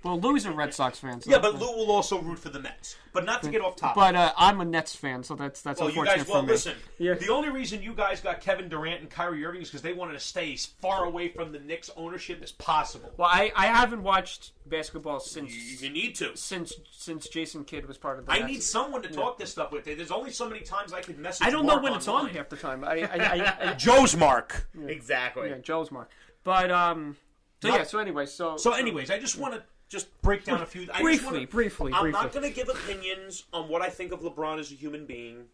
Well, 0.06 0.20
Louis 0.20 0.38
is 0.42 0.46
a 0.46 0.52
Red 0.52 0.72
Sox 0.72 1.00
fan. 1.00 1.20
So 1.20 1.32
Yeah, 1.32 1.40
but 1.40 1.56
Lou 1.60 1.66
will 1.76 1.92
also 1.92 2.22
root 2.22 2.38
for 2.38 2.50
the 2.50 2.60
Mets. 2.60 2.96
But 3.12 3.26
not 3.26 3.42
to 3.42 3.50
get 3.50 3.62
off 3.62 3.76
topic. 3.76 3.96
But 3.96 4.16
uh, 4.16 4.34
I'm 4.38 4.62
a 4.62 4.66
Nets 4.66 4.96
fan, 4.96 5.24
so 5.24 5.34
that's 5.34 5.62
that's 5.64 5.80
Well, 5.80 5.90
you 5.90 6.02
unfortunate 6.02 6.26
guys, 6.26 6.28
well, 6.32 6.42
for 6.42 6.46
me. 6.46 6.52
listen. 6.52 6.76
Yeah. 7.00 7.16
The 7.16 7.30
only 7.30 7.50
reason 7.50 7.82
you 7.82 7.94
guys 7.96 8.22
got 8.22 8.40
Kevin 8.40 8.70
Durant 8.70 9.02
and 9.02 9.10
Kyrie 9.10 9.44
Irving 9.44 9.64
is 9.64 9.70
because 9.70 9.82
they 9.82 9.94
wanted 9.94 10.14
to 10.14 10.20
stay 10.20 10.54
as 10.54 10.68
far 10.68 11.06
away 11.06 11.30
from 11.30 11.52
the 11.52 11.60
Knicks 11.60 11.90
ownership 11.98 12.42
as 12.44 12.52
possible. 12.52 13.12
Well, 13.18 13.30
I, 13.32 13.52
I 13.56 13.66
haven't 13.66 14.04
watched 14.04 14.52
basketball 14.68 15.20
since 15.22 15.52
You, 15.82 15.88
you 15.88 15.94
need 15.94 16.14
to. 16.16 16.38
since 16.38 16.74
since 16.92 17.28
Jason 17.28 17.64
Kidd 17.66 17.88
was 17.88 17.98
part 17.98 18.20
of 18.20 18.28
the. 18.28 18.32
I 18.32 18.40
Nets. 18.40 18.52
need 18.52 18.62
someone 18.64 19.02
to 19.02 19.10
talk 19.10 19.40
this 19.40 19.52
stuff 19.52 19.72
with. 19.72 19.86
There's 19.86 20.12
only 20.12 20.30
so 20.30 20.48
many 20.48 20.62
times 20.62 20.94
I 20.94 21.02
could 21.02 21.18
message. 21.18 21.48
I 21.48 21.50
don't 21.50 21.66
know 21.66 21.74
Mark 21.74 21.84
when 21.84 21.94
it's 21.94 22.08
on 22.08 22.30
half 22.30 22.50
the 22.50 22.58
time. 22.58 22.84
I, 22.84 23.02
I, 23.02 23.18
I, 23.18 23.70
I 23.72 23.74
Joe's 23.78 24.16
Mark. 24.16 24.68
Exactly. 24.88 25.50
yeah, 25.50 25.58
Joe's 25.58 25.90
mark. 25.90 26.12
But 26.44 26.70
um, 26.70 27.16
so 27.62 27.70
Not- 27.70 27.78
yeah. 27.80 27.84
So 27.86 27.98
anyway, 27.98 28.28
so 28.28 28.58
So, 28.58 28.74
anyways, 28.74 29.10
I 29.10 29.18
just 29.18 29.40
want 29.40 29.56
to 29.56 29.64
just 29.88 30.08
break 30.22 30.44
down 30.44 30.62
a 30.62 30.66
few. 30.66 30.84
I 30.84 30.86
just 30.86 31.02
briefly, 31.02 31.26
wanna- 31.34 31.48
briefly, 31.48 31.94
I'm 31.94 32.02
briefly. 32.04 32.22
not 32.22 32.32
going 32.32 32.48
to 32.48 32.54
give 32.56 32.70
opinions 32.70 33.46
on 33.54 33.68
what 33.70 33.82
I 33.82 33.90
think 33.90 34.12
of 34.12 34.22
LeBron 34.22 34.60
as 34.60 34.72
a 34.72 34.76
human 34.76 35.06
being. 35.06 35.46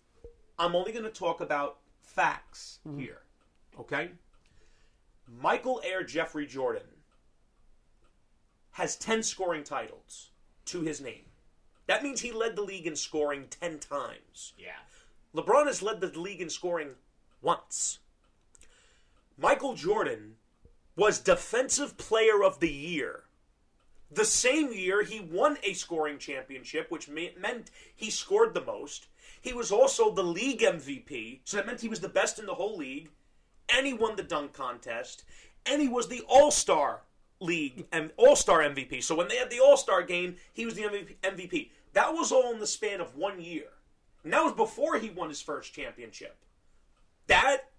I'm 0.58 0.76
only 0.76 0.92
going 0.92 1.04
to 1.06 1.10
talk 1.12 1.42
about 1.42 1.78
facts 2.02 2.80
Mm-hmm. 2.88 3.00
here. 3.00 3.22
Okay? 3.80 4.12
Michael 5.42 5.82
Air 5.84 6.04
Jeffrey 6.04 6.46
Jordan 6.46 6.84
has 8.72 8.96
10 8.96 9.24
scoring 9.24 9.64
titles 9.64 10.30
to 10.66 10.82
his 10.82 11.02
name. 11.02 11.26
That 11.88 12.04
means 12.04 12.22
he 12.22 12.32
led 12.32 12.56
the 12.56 12.62
league 12.62 12.88
in 12.88 12.96
scoring 12.96 13.46
10 13.50 13.80
times. 13.80 14.54
Yeah. 14.58 14.72
LeBron 15.36 15.68
has 15.68 15.82
led 15.82 16.00
the 16.02 16.08
league 16.20 16.42
in 16.42 16.50
scoring 16.50 16.96
once. 17.42 18.00
Michael 19.38 19.74
Jordan 19.74 20.36
was 20.96 21.20
Defensive 21.20 21.98
Player 21.98 22.44
of 22.44 22.60
the 22.60 22.70
Year. 22.72 23.24
The 24.12 24.26
same 24.26 24.74
year 24.74 25.04
he 25.04 25.22
won 25.22 25.58
a 25.64 25.74
scoring 25.74 26.18
championship, 26.18 26.92
which 26.92 27.08
me- 27.08 27.34
meant 27.40 27.72
he 27.96 28.10
scored 28.10 28.54
the 28.54 28.64
most. 28.64 29.08
He 29.40 29.54
was 29.54 29.72
also 29.72 30.12
the 30.12 30.24
league 30.24 30.62
MVP, 30.62 31.40
so 31.46 31.58
that 31.58 31.66
meant 31.66 31.82
he 31.82 31.88
was 31.88 32.02
the 32.02 32.10
best 32.10 32.38
in 32.38 32.46
the 32.46 32.56
whole 32.56 32.78
league. 32.78 33.10
And 33.74 33.88
he 33.88 33.94
won 33.94 34.18
the 34.18 34.24
dunk 34.24 34.54
contest. 34.54 35.24
And 35.66 35.82
he 35.82 35.88
was 35.88 36.08
the 36.08 36.24
All 36.28 36.52
Star 36.52 37.02
League 37.40 37.86
and 37.92 38.12
All 38.18 38.36
Star 38.36 38.60
MVP. 38.60 39.02
So 39.02 39.16
when 39.16 39.30
they 39.30 39.38
had 39.38 39.50
the 39.50 39.62
All 39.62 39.78
Star 39.78 40.04
game, 40.04 40.36
he 40.52 40.66
was 40.66 40.76
the 40.76 40.84
MVP. 41.24 41.70
That 41.94 42.14
was 42.14 42.32
all 42.32 42.52
in 42.54 42.60
the 42.60 42.68
span 42.68 43.02
of 43.02 43.16
one 43.16 43.42
year. 43.42 43.68
And 44.24 44.34
that 44.34 44.44
was 44.44 44.54
before 44.54 44.98
he 44.98 45.10
won 45.10 45.30
his 45.30 45.42
first 45.42 45.74
championship. 45.74 46.38
That 47.28 47.70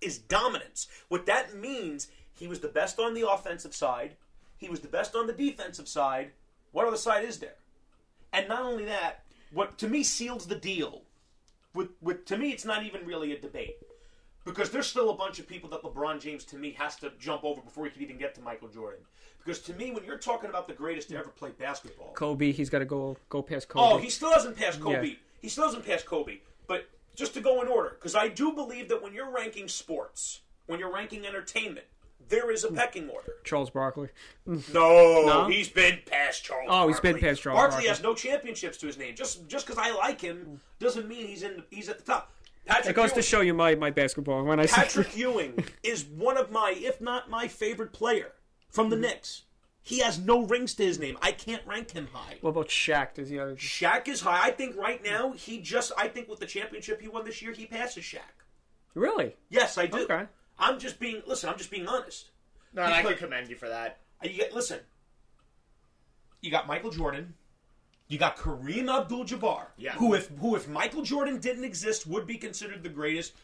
is 0.00 0.18
dominance. 0.18 0.88
What 1.08 1.26
that 1.26 1.54
means, 1.54 2.08
he 2.32 2.46
was 2.46 2.60
the 2.60 2.68
best 2.68 2.98
on 2.98 3.14
the 3.14 3.28
offensive 3.28 3.74
side. 3.74 4.16
He 4.60 4.68
was 4.68 4.80
the 4.80 4.88
best 4.88 5.16
on 5.16 5.26
the 5.26 5.32
defensive 5.32 5.88
side. 5.88 6.32
What 6.72 6.86
other 6.86 6.96
side 6.96 7.24
is 7.24 7.38
there? 7.38 7.56
And 8.32 8.46
not 8.46 8.62
only 8.62 8.84
that, 8.84 9.24
what 9.52 9.78
to 9.78 9.88
me 9.88 10.04
seals 10.04 10.46
the 10.46 10.54
deal. 10.54 11.02
With, 11.74 11.88
with 12.00 12.26
to 12.26 12.36
me, 12.36 12.50
it's 12.50 12.64
not 12.64 12.84
even 12.84 13.06
really 13.06 13.32
a 13.32 13.38
debate 13.40 13.78
because 14.44 14.70
there's 14.70 14.86
still 14.86 15.10
a 15.10 15.16
bunch 15.16 15.38
of 15.38 15.48
people 15.48 15.70
that 15.70 15.82
LeBron 15.82 16.20
James 16.20 16.44
to 16.46 16.56
me 16.56 16.72
has 16.72 16.96
to 16.96 17.12
jump 17.18 17.44
over 17.44 17.60
before 17.60 17.84
he 17.84 17.90
can 17.90 18.02
even 18.02 18.18
get 18.18 18.34
to 18.34 18.40
Michael 18.40 18.68
Jordan. 18.68 19.00
Because 19.38 19.60
to 19.62 19.72
me, 19.72 19.90
when 19.90 20.04
you're 20.04 20.18
talking 20.18 20.50
about 20.50 20.68
the 20.68 20.74
greatest 20.74 21.08
to 21.08 21.16
ever 21.16 21.30
play 21.30 21.50
basketball, 21.58 22.12
Kobe. 22.12 22.52
He's 22.52 22.68
got 22.68 22.80
to 22.80 22.84
go 22.84 23.16
go 23.28 23.42
past 23.42 23.68
Kobe. 23.68 23.94
Oh, 23.94 23.98
he 23.98 24.10
still 24.10 24.32
hasn't 24.32 24.56
passed 24.56 24.80
Kobe. 24.80 25.08
Yeah. 25.08 25.14
He 25.40 25.48
still 25.48 25.64
hasn't 25.64 25.86
passed 25.86 26.04
Kobe. 26.04 26.38
But 26.66 26.88
just 27.16 27.34
to 27.34 27.40
go 27.40 27.62
in 27.62 27.68
order, 27.68 27.90
because 27.90 28.14
I 28.14 28.28
do 28.28 28.52
believe 28.52 28.88
that 28.90 29.02
when 29.02 29.14
you're 29.14 29.30
ranking 29.30 29.68
sports, 29.68 30.40
when 30.66 30.78
you're 30.78 30.92
ranking 30.92 31.26
entertainment, 31.26 31.86
there 32.30 32.50
is 32.50 32.64
a 32.64 32.72
pecking 32.72 33.08
order. 33.10 33.34
Charles 33.44 33.68
Barkley. 33.70 34.08
No, 34.46 34.62
No? 34.72 35.46
he's 35.48 35.68
been 35.68 35.98
past 36.06 36.42
Charles. 36.44 36.66
Oh, 36.70 36.88
he's 36.88 37.00
been 37.00 37.18
past 37.18 37.42
Charles 37.42 37.58
Barkley 37.58 37.72
Barkley. 37.74 37.88
has 37.88 38.02
no 38.02 38.14
championships 38.14 38.78
to 38.78 38.86
his 38.86 38.96
name. 38.96 39.14
Just 39.14 39.46
just 39.48 39.66
because 39.66 39.78
I 39.82 39.94
like 39.94 40.20
him 40.20 40.60
doesn't 40.78 41.06
mean 41.08 41.26
he's 41.26 41.42
in. 41.42 41.62
He's 41.70 41.88
at 41.88 41.98
the 41.98 42.04
top. 42.04 42.32
Patrick 42.66 42.90
It 42.90 42.96
goes 42.96 43.12
to 43.14 43.22
show 43.22 43.40
you 43.40 43.52
my, 43.54 43.74
my 43.74 43.90
basketball. 43.90 44.44
When 44.44 44.60
I 44.60 44.66
say 44.66 44.76
Patrick 44.82 45.16
Ewing 45.16 45.64
is 45.82 46.04
one 46.04 46.36
of 46.36 46.50
my, 46.50 46.74
if 46.76 47.00
not 47.00 47.28
my 47.28 47.48
favorite 47.48 47.92
player 47.92 48.32
from 48.70 48.90
the 48.90 48.96
Knicks. 48.96 49.42
He 49.82 50.00
has 50.00 50.18
no 50.18 50.42
rings 50.44 50.74
to 50.74 50.84
his 50.84 50.98
name. 50.98 51.16
I 51.22 51.32
can't 51.32 51.66
rank 51.66 51.92
him 51.92 52.08
high. 52.12 52.36
what 52.42 52.50
about 52.50 52.68
Shaq? 52.68 53.14
Does 53.14 53.30
he 53.30 53.36
have? 53.36 53.56
Shaq 53.56 54.08
is 54.08 54.20
high. 54.20 54.38
I 54.46 54.50
think 54.50 54.76
right 54.76 55.02
now 55.02 55.32
he 55.32 55.58
just. 55.58 55.90
I 55.96 56.06
think 56.06 56.28
with 56.28 56.38
the 56.38 56.46
championship 56.46 57.00
he 57.00 57.08
won 57.08 57.24
this 57.24 57.40
year, 57.40 57.52
he 57.52 57.64
passes 57.66 58.04
Shaq. 58.04 58.44
Really? 58.94 59.36
Yes, 59.48 59.78
I 59.78 59.86
do. 59.86 60.02
Okay. 60.04 60.26
I'm 60.60 60.78
just 60.78 61.00
being. 61.00 61.22
Listen, 61.26 61.48
I'm 61.48 61.58
just 61.58 61.70
being 61.70 61.88
honest. 61.88 62.30
No, 62.72 62.82
and 62.82 62.94
I 62.94 63.02
Because- 63.02 63.18
can 63.18 63.28
commend 63.28 63.48
you 63.50 63.56
for 63.56 63.68
that. 63.68 63.98
You 64.22 64.30
get, 64.34 64.52
listen. 64.54 64.80
You 66.40 66.50
got 66.50 66.66
Michael 66.66 66.90
Jordan. 66.90 67.34
You 68.08 68.18
got 68.18 68.36
Kareem 68.36 68.88
Abdul-Jabbar, 68.92 69.66
Yeah. 69.76 69.92
who 69.92 70.14
if 70.14 70.28
who 70.38 70.56
if 70.56 70.66
Michael 70.66 71.02
Jordan 71.02 71.38
didn't 71.38 71.64
exist 71.64 72.06
would 72.06 72.26
be 72.26 72.36
considered 72.38 72.82
the 72.82 72.88
greatest. 72.88 73.34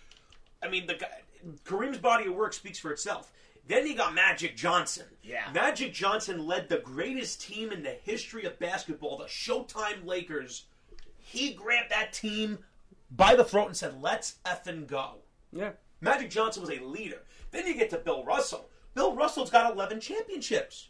I 0.63 0.69
mean, 0.69 0.87
the 0.87 0.95
guy, 0.95 1.23
Kareem's 1.65 1.99
body 1.99 2.27
of 2.27 2.35
work 2.35 2.53
speaks 2.53 2.79
for 2.79 2.91
itself. 2.91 3.33
Then 3.69 3.87
you 3.87 3.95
got 3.97 4.15
Magic 4.15 4.57
Johnson. 4.57 5.07
Yeah. 5.23 5.51
Magic 5.53 5.93
Johnson 5.93 6.47
led 6.47 6.69
the 6.69 6.79
greatest 6.79 7.41
team 7.41 7.71
in 7.73 7.83
the 7.83 7.91
history 7.93 8.45
of 8.45 8.59
basketball, 8.59 9.19
the 9.19 9.25
Showtime 9.27 10.05
Lakers. 10.05 10.67
He 11.19 11.53
grabbed 11.53 11.91
that 11.91 12.13
team 12.13 12.65
by 13.11 13.35
the 13.37 13.45
throat 13.45 13.67
and 13.67 13.77
said, 13.77 14.01
"Let's 14.01 14.37
effing 14.45 14.87
go." 14.87 15.23
Yeah. 15.53 15.73
Magic 16.01 16.31
Johnson 16.31 16.63
was 16.63 16.71
a 16.71 16.83
leader. 16.83 17.23
Then 17.51 17.67
you 17.67 17.75
get 17.75 17.91
to 17.91 17.99
Bill 17.99 18.25
Russell. 18.25 18.69
Bill 18.95 19.15
Russell's 19.15 19.51
got 19.51 19.73
11 19.73 20.01
championships. 20.01 20.89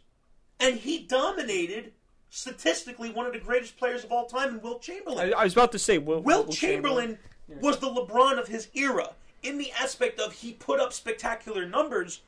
And 0.59 0.77
he 0.77 1.01
dominated, 1.01 1.93
statistically, 2.31 3.11
one 3.11 3.27
of 3.27 3.33
the 3.33 3.39
greatest 3.39 3.77
players 3.77 4.05
of 4.05 4.13
all 4.13 4.27
time 4.27 4.55
in 4.55 4.63
Wilt 4.63 4.83
Chamberlain. 4.83 5.33
I, 5.35 5.41
I 5.41 5.45
was 5.45 5.53
about 5.53 5.73
to 5.73 5.79
say 5.79 5.99
Will, 5.99 6.21
Wilt 6.21 6.53
Chamberlain 6.53 7.19
was 7.61 7.79
the 7.79 7.89
LeBron 7.89 8.39
of 8.39 8.49
his 8.49 8.69
era 8.75 9.11
in 9.43 9.59
the 9.59 9.71
aspect 9.73 10.19
of 10.19 10.33
he 10.33 10.53
put 10.53 10.81
up 10.81 10.93
spectacular 10.93 11.67
numbers, 11.69 12.23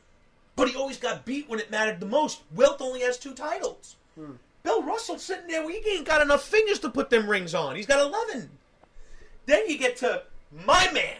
but 0.57 0.68
he 0.68 0.76
always 0.76 0.99
got 0.99 1.24
beat 1.24 1.49
when 1.49 1.59
it 1.59 1.70
mattered 1.70 2.01
the 2.01 2.07
most. 2.07 2.43
Wilt 2.55 2.81
only 2.81 3.01
has 3.01 3.18
two 3.18 3.35
titles. 3.35 3.97
Hmm. 4.14 4.33
Bill 4.62 4.83
Russell's 4.83 5.22
sitting 5.22 5.47
there, 5.47 5.64
well, 5.64 5.70
he 5.70 5.91
ain't 5.91 6.07
got 6.07 6.20
enough 6.20 6.45
fingers 6.45 6.79
to 6.81 6.91
put 6.91 7.11
them 7.11 7.29
rings 7.29 7.55
on. 7.55 7.76
He's 7.76 7.87
got 7.87 8.01
11. 8.01 8.51
Then 9.47 9.68
you 9.68 9.79
get 9.79 9.97
to 9.99 10.24
my 10.66 10.91
man, 10.93 11.16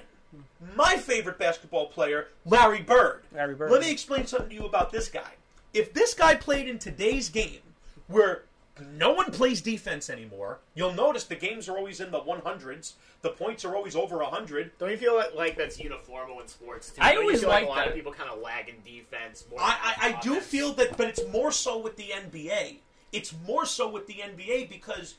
my 0.77 0.97
favorite 0.97 1.39
basketball 1.39 1.87
player, 1.87 2.29
Larry 2.45 2.83
Bird. 2.83 3.23
Larry 3.33 3.55
Bird. 3.55 3.71
Let 3.71 3.81
me 3.81 3.91
explain 3.91 4.27
something 4.27 4.51
to 4.51 4.55
you 4.55 4.67
about 4.67 4.93
this 4.93 5.09
guy. 5.09 5.33
If 5.75 5.93
this 5.93 6.15
guy 6.15 6.35
played 6.35 6.69
in 6.69 6.79
today's 6.79 7.29
game, 7.29 7.61
where 8.09 8.45
no 8.97 9.13
one 9.13 9.31
plays 9.31 9.61
defense 9.61 10.09
anymore, 10.09 10.59
you'll 10.75 10.93
notice 10.93 11.25
the 11.25 11.37
games 11.37 11.69
are 11.69 11.77
always 11.77 12.01
in 12.01 12.11
the 12.11 12.21
100s. 12.21 12.95
The 13.23 13.31
points 13.31 13.65
are 13.65 13.75
always 13.75 13.97
over 13.97 14.19
100. 14.19 14.79
Don't 14.79 14.91
you 14.91 14.97
feel 14.97 15.17
like, 15.17 15.35
like 15.35 15.57
that's 15.57 15.79
uniformal 15.79 16.41
in 16.41 16.49
sports 16.49 16.91
too? 16.91 17.01
I 17.01 17.13
Don't 17.13 17.15
you 17.15 17.29
always 17.29 17.41
feel 17.41 17.49
like 17.49 17.65
a 17.65 17.69
lot 17.69 17.77
that. 17.77 17.89
of 17.89 17.95
people 17.95 18.13
kind 18.13 18.31
of 18.31 18.41
lag 18.41 18.69
in 18.69 18.77
defense. 18.85 19.45
More 19.51 19.61
I, 19.61 19.97
I, 20.01 20.09
I 20.09 20.21
do 20.21 20.41
feel 20.41 20.73
that, 20.75 20.97
but 20.97 21.09
it's 21.09 21.27
more 21.29 21.53
so 21.53 21.79
with 21.79 21.97
the 21.97 22.11
NBA. 22.15 22.77
It's 23.13 23.35
more 23.47 23.67
so 23.67 23.89
with 23.89 24.07
the 24.07 24.15
NBA 24.15 24.69
because 24.69 25.17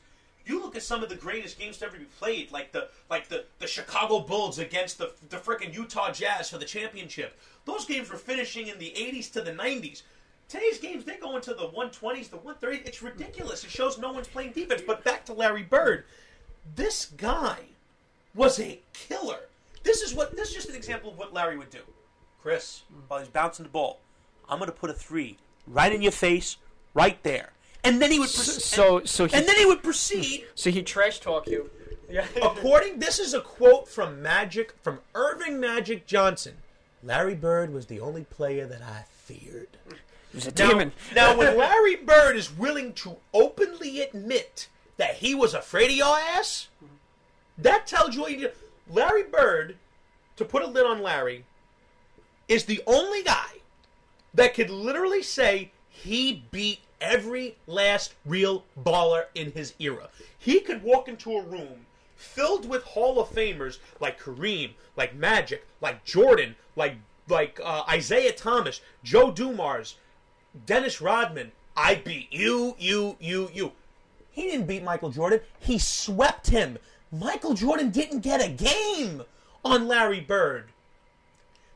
you 0.50 0.60
look 0.60 0.74
at 0.74 0.82
some 0.82 1.02
of 1.02 1.08
the 1.08 1.14
greatest 1.14 1.58
games 1.58 1.78
to 1.78 1.86
ever 1.86 1.96
be 1.96 2.04
played, 2.04 2.50
like 2.50 2.72
the 2.72 2.88
like 3.08 3.28
the, 3.28 3.44
the 3.60 3.66
Chicago 3.66 4.20
Bulls 4.20 4.58
against 4.58 4.98
the 4.98 5.12
the 5.28 5.36
frickin' 5.36 5.72
Utah 5.72 6.12
Jazz 6.12 6.50
for 6.50 6.58
the 6.58 6.64
championship. 6.64 7.38
Those 7.64 7.84
games 7.84 8.10
were 8.10 8.16
finishing 8.16 8.66
in 8.66 8.78
the 8.78 8.92
80s 8.96 9.32
to 9.32 9.42
the 9.42 9.52
90s. 9.52 10.02
Today's 10.48 10.78
games 10.78 11.04
they 11.04 11.16
go 11.16 11.36
into 11.36 11.54
the 11.54 11.68
120s, 11.68 12.30
the 12.30 12.38
130s. 12.38 12.86
It's 12.86 13.02
ridiculous. 13.02 13.62
It 13.62 13.70
shows 13.70 13.98
no 13.98 14.12
one's 14.12 14.26
playing 14.26 14.52
defense. 14.52 14.82
But 14.84 15.04
back 15.04 15.24
to 15.26 15.32
Larry 15.32 15.62
Bird, 15.62 16.04
this 16.74 17.06
guy 17.16 17.58
was 18.34 18.58
a 18.58 18.80
killer. 18.92 19.48
This 19.84 20.02
is 20.02 20.14
what 20.14 20.36
this 20.36 20.48
is 20.48 20.54
just 20.54 20.68
an 20.68 20.74
example 20.74 21.10
of 21.10 21.18
what 21.18 21.32
Larry 21.32 21.56
would 21.56 21.70
do. 21.70 21.82
Chris, 22.42 22.82
while 23.06 23.20
he's 23.20 23.28
bouncing 23.28 23.64
the 23.64 23.70
ball, 23.70 24.00
I'm 24.48 24.58
going 24.58 24.70
to 24.70 24.76
put 24.76 24.90
a 24.90 24.94
three 24.94 25.36
right 25.66 25.92
in 25.92 26.02
your 26.02 26.12
face, 26.12 26.56
right 26.94 27.22
there, 27.22 27.52
and 27.84 28.00
then 28.00 28.10
he 28.10 28.18
would 28.18 28.28
proceed. 28.32 28.62
So 28.62 29.04
so 29.04 29.26
he 29.26 29.34
and 29.36 29.46
then 29.48 29.56
he 29.56 29.66
would 29.66 29.82
proceed. 29.82 30.46
so 30.54 30.70
he 30.70 30.82
trash 30.82 31.20
talk 31.20 31.46
you. 31.48 31.70
Yeah. 32.08 32.26
According, 32.42 32.98
this 32.98 33.18
is 33.18 33.34
a 33.34 33.40
quote 33.40 33.88
from 33.88 34.20
Magic, 34.20 34.74
from 34.82 34.98
Earvin 35.14 35.58
Magic 35.60 36.06
Johnson. 36.06 36.56
Larry 37.02 37.34
Bird 37.36 37.72
was 37.72 37.86
the 37.86 38.00
only 38.00 38.24
player 38.24 38.66
that 38.66 38.82
I 38.82 39.04
feared. 39.08 39.68
He 39.88 40.36
was 40.36 40.46
a 40.46 40.50
Now, 40.50 40.68
demon. 40.70 40.92
now, 41.14 41.36
when 41.38 41.56
Larry 41.56 41.96
Bird 41.96 42.36
is 42.36 42.52
willing 42.54 42.92
to 42.94 43.16
openly 43.32 44.00
admit 44.02 44.68
that 44.96 45.14
he 45.16 45.34
was 45.34 45.54
afraid 45.54 45.90
of 45.90 45.96
your 45.96 46.18
ass, 46.18 46.68
that 47.58 47.86
tells 47.86 48.14
you 48.16 48.22
what 48.22 48.32
you 48.32 48.38
do. 48.38 48.50
Larry 48.90 49.22
Bird, 49.22 49.76
to 50.36 50.44
put 50.44 50.62
a 50.62 50.66
lid 50.66 50.84
on 50.84 51.00
Larry, 51.02 51.44
is 52.48 52.64
the 52.64 52.82
only 52.88 53.22
guy 53.22 53.60
that 54.34 54.54
could 54.54 54.68
literally 54.70 55.22
say 55.22 55.70
he 55.88 56.44
beat 56.50 56.80
every 57.00 57.56
last 57.66 58.14
real 58.24 58.64
baller 58.82 59.24
in 59.34 59.52
his 59.52 59.74
era. 59.78 60.08
He 60.38 60.60
could 60.60 60.82
walk 60.82 61.08
into 61.08 61.36
a 61.36 61.42
room 61.42 61.86
filled 62.16 62.68
with 62.68 62.82
Hall 62.84 63.18
of 63.18 63.30
Famers 63.30 63.78
like 63.98 64.20
Kareem, 64.20 64.72
like 64.96 65.14
Magic, 65.14 65.66
like 65.80 66.04
Jordan, 66.04 66.54
like 66.76 66.96
like 67.28 67.60
uh, 67.62 67.84
Isiah 67.94 68.32
Thomas, 68.32 68.80
Joe 69.02 69.30
Dumars, 69.30 69.96
Dennis 70.66 71.00
Rodman. 71.00 71.52
I 71.76 71.94
beat 71.94 72.32
you, 72.32 72.74
you, 72.78 73.16
you, 73.20 73.50
you. 73.54 73.72
He 74.32 74.42
didn't 74.42 74.66
beat 74.66 74.82
Michael 74.82 75.10
Jordan. 75.10 75.40
He 75.58 75.78
swept 75.78 76.48
him. 76.48 76.78
Michael 77.12 77.54
Jordan 77.54 77.90
didn't 77.90 78.20
get 78.20 78.44
a 78.44 78.48
game 78.48 79.22
on 79.64 79.88
Larry 79.88 80.20
Bird. 80.20 80.66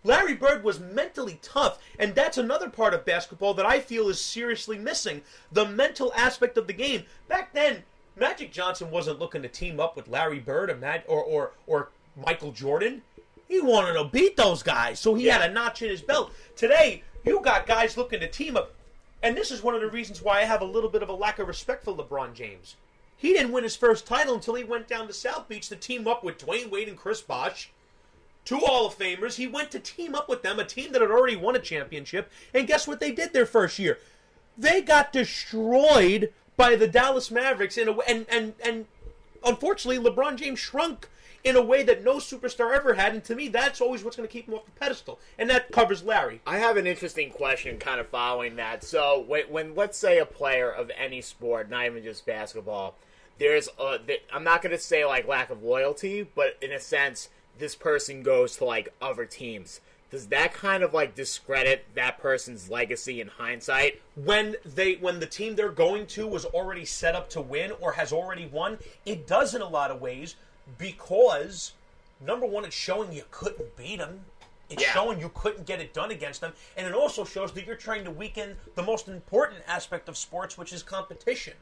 Larry 0.06 0.34
Bird 0.34 0.62
was 0.62 0.78
mentally 0.78 1.38
tough, 1.40 1.78
and 1.98 2.14
that's 2.14 2.36
another 2.36 2.68
part 2.68 2.92
of 2.92 3.06
basketball 3.06 3.54
that 3.54 3.64
I 3.64 3.80
feel 3.80 4.10
is 4.10 4.20
seriously 4.20 4.76
missing 4.76 5.22
the 5.50 5.64
mental 5.64 6.12
aspect 6.14 6.58
of 6.58 6.66
the 6.66 6.74
game. 6.74 7.04
Back 7.26 7.54
then, 7.54 7.84
Magic 8.14 8.52
Johnson 8.52 8.90
wasn't 8.90 9.18
looking 9.18 9.40
to 9.42 9.48
team 9.48 9.80
up 9.80 9.96
with 9.96 10.06
Larry 10.06 10.40
Bird 10.40 10.68
or 10.68 10.76
Mag- 10.76 11.04
or, 11.08 11.22
or, 11.24 11.52
or 11.66 11.88
Michael 12.22 12.52
Jordan. 12.52 13.00
He 13.48 13.62
wanted 13.62 13.94
to 13.94 14.04
beat 14.04 14.36
those 14.36 14.62
guys, 14.62 15.00
so 15.00 15.14
he 15.14 15.24
had 15.24 15.40
a 15.40 15.52
notch 15.52 15.80
in 15.80 15.88
his 15.88 16.02
belt. 16.02 16.32
Today, 16.54 17.02
you 17.24 17.40
got 17.40 17.66
guys 17.66 17.96
looking 17.96 18.20
to 18.20 18.28
team 18.28 18.58
up, 18.58 18.74
and 19.22 19.34
this 19.34 19.50
is 19.50 19.62
one 19.62 19.74
of 19.74 19.80
the 19.80 19.88
reasons 19.88 20.20
why 20.20 20.40
I 20.40 20.44
have 20.44 20.60
a 20.60 20.66
little 20.66 20.90
bit 20.90 21.02
of 21.02 21.08
a 21.08 21.14
lack 21.14 21.38
of 21.38 21.48
respect 21.48 21.82
for 21.82 21.94
LeBron 21.94 22.34
James. 22.34 22.76
He 23.16 23.32
didn't 23.32 23.52
win 23.52 23.64
his 23.64 23.76
first 23.76 24.06
title 24.06 24.34
until 24.34 24.54
he 24.54 24.64
went 24.64 24.86
down 24.86 25.06
to 25.06 25.14
South 25.14 25.48
Beach 25.48 25.70
to 25.70 25.76
team 25.76 26.06
up 26.06 26.22
with 26.22 26.36
Dwyane 26.36 26.70
Wade 26.70 26.88
and 26.88 26.98
Chris 26.98 27.22
Bosh 27.22 27.70
two 28.44 28.58
Hall 28.58 28.86
of 28.86 28.98
Famers. 28.98 29.36
He 29.36 29.46
went 29.46 29.70
to 29.72 29.78
team 29.78 30.14
up 30.14 30.28
with 30.28 30.42
them, 30.42 30.58
a 30.58 30.64
team 30.64 30.92
that 30.92 31.02
had 31.02 31.10
already 31.10 31.36
won 31.36 31.56
a 31.56 31.60
championship. 31.60 32.30
And 32.52 32.66
guess 32.66 32.86
what 32.86 33.00
they 33.00 33.12
did 33.12 33.32
their 33.32 33.46
first 33.46 33.78
year? 33.78 33.98
They 34.56 34.82
got 34.82 35.12
destroyed 35.12 36.32
by 36.56 36.76
the 36.76 36.86
Dallas 36.86 37.30
Mavericks 37.30 37.76
in 37.76 37.88
a 37.88 37.92
way, 37.92 38.04
and 38.06 38.26
and 38.30 38.54
and 38.64 38.86
unfortunately, 39.44 39.98
LeBron 39.98 40.36
James 40.36 40.58
shrunk 40.58 41.08
in 41.44 41.56
a 41.56 41.62
way 41.62 41.82
that 41.82 42.02
no 42.02 42.16
superstar 42.16 42.74
ever 42.74 42.94
had. 42.94 43.12
And 43.12 43.22
to 43.24 43.34
me, 43.34 43.48
that's 43.48 43.80
always 43.80 44.02
what's 44.02 44.16
going 44.16 44.26
to 44.26 44.32
keep 44.32 44.48
him 44.48 44.54
off 44.54 44.64
the 44.64 44.70
pedestal. 44.72 45.20
And 45.38 45.50
that 45.50 45.70
covers 45.70 46.02
Larry. 46.02 46.40
I 46.46 46.58
have 46.58 46.78
an 46.78 46.86
interesting 46.86 47.30
question 47.30 47.78
kind 47.78 48.00
of 48.00 48.08
following 48.08 48.56
that. 48.56 48.82
So, 48.82 49.24
when, 49.26 49.44
when 49.50 49.74
let's 49.74 49.98
say 49.98 50.18
a 50.18 50.26
player 50.26 50.70
of 50.70 50.90
any 50.98 51.20
sport, 51.20 51.68
not 51.68 51.84
even 51.84 52.02
just 52.02 52.24
basketball, 52.24 52.96
there's 53.38 53.68
a, 53.78 53.98
I'm 54.32 54.44
not 54.44 54.62
going 54.62 54.72
to 54.74 54.78
say 54.78 55.04
like 55.04 55.28
lack 55.28 55.50
of 55.50 55.62
loyalty, 55.62 56.26
but 56.34 56.56
in 56.62 56.72
a 56.72 56.80
sense, 56.80 57.28
this 57.58 57.74
person 57.74 58.22
goes 58.22 58.56
to 58.56 58.64
like 58.64 58.92
other 59.00 59.24
teams. 59.24 59.80
Does 60.10 60.28
that 60.28 60.54
kind 60.54 60.82
of 60.84 60.94
like 60.94 61.14
discredit 61.16 61.86
that 61.94 62.18
person's 62.18 62.70
legacy 62.70 63.20
in 63.20 63.28
hindsight? 63.28 64.00
when 64.14 64.54
they 64.64 64.94
when 64.94 65.18
the 65.18 65.26
team 65.26 65.56
they're 65.56 65.70
going 65.70 66.06
to 66.06 66.26
was 66.26 66.44
already 66.44 66.84
set 66.84 67.14
up 67.16 67.28
to 67.30 67.40
win 67.40 67.72
or 67.80 67.92
has 67.92 68.12
already 68.12 68.46
won 68.46 68.78
it 69.04 69.26
does 69.26 69.54
in 69.56 69.60
a 69.60 69.68
lot 69.68 69.90
of 69.90 70.00
ways 70.00 70.36
because 70.78 71.72
number 72.24 72.46
one 72.46 72.64
it's 72.64 72.74
showing 72.76 73.12
you 73.12 73.24
couldn't 73.32 73.76
beat 73.76 73.98
them 73.98 74.20
it's 74.70 74.82
Yeah. 74.82 74.92
showing 74.92 75.18
you 75.20 75.30
couldn't 75.34 75.66
get 75.66 75.80
it 75.80 75.92
done 75.92 76.12
against 76.12 76.40
them 76.40 76.52
and 76.76 76.86
it 76.86 76.94
also 76.94 77.24
shows 77.24 77.50
that 77.52 77.66
you're 77.66 77.74
trying 77.74 78.04
to 78.04 78.10
weaken 78.12 78.56
the 78.76 78.82
most 78.84 79.08
important 79.08 79.62
aspect 79.66 80.08
of 80.08 80.16
sports 80.16 80.56
which 80.56 80.72
is 80.72 80.82
competition 80.84 81.54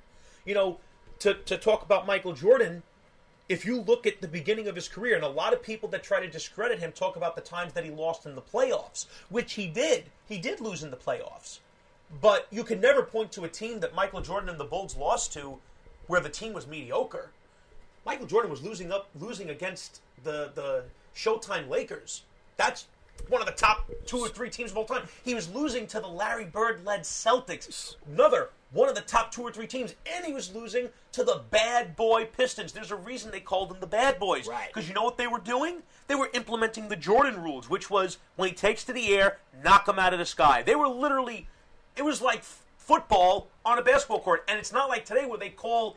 you 0.45 0.53
know 0.55 0.78
to, 1.20 1.32
to 1.34 1.57
talk 1.57 1.82
about 1.82 2.07
michael 2.07 2.34
jordan 2.34 2.82
if 3.53 3.66
you 3.66 3.82
look 3.82 4.07
at 4.07 4.22
the 4.22 4.28
beginning 4.28 4.66
of 4.66 4.74
his 4.74 4.88
career, 4.88 5.14
and 5.14 5.22
a 5.22 5.28
lot 5.28 5.53
of 5.53 5.62
people 5.62 5.86
that 5.90 6.03
try 6.03 6.20
to 6.20 6.26
discredit 6.26 6.78
him 6.78 6.90
talk 6.90 7.16
about 7.16 7.36
the 7.36 7.42
times 7.42 7.74
that 7.74 7.84
he 7.84 7.90
lost 7.90 8.24
in 8.24 8.34
the 8.34 8.40
playoffs, 8.40 9.05
which 9.28 9.53
he 9.53 9.66
did. 9.66 10.05
He 10.26 10.38
did 10.38 10.59
lose 10.59 10.82
in 10.82 10.90
the 10.90 10.96
playoffs. 10.96 11.59
But 12.22 12.46
you 12.50 12.64
can 12.64 12.80
never 12.80 13.03
point 13.03 13.30
to 13.32 13.44
a 13.44 13.50
team 13.50 13.80
that 13.80 13.94
Michael 13.94 14.22
Jordan 14.22 14.48
and 14.48 14.59
the 14.59 14.64
Bulls 14.64 14.96
lost 14.96 15.34
to 15.34 15.59
where 16.07 16.20
the 16.20 16.30
team 16.30 16.55
was 16.55 16.66
mediocre. 16.66 17.30
Michael 18.07 18.26
Jordan 18.26 18.50
was 18.50 18.62
losing 18.62 18.90
up 18.90 19.11
losing 19.20 19.50
against 19.50 20.00
the 20.24 20.50
the 20.55 20.84
Showtime 21.14 21.68
Lakers. 21.68 22.22
That's 22.57 22.86
one 23.28 23.40
of 23.40 23.46
the 23.46 23.52
top 23.52 23.90
two 24.06 24.18
or 24.18 24.28
three 24.28 24.50
teams 24.50 24.70
of 24.70 24.76
all 24.76 24.84
time. 24.84 25.08
He 25.24 25.34
was 25.34 25.52
losing 25.52 25.86
to 25.88 26.00
the 26.00 26.08
Larry 26.08 26.44
Bird 26.44 26.84
led 26.84 27.00
Celtics, 27.00 27.96
another 28.06 28.50
one 28.72 28.88
of 28.88 28.94
the 28.94 29.02
top 29.02 29.32
two 29.32 29.42
or 29.42 29.52
three 29.52 29.66
teams, 29.66 29.94
and 30.14 30.24
he 30.24 30.32
was 30.32 30.54
losing 30.54 30.88
to 31.12 31.24
the 31.24 31.42
bad 31.50 31.94
boy 31.94 32.24
Pistons. 32.24 32.72
There's 32.72 32.90
a 32.90 32.96
reason 32.96 33.30
they 33.30 33.40
called 33.40 33.70
them 33.70 33.80
the 33.80 33.86
bad 33.86 34.18
boys. 34.18 34.46
Right. 34.46 34.68
Because 34.72 34.88
you 34.88 34.94
know 34.94 35.02
what 35.02 35.18
they 35.18 35.26
were 35.26 35.38
doing? 35.38 35.82
They 36.06 36.14
were 36.14 36.30
implementing 36.34 36.88
the 36.88 36.96
Jordan 36.96 37.42
rules, 37.42 37.68
which 37.68 37.90
was 37.90 38.18
when 38.36 38.48
he 38.48 38.54
takes 38.54 38.84
to 38.84 38.92
the 38.92 39.14
air, 39.14 39.38
knock 39.62 39.88
him 39.88 39.98
out 39.98 40.12
of 40.12 40.18
the 40.18 40.26
sky. 40.26 40.62
They 40.62 40.74
were 40.74 40.88
literally, 40.88 41.48
it 41.96 42.02
was 42.02 42.22
like 42.22 42.38
f- 42.38 42.64
football 42.78 43.48
on 43.64 43.78
a 43.78 43.82
basketball 43.82 44.20
court. 44.20 44.44
And 44.48 44.58
it's 44.58 44.72
not 44.72 44.88
like 44.88 45.04
today 45.04 45.26
where 45.26 45.38
they 45.38 45.50
call 45.50 45.96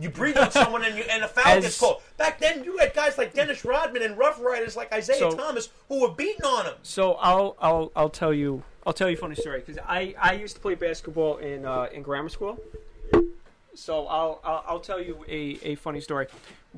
you 0.00 0.10
breathe 0.10 0.36
on 0.38 0.50
someone 0.50 0.84
and 0.84 0.96
you 0.96 1.04
and 1.10 1.22
a 1.24 1.28
foul 1.28 1.46
As- 1.58 1.62
gets 1.64 1.78
called. 1.78 2.02
Back 2.16 2.38
then, 2.40 2.64
you 2.64 2.78
had 2.78 2.94
guys 2.94 3.18
like 3.18 3.34
Dennis 3.34 3.64
Rodman 3.64 4.02
and 4.02 4.16
Rough 4.16 4.40
Riders 4.40 4.76
like 4.76 4.92
Isiah 4.94 5.16
So- 5.16 5.30
Thomas 5.32 5.68
who 5.88 6.00
were 6.00 6.10
beating 6.10 6.44
on 6.44 6.66
him. 6.66 6.74
So 6.82 7.14
I'll 7.14 7.56
I'll 7.60 7.92
I'll 7.94 8.08
tell 8.10 8.32
you 8.32 8.62
I'll 8.86 8.92
tell 8.92 9.08
you 9.10 9.16
a 9.16 9.20
funny 9.20 9.34
story 9.34 9.60
because 9.64 9.78
I, 9.86 10.14
I 10.20 10.32
used 10.32 10.54
to 10.56 10.60
play 10.60 10.74
basketball 10.74 11.36
in 11.36 11.64
uh, 11.66 11.88
in 11.92 12.02
grammar 12.02 12.30
school. 12.30 12.58
So 13.74 14.06
I'll, 14.06 14.40
I'll 14.44 14.64
I'll 14.66 14.80
tell 14.80 15.00
you 15.00 15.24
a, 15.28 15.58
a 15.62 15.74
funny 15.76 16.00
story. 16.00 16.26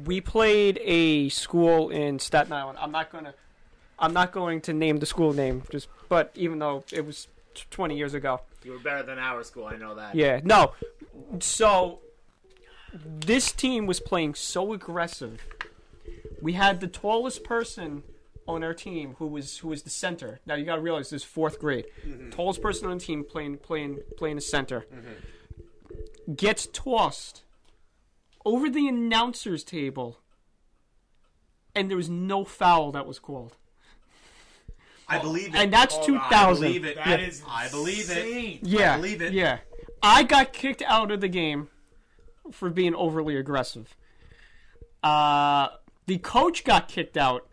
We 0.05 0.21
played 0.21 0.79
a 0.83 1.29
school 1.31 1.91
in 1.91 2.19
Staten 2.19 2.53
Island. 2.53 2.79
I'm 2.81 2.93
not 2.93 3.11
gonna 3.11 3.35
I'm 3.99 4.13
not 4.13 4.33
going 4.33 4.61
to 4.63 4.73
name 4.73 4.99
the 4.99 5.07
school 5.07 5.33
name 5.33 5.63
just 5.71 5.89
but 6.09 6.33
even 6.35 6.59
though 6.59 6.85
it 6.93 7.07
was 7.07 7.29
t- 7.55 7.65
20 7.71 7.97
years 7.97 8.15
ago. 8.15 8.41
You 8.65 8.73
were 8.73 8.79
better 8.79 9.03
than 9.03 9.19
our 9.19 9.43
school. 9.45 9.65
I 9.67 9.77
know 9.77 9.95
that. 9.95 10.15
Yeah, 10.15 10.41
no. 10.45 10.73
So 11.41 12.01
this 12.93 13.53
team 13.53 13.87
was 13.87 14.01
playing 14.01 14.35
so 14.35 14.73
aggressive. 14.73 15.41
We 16.41 16.55
had 16.55 16.81
the 16.81 16.89
tallest 16.89 17.45
person 17.45 18.03
on 18.47 18.65
our 18.65 18.75
team 18.75 19.15
who 19.19 19.27
was 19.27 19.59
who 19.59 19.69
was 19.69 19.83
the 19.83 19.91
center. 19.91 20.41
Now 20.47 20.55
you 20.55 20.65
got 20.65 20.77
to 20.77 20.83
realize 20.83 21.11
this 21.11 21.23
is 21.23 21.29
fourth 21.29 21.59
grade. 21.59 21.87
Mm-hmm. 22.07 22.31
Tallest 22.31 22.61
person 22.61 22.89
on 22.89 22.99
the 22.99 23.05
team 23.05 23.25
playing 23.25 23.59
playing 23.59 24.01
playing 24.17 24.37
the 24.37 24.43
center 24.43 24.87
mm-hmm. 24.93 26.35
gets 26.35 26.67
tossed 26.67 27.43
over 28.45 28.69
the 28.69 28.89
announcer's 28.89 29.63
table, 29.63 30.19
and 31.75 31.89
there 31.89 31.97
was 31.97 32.11
no 32.11 32.45
foul 32.45 32.93
that 32.93 33.07
was 33.07 33.19
called. 33.19 33.57
I 35.09 35.19
believe 35.19 35.55
it. 35.55 35.61
And 35.61 35.73
that's 35.73 35.95
Hold 35.95 36.11
on, 36.11 36.17
I 36.17 36.29
2000. 36.29 36.65
I 36.65 36.69
believe 36.69 36.85
it. 36.85 36.97
That 36.97 37.21
Yeah. 37.21 37.27
is 37.27 37.43
I 37.49 37.69
believe 37.69 38.11
it. 38.11 38.61
Yeah, 38.63 38.95
I 38.95 38.97
believe 38.97 39.23
it. 39.23 39.33
Yeah, 39.33 39.59
I 40.03 40.23
got 40.23 40.53
kicked 40.53 40.83
out 40.83 41.11
of 41.11 41.21
the 41.21 41.29
game 41.29 41.69
for 42.51 42.71
being 42.71 42.95
overly 42.95 43.37
aggressive. 43.37 43.97
Uh, 45.03 45.69
the 46.07 46.19
coach 46.19 46.65
got 46.65 46.89
kicked 46.89 47.17
out 47.17 47.49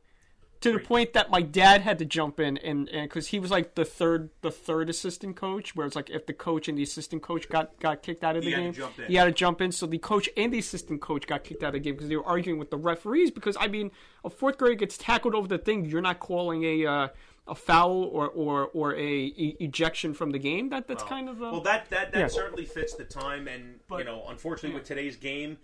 to 0.61 0.73
the 0.73 0.79
point 0.79 1.13
that 1.13 1.29
my 1.29 1.41
dad 1.41 1.81
had 1.81 1.99
to 1.99 2.05
jump 2.05 2.39
in 2.39 2.57
and 2.57 2.89
because 2.91 3.27
he 3.27 3.39
was 3.39 3.49
like 3.49 3.75
the 3.75 3.85
third 3.85 4.29
the 4.41 4.51
third 4.51 4.89
assistant 4.89 5.35
coach, 5.35 5.75
where 5.75 5.87
it's 5.87 5.95
like 5.95 6.09
if 6.09 6.25
the 6.25 6.33
coach 6.33 6.67
and 6.67 6.77
the 6.77 6.83
assistant 6.83 7.21
coach 7.21 7.47
got 7.49 7.79
got 7.79 8.01
kicked 8.03 8.23
out 8.23 8.35
of 8.35 8.43
the 8.43 8.49
He 8.49 8.55
game, 8.55 8.73
he 9.07 9.15
had 9.15 9.25
to 9.25 9.31
jump 9.31 9.61
in. 9.61 9.71
So 9.71 9.85
the 9.85 9.97
coach 9.97 10.29
and 10.35 10.51
the 10.53 10.59
assistant 10.59 11.01
coach 11.01 11.27
got 11.27 11.43
kicked 11.43 11.63
out 11.63 11.69
of 11.69 11.73
the 11.73 11.79
game 11.79 11.95
because 11.95 12.09
they 12.09 12.17
were 12.17 12.25
arguing 12.25 12.59
with 12.59 12.71
the 12.71 12.77
referees. 12.77 13.31
Because 13.31 13.55
I 13.59 13.67
mean, 13.67 13.91
a 14.25 14.29
fourth 14.29 14.57
grader 14.57 14.75
gets 14.75 14.97
tackled 14.97 15.33
over 15.35 15.47
the 15.47 15.57
thing, 15.57 15.85
you're 15.85 16.01
not 16.01 16.19
calling 16.19 16.63
a. 16.63 16.85
Uh, 16.85 17.07
a 17.47 17.55
foul 17.55 18.03
or, 18.03 18.27
or, 18.27 18.67
or 18.75 18.93
a 18.93 19.01
e- 19.01 19.57
ejection 19.59 20.13
from 20.13 20.29
the 20.29 20.37
game. 20.37 20.69
That 20.69 20.87
that's 20.87 21.01
kind 21.01 21.27
of 21.27 21.41
uh, 21.41 21.49
Well, 21.51 21.61
that 21.61 21.89
that, 21.89 22.11
that 22.11 22.19
Yeah. 22.19 22.27
certainly 22.27 22.63
fits 22.63 22.93
the 22.93 23.05
time, 23.05 23.47
and 23.47 23.79
you 23.89 24.03
know, 24.03 24.23
unfortunately, 24.29 24.77
with 24.77 24.87
today's 24.87 25.15
game, 25.15 25.57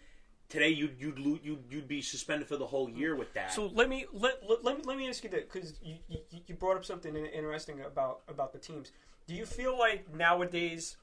today 0.50 0.70
you'd 0.70 0.96
you'd 1.00 1.20
lo- 1.20 1.39
you'd 1.43 1.64
you'd 1.70 1.88
be 1.88 2.02
suspended 2.02 2.48
for 2.48 2.58
the 2.58 2.66
whole 2.68 2.89
year 2.89 3.16
with 3.16 3.34
that. 3.34 3.54
So 3.54 3.68
let 3.74 3.89
me 3.89 4.06
let, 4.14 4.48
let, 4.48 4.64
let 4.64 4.78
me 4.78 4.84
let 4.86 4.98
me 4.98 5.10
ask 5.10 5.24
you 5.24 5.30
that 5.32 5.52
because 5.52 5.74
you, 5.84 5.98
you 6.08 6.20
you 6.48 6.56
brought 6.56 6.78
up 6.78 6.86
something 6.86 7.16
interesting 7.16 7.82
about 7.82 8.22
about 8.28 8.54
the 8.54 8.60
teams. 8.60 8.91
Do 9.28 9.34
you 9.34 9.46
feel 9.46 9.78
like 9.78 10.14
nowadays? 10.14 10.98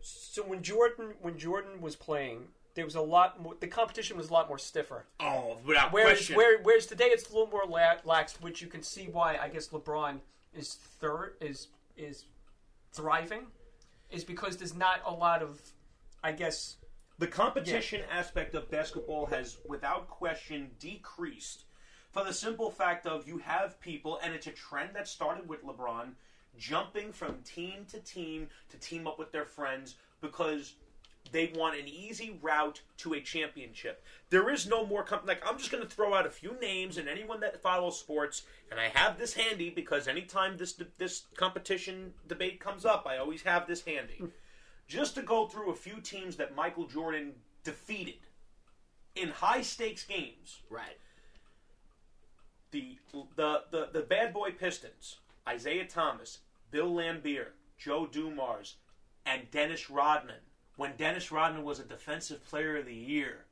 So 0.00 0.42
when 0.42 0.62
Jordan 0.62 1.14
when 1.20 1.38
Jordan 1.38 1.80
was 1.80 1.94
playing, 1.94 2.48
there 2.74 2.84
was 2.84 2.94
a 2.96 3.00
lot 3.00 3.40
more. 3.40 3.54
The 3.58 3.68
competition 3.68 4.16
was 4.16 4.30
a 4.30 4.32
lot 4.32 4.48
more 4.48 4.58
stiffer. 4.58 5.04
oh, 5.20 5.58
without 5.64 5.92
Whereas 5.92 6.18
question. 6.18 6.36
where, 6.36 6.58
whereas 6.62 6.86
today 6.86 7.06
it's 7.06 7.30
a 7.30 7.32
little 7.32 7.46
more 7.48 7.64
la- 7.68 8.00
lax, 8.04 8.40
which 8.40 8.60
you 8.60 8.68
can 8.68 8.82
see 8.82 9.08
why 9.10 9.36
I 9.40 9.48
guess 9.48 9.68
LeBron 9.68 10.18
is 10.54 10.74
third 10.74 11.34
is 11.40 11.68
is 11.96 12.24
thriving, 12.92 13.46
is 14.10 14.24
because 14.24 14.56
there's 14.56 14.74
not 14.74 15.00
a 15.06 15.12
lot 15.12 15.42
of, 15.42 15.60
I 16.24 16.32
guess. 16.32 16.76
The 17.22 17.28
competition 17.28 18.02
aspect 18.10 18.56
of 18.56 18.68
basketball 18.68 19.26
has, 19.26 19.58
without 19.68 20.08
question, 20.08 20.72
decreased 20.80 21.66
for 22.10 22.24
the 22.24 22.32
simple 22.32 22.68
fact 22.68 23.06
of 23.06 23.28
you 23.28 23.38
have 23.38 23.80
people, 23.80 24.18
and 24.20 24.34
it's 24.34 24.48
a 24.48 24.50
trend 24.50 24.96
that 24.96 25.06
started 25.06 25.48
with 25.48 25.64
LeBron, 25.64 26.14
jumping 26.58 27.12
from 27.12 27.42
team 27.42 27.86
to 27.92 28.00
team 28.00 28.48
to 28.70 28.76
team 28.76 29.06
up 29.06 29.20
with 29.20 29.30
their 29.30 29.44
friends 29.44 29.94
because 30.20 30.74
they 31.30 31.52
want 31.54 31.78
an 31.78 31.86
easy 31.86 32.40
route 32.42 32.80
to 32.96 33.14
a 33.14 33.20
championship. 33.20 34.02
There 34.30 34.50
is 34.50 34.66
no 34.66 34.84
more 34.84 35.04
comp- 35.04 35.24
like 35.24 35.48
I'm 35.48 35.58
just 35.58 35.70
going 35.70 35.84
to 35.84 35.88
throw 35.88 36.14
out 36.14 36.26
a 36.26 36.30
few 36.30 36.58
names 36.60 36.98
and 36.98 37.08
anyone 37.08 37.38
that 37.38 37.62
follows 37.62 38.00
sports, 38.00 38.42
and 38.68 38.80
I 38.80 38.88
have 38.88 39.16
this 39.16 39.34
handy 39.34 39.70
because 39.70 40.08
anytime 40.08 40.56
this 40.56 40.74
this 40.98 41.22
competition 41.36 42.14
debate 42.26 42.58
comes 42.58 42.84
up, 42.84 43.06
I 43.06 43.18
always 43.18 43.42
have 43.42 43.68
this 43.68 43.84
handy 43.84 44.24
just 44.92 45.14
to 45.14 45.22
go 45.22 45.46
through 45.46 45.70
a 45.70 45.74
few 45.74 46.02
teams 46.02 46.36
that 46.36 46.54
Michael 46.54 46.86
Jordan 46.86 47.32
defeated 47.64 48.26
in 49.14 49.28
high 49.28 49.62
stakes 49.62 50.04
games. 50.04 50.60
Right. 50.68 50.98
The 52.72 52.98
the 53.36 53.62
the, 53.70 53.88
the 53.90 54.02
bad 54.02 54.34
boy 54.34 54.50
Pistons, 54.50 55.16
Isiah 55.50 55.86
Thomas, 55.86 56.40
Bill 56.70 56.92
Laimbeer, 56.92 57.48
Joe 57.78 58.06
Dumars, 58.06 58.76
and 59.24 59.50
Dennis 59.50 59.88
Rodman. 59.88 60.42
When 60.76 60.96
Dennis 60.96 61.32
Rodman 61.32 61.64
was 61.64 61.80
a 61.80 61.84
defensive 61.84 62.44
player 62.46 62.76
of 62.76 62.86
the 62.86 62.94
year. 62.94 63.44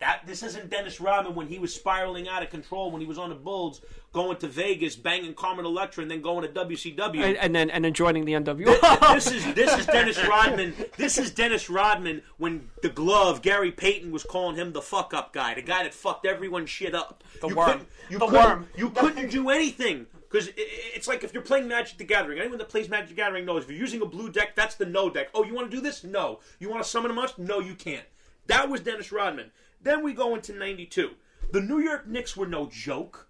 That 0.00 0.20
this 0.26 0.44
isn't 0.44 0.70
Dennis 0.70 1.00
Rodman 1.00 1.34
when 1.34 1.48
he 1.48 1.58
was 1.58 1.74
spiraling 1.74 2.28
out 2.28 2.44
of 2.44 2.50
control 2.50 2.92
when 2.92 3.00
he 3.00 3.06
was 3.06 3.18
on 3.18 3.30
the 3.30 3.34
Bulls, 3.34 3.80
going 4.12 4.36
to 4.36 4.46
Vegas, 4.46 4.94
banging 4.94 5.34
Carmen 5.34 5.64
Electra, 5.64 6.02
and 6.02 6.10
then 6.10 6.22
going 6.22 6.42
to 6.42 6.66
WCW. 6.66 7.20
And, 7.20 7.36
and 7.36 7.52
then 7.52 7.68
and 7.68 7.84
then 7.84 7.92
joining 7.92 8.24
the 8.24 8.34
NWO. 8.34 9.14
this 9.14 9.32
is 9.32 9.54
this 9.54 9.76
is 9.76 9.86
Dennis 9.86 10.24
Rodman. 10.24 10.74
This 10.96 11.18
is 11.18 11.32
Dennis 11.32 11.68
Rodman 11.68 12.22
when 12.36 12.70
the 12.82 12.90
glove 12.90 13.42
Gary 13.42 13.72
Payton 13.72 14.12
was 14.12 14.22
calling 14.22 14.54
him 14.54 14.72
the 14.72 14.82
fuck 14.82 15.12
up 15.12 15.32
guy, 15.32 15.54
the 15.54 15.62
guy 15.62 15.82
that 15.82 15.94
fucked 15.94 16.26
everyone 16.26 16.66
shit 16.66 16.94
up. 16.94 17.24
The 17.40 17.48
you 17.48 17.56
worm. 17.56 17.86
You 18.08 18.18
The 18.18 18.26
worm. 18.26 18.68
You 18.76 18.90
couldn't 18.90 19.30
do 19.30 19.50
anything 19.50 20.06
because 20.30 20.50
it's 20.56 21.08
like 21.08 21.24
if 21.24 21.32
you're 21.32 21.42
playing 21.42 21.66
Magic 21.66 21.98
the 21.98 22.04
Gathering. 22.04 22.38
Anyone 22.38 22.58
that 22.58 22.68
plays 22.68 22.88
Magic 22.88 23.08
the 23.08 23.14
Gathering 23.14 23.44
knows 23.44 23.64
if 23.64 23.70
you're 23.70 23.80
using 23.80 24.02
a 24.02 24.06
blue 24.06 24.30
deck, 24.30 24.54
that's 24.54 24.76
the 24.76 24.86
no 24.86 25.10
deck. 25.10 25.28
Oh, 25.34 25.42
you 25.42 25.54
want 25.54 25.70
to 25.70 25.76
do 25.76 25.82
this? 25.82 26.04
No. 26.04 26.40
You 26.60 26.70
want 26.70 26.82
to 26.82 26.88
summon 26.88 27.10
a 27.10 27.14
monster? 27.14 27.42
No, 27.42 27.60
you 27.60 27.74
can't. 27.74 28.06
That 28.46 28.68
was 28.68 28.80
Dennis 28.80 29.12
Rodman. 29.12 29.50
Then 29.80 30.02
we 30.02 30.12
go 30.12 30.34
into 30.34 30.52
'92. 30.52 31.10
The 31.52 31.60
New 31.60 31.78
York 31.78 32.06
Knicks 32.06 32.36
were 32.36 32.46
no 32.46 32.66
joke. 32.66 33.28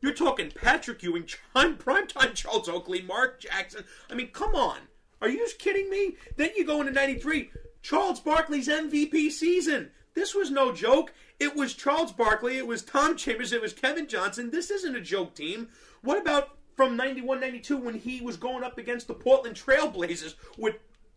You're 0.00 0.14
talking 0.14 0.50
Patrick 0.50 1.02
Ewing, 1.02 1.28
prime 1.52 1.76
primetime 1.76 2.34
Charles 2.34 2.68
Oakley, 2.68 3.02
Mark 3.02 3.40
Jackson. 3.40 3.84
I 4.10 4.14
mean, 4.14 4.28
come 4.28 4.54
on. 4.54 4.78
Are 5.20 5.28
you 5.28 5.38
just 5.38 5.58
kidding 5.58 5.90
me? 5.90 6.16
Then 6.36 6.50
you 6.56 6.64
go 6.64 6.80
into 6.80 6.92
93. 6.92 7.50
Charles 7.82 8.20
Barkley's 8.20 8.68
MVP 8.68 9.30
season. 9.32 9.90
This 10.14 10.34
was 10.34 10.50
no 10.50 10.72
joke. 10.72 11.12
It 11.40 11.54
was 11.54 11.74
Charles 11.74 12.12
Barkley. 12.12 12.58
It 12.58 12.66
was 12.66 12.82
Tom 12.82 13.16
Chambers. 13.16 13.52
It 13.52 13.62
was 13.62 13.72
Kevin 13.72 14.06
Johnson. 14.06 14.50
This 14.50 14.70
isn't 14.70 14.96
a 14.96 15.00
joke 15.00 15.34
team. 15.34 15.68
What 16.02 16.18
about 16.18 16.56
from 16.76 16.96
91 16.96 17.40
92 17.40 17.76
when 17.76 17.94
he 17.94 18.20
was 18.20 18.36
going 18.36 18.62
up 18.62 18.78
against 18.78 19.08
the 19.08 19.14
Portland 19.14 19.56
Trailblazers 19.56 20.34
with 20.56 20.76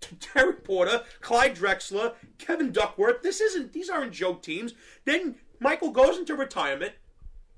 Terry 0.20 0.54
Porter, 0.54 1.04
Clyde 1.22 1.56
Drexler, 1.56 2.14
Kevin 2.38 2.72
Duckworth? 2.72 3.22
This 3.22 3.42
isn't, 3.42 3.74
these 3.74 3.90
aren't 3.90 4.12
joke 4.14 4.42
teams. 4.42 4.74
Then 5.06 5.36
Michael 5.60 5.92
goes 5.92 6.18
into 6.18 6.36
retirement. 6.36 6.94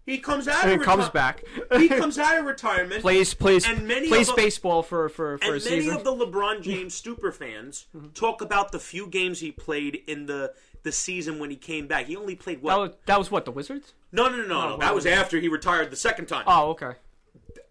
He 0.06 0.18
comes 0.18 0.50
out 0.50 0.66
and 0.66 0.82
of 0.82 0.86
comes 0.86 1.08
back. 1.08 1.44
he 1.78 1.88
comes 1.88 2.20
out 2.20 2.38
of 2.38 2.44
retirement. 2.46 3.02
plays 3.02 3.34
plays 3.34 3.66
And 3.66 3.88
many 3.88 4.10
plays 4.10 4.28
the- 4.28 4.34
baseball 4.34 4.84
for 4.84 5.08
for 5.08 5.38
for 5.38 5.46
a 5.46 5.52
and 5.54 5.64
many 5.64 5.82
season. 5.82 5.96
of 5.96 6.04
the 6.04 6.12
LeBron 6.14 6.62
James 6.62 6.94
super 6.94 7.32
fans 7.32 7.86
talk 8.14 8.42
about 8.42 8.74
the 8.74 8.80
few 8.80 9.08
games 9.08 9.40
he 9.40 9.54
played 9.54 10.02
in 10.08 10.26
the 10.26 10.54
the 10.84 10.92
season 10.92 11.40
when 11.40 11.50
he 11.50 11.56
came 11.56 11.88
back. 11.88 12.08
He 12.08 12.18
only 12.18 12.36
played 12.36 12.58
that, 12.58 12.78
was, 12.78 12.92
that 13.06 13.18
was 13.18 13.32
what 13.32 13.46
the 13.46 13.52
Wizards. 13.52 13.94
no, 14.12 14.28
no, 14.28 14.36
no, 14.36 14.44
no, 14.44 14.44
oh, 14.44 14.48
no. 14.48 14.68
well, 14.72 14.78
That 14.80 14.94
was 14.94 15.06
after 15.06 15.40
he 15.40 15.48
retired 15.48 15.90
the 15.90 15.96
second 15.96 16.26
time. 16.26 16.44
Oh, 16.48 16.72
okay. 16.72 16.96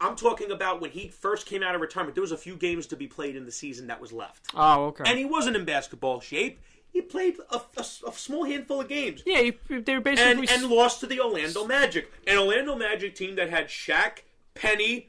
I'm 0.03 0.17
talking 0.17 0.51
about 0.51 0.81
when 0.81 0.91
he 0.91 1.09
first 1.09 1.47
came 1.47 1.63
out 1.63 1.75
of 1.75 1.81
retirement. 1.81 2.15
There 2.15 2.23
was 2.23 2.33
a 2.33 2.37
few 2.37 2.57
games 2.57 2.87
to 2.89 2.97
be 2.97 3.07
played 3.07 3.37
in 3.37 3.45
the 3.47 3.53
season 3.53 3.87
that 3.87 4.01
was 4.01 4.13
left, 4.13 4.47
Oh, 4.55 4.87
okay. 4.87 5.05
and 5.07 5.19
he 5.19 5.25
wasn't 5.25 5.57
in 5.57 5.65
basketball 5.65 6.21
shape. 6.21 6.61
He 6.93 7.01
played 7.01 7.37
a, 7.51 7.57
a- 7.77 8.09
a 8.09 8.13
small 8.13 8.45
handful 8.45 8.81
of 8.83 8.89
games. 8.89 9.23
yeah, 9.25 9.41
he, 9.43 9.79
they 9.79 9.95
were 9.95 10.01
basically 10.03 10.47
and, 10.47 10.51
and 10.51 10.67
lost 10.71 11.01
to 11.01 11.07
the 11.07 11.21
Orlando 11.21 11.65
Magic. 11.67 12.11
An 12.27 12.37
Orlando 12.37 12.77
Magic 12.77 13.15
team 13.15 13.37
that 13.37 13.49
had 13.49 13.69
Shaq, 13.69 14.19
Penny, 14.55 15.09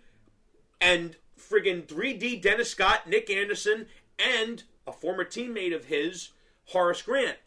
and 0.80 1.18
friggin' 1.38 1.86
3D 1.86 2.42
Dennis 2.42 2.70
Scott, 2.72 3.08
Nick 3.10 3.30
Anderson, 3.30 3.88
and 4.18 4.64
a 4.88 4.92
former 4.94 5.26
teammate 5.26 5.76
of 5.76 5.86
his, 5.86 6.30
Horace 6.68 7.02
Grant. 7.02 7.38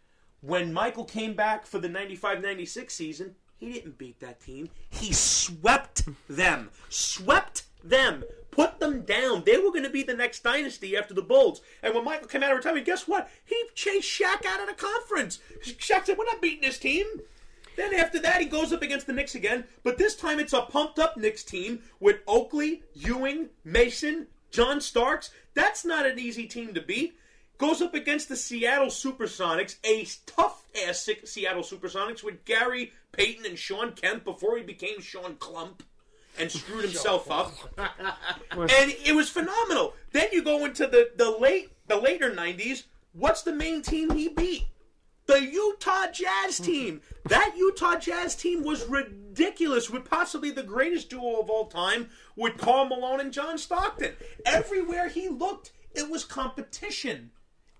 When 0.43 0.73
Michael 0.73 1.05
came 1.05 1.35
back 1.35 1.65
for 1.67 1.79
the 1.79 1.89
95 1.89 2.43
96 2.43 2.93
season, 2.95 3.37
He 3.59 3.73
didn't 3.73 3.99
beat 3.99 4.21
that 4.21 4.41
team. 4.41 4.69
He 4.91 5.13
swept 5.13 6.05
them. 6.29 6.71
Swept 6.89 7.65
them. 7.83 8.25
Put 8.51 8.81
them 8.81 9.03
down. 9.03 9.45
They 9.45 9.59
were 9.59 9.71
going 9.71 9.85
to 9.85 9.91
be 9.91 10.03
the 10.03 10.15
next 10.15 10.43
dynasty 10.43 10.97
after 10.97 11.15
the 11.15 11.23
Bulls. 11.23 11.61
And 11.83 11.95
when 11.95 12.05
Michael 12.05 12.29
came 12.29 12.43
out 12.43 12.53
of 12.53 12.57
retirement, 12.57 12.87
guess 12.87 13.07
what? 13.07 13.31
He 13.45 13.57
chased 13.75 14.09
Shaq 14.09 14.45
out 14.47 14.61
of 14.61 14.67
the 14.67 14.75
conference. 14.75 15.41
Shaq 15.63 16.07
said, 16.07 16.19
We're 16.19 16.25
not 16.25 16.43
beating 16.43 16.63
this 16.63 16.79
team. 16.79 17.07
Then 17.77 17.95
after 17.95 18.19
that, 18.21 18.41
he 18.41 18.47
goes 18.47 18.73
up 18.73 18.83
against 18.83 19.07
the 19.07 19.13
Knicks 19.13 19.35
again. 19.35 19.65
But 19.83 19.99
this 19.99 20.17
time 20.17 20.41
it's 20.41 20.55
a 20.55 20.63
pumped 20.63 20.99
up 20.99 21.17
Knicks 21.17 21.45
team 21.45 21.81
with 22.01 22.21
Oakley, 22.27 22.83
Ewing, 22.95 23.51
Mason, 23.65 24.27
John 24.51 24.81
Starks. 24.81 25.31
That's 25.55 25.85
not 25.85 26.07
an 26.07 26.19
easy 26.19 26.47
team 26.47 26.73
to 26.75 26.81
beat. 26.81 27.19
Goes 27.59 27.81
up 27.81 27.95
against 27.95 28.29
the 28.29 28.37
Seattle 28.37 28.89
Supersonics, 28.89 29.77
a 29.85 30.07
tough 30.27 30.65
ass 30.87 31.09
Seattle 31.25 31.63
Supersonics 31.63 32.23
with 32.23 32.45
Gary 32.45 32.93
Payton 33.17 33.47
and 33.47 33.59
Shawn 33.59 33.93
Kemp 33.93 34.25
before 34.25 34.57
he 34.57 34.63
became 34.63 35.01
Sean 35.01 35.37
Clump 35.37 35.83
and 36.39 36.51
screwed 36.51 36.85
himself 36.85 37.31
up. 37.31 37.55
and 38.51 38.95
it 39.05 39.15
was 39.15 39.31
phenomenal. 39.31 39.95
Then 40.13 40.29
you 40.33 40.43
go 40.43 40.65
into 40.65 40.87
the, 40.87 41.11
the 41.17 41.31
late 41.31 41.71
the 41.89 41.97
later 41.97 42.35
nineties. 42.35 42.85
What's 43.13 43.43
the 43.43 43.53
main 43.53 43.83
team 43.83 44.11
he 44.11 44.29
beat? 44.29 44.67
The 45.27 45.43
Utah 45.43 46.07
Jazz 46.13 46.59
team. 46.61 47.01
That 47.25 47.55
Utah 47.57 47.97
Jazz 47.97 48.37
team 48.37 48.63
was 48.63 48.87
ridiculous, 48.87 49.91
with 49.91 50.05
possibly 50.05 50.51
the 50.51 50.63
greatest 50.63 51.11
duo 51.11 51.41
of 51.41 51.51
all 51.51 51.67
time, 51.67 52.11
with 52.37 52.59
Karl 52.59 52.85
Malone 52.85 53.21
and 53.21 53.33
John 53.33 53.59
Stockton. 53.59 54.13
Everywhere 54.45 55.09
he 55.09 55.29
looked, 55.29 55.73
it 55.95 56.11
was 56.11 56.25
competition. 56.25 57.31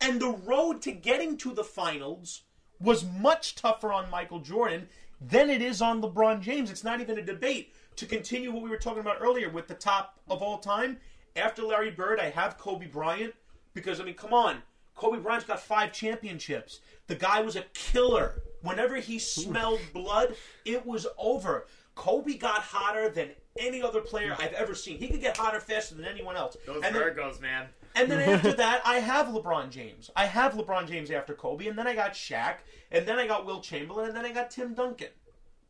And 0.01 0.21
the 0.21 0.31
road 0.31 0.83
to 0.83 0.93
getting 0.93 1.37
to 1.39 1.53
the 1.53 1.65
finals 1.65 2.43
was 2.81 3.05
much 3.05 3.55
tougher 3.55 3.93
on 3.93 4.11
Michael 4.11 4.41
Jordan 4.41 4.89
than 5.21 5.51
it 5.51 5.63
is 5.63 5.81
on 5.83 6.03
LeBron 6.03 6.41
James. 6.41 6.71
It's 6.71 6.85
not 6.85 7.01
even 7.01 7.19
a 7.19 7.23
debate. 7.23 7.73
To 7.97 8.05
continue 8.05 8.53
what 8.53 8.63
we 8.63 8.69
were 8.69 8.77
talking 8.77 9.01
about 9.01 9.17
earlier 9.21 9.49
with 9.49 9.69
the 9.69 9.75
top 9.75 10.19
of 10.29 10.43
all 10.43 10.59
time, 10.59 10.99
after 11.35 11.63
Larry 11.63 11.91
Bird, 11.91 12.21
I 12.21 12.29
have 12.29 12.59
Kobe 12.59 12.87
Bryant 12.87 13.35
because, 13.73 14.01
I 14.01 14.05
mean, 14.05 14.15
come 14.15 14.35
on. 14.35 14.63
Kobe 14.95 15.19
Bryant's 15.19 15.47
got 15.47 15.61
five 15.61 15.93
championships. 15.93 16.81
The 17.07 17.15
guy 17.15 17.41
was 17.41 17.57
a 17.57 17.63
killer. 17.73 18.43
Whenever 18.63 18.97
he 18.97 19.19
smelled 19.19 19.81
blood, 19.93 20.35
it 20.65 20.85
was 20.85 21.07
over. 21.19 21.67
Kobe 21.95 22.35
got 22.35 22.61
hotter 22.61 23.09
than 23.09 23.31
any 23.59 23.83
other 23.83 24.01
player 24.01 24.37
I've 24.39 24.53
ever 24.53 24.75
seen. 24.75 24.99
He 24.99 25.09
could 25.09 25.21
get 25.21 25.37
hotter 25.37 25.61
faster 25.61 25.95
than 25.95 26.05
anyone 26.05 26.37
else. 26.37 26.57
Those 26.67 26.83
and 26.85 26.95
then, 26.95 27.03
Virgos, 27.03 27.41
man. 27.41 27.67
And 27.97 28.11
then 28.11 28.21
after 28.29 28.53
that, 28.57 28.83
I 28.85 28.97
have 28.97 29.29
LeBron 29.29 29.71
James. 29.71 30.11
I 30.15 30.27
have 30.27 30.53
LeBron 30.53 30.87
James 30.87 31.11
after 31.11 31.35
Kobe, 31.35 31.67
and 31.67 31.79
then 31.79 31.87
I 31.87 31.95
got 31.95 32.13
Shaq, 32.13 32.57
and 32.91 33.07
then 33.07 33.19
I 33.19 33.27
got 33.27 33.47
Wilt 33.47 33.65
Chamberlain, 33.65 34.09
and 34.09 34.17
then 34.17 34.25
I 34.25 34.33
got 34.33 34.51
Tim 34.51 34.75
Duncan. 34.75 35.09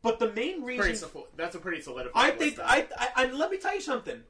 But 0.01 0.19
the 0.19 0.31
main 0.33 0.63
reason 0.63 1.09
pretty, 1.09 1.27
that's 1.35 1.55
a 1.55 1.59
pretty 1.59 1.81
solidified 1.81 2.11
I 2.15 2.31
think 2.31 2.57
though. 2.57 2.63
I, 2.63 2.85
I, 2.97 3.09
I 3.15 3.25
let 3.31 3.49
me 3.49 3.57
tell 3.57 3.73
you 3.73 3.81
something. 3.81 4.21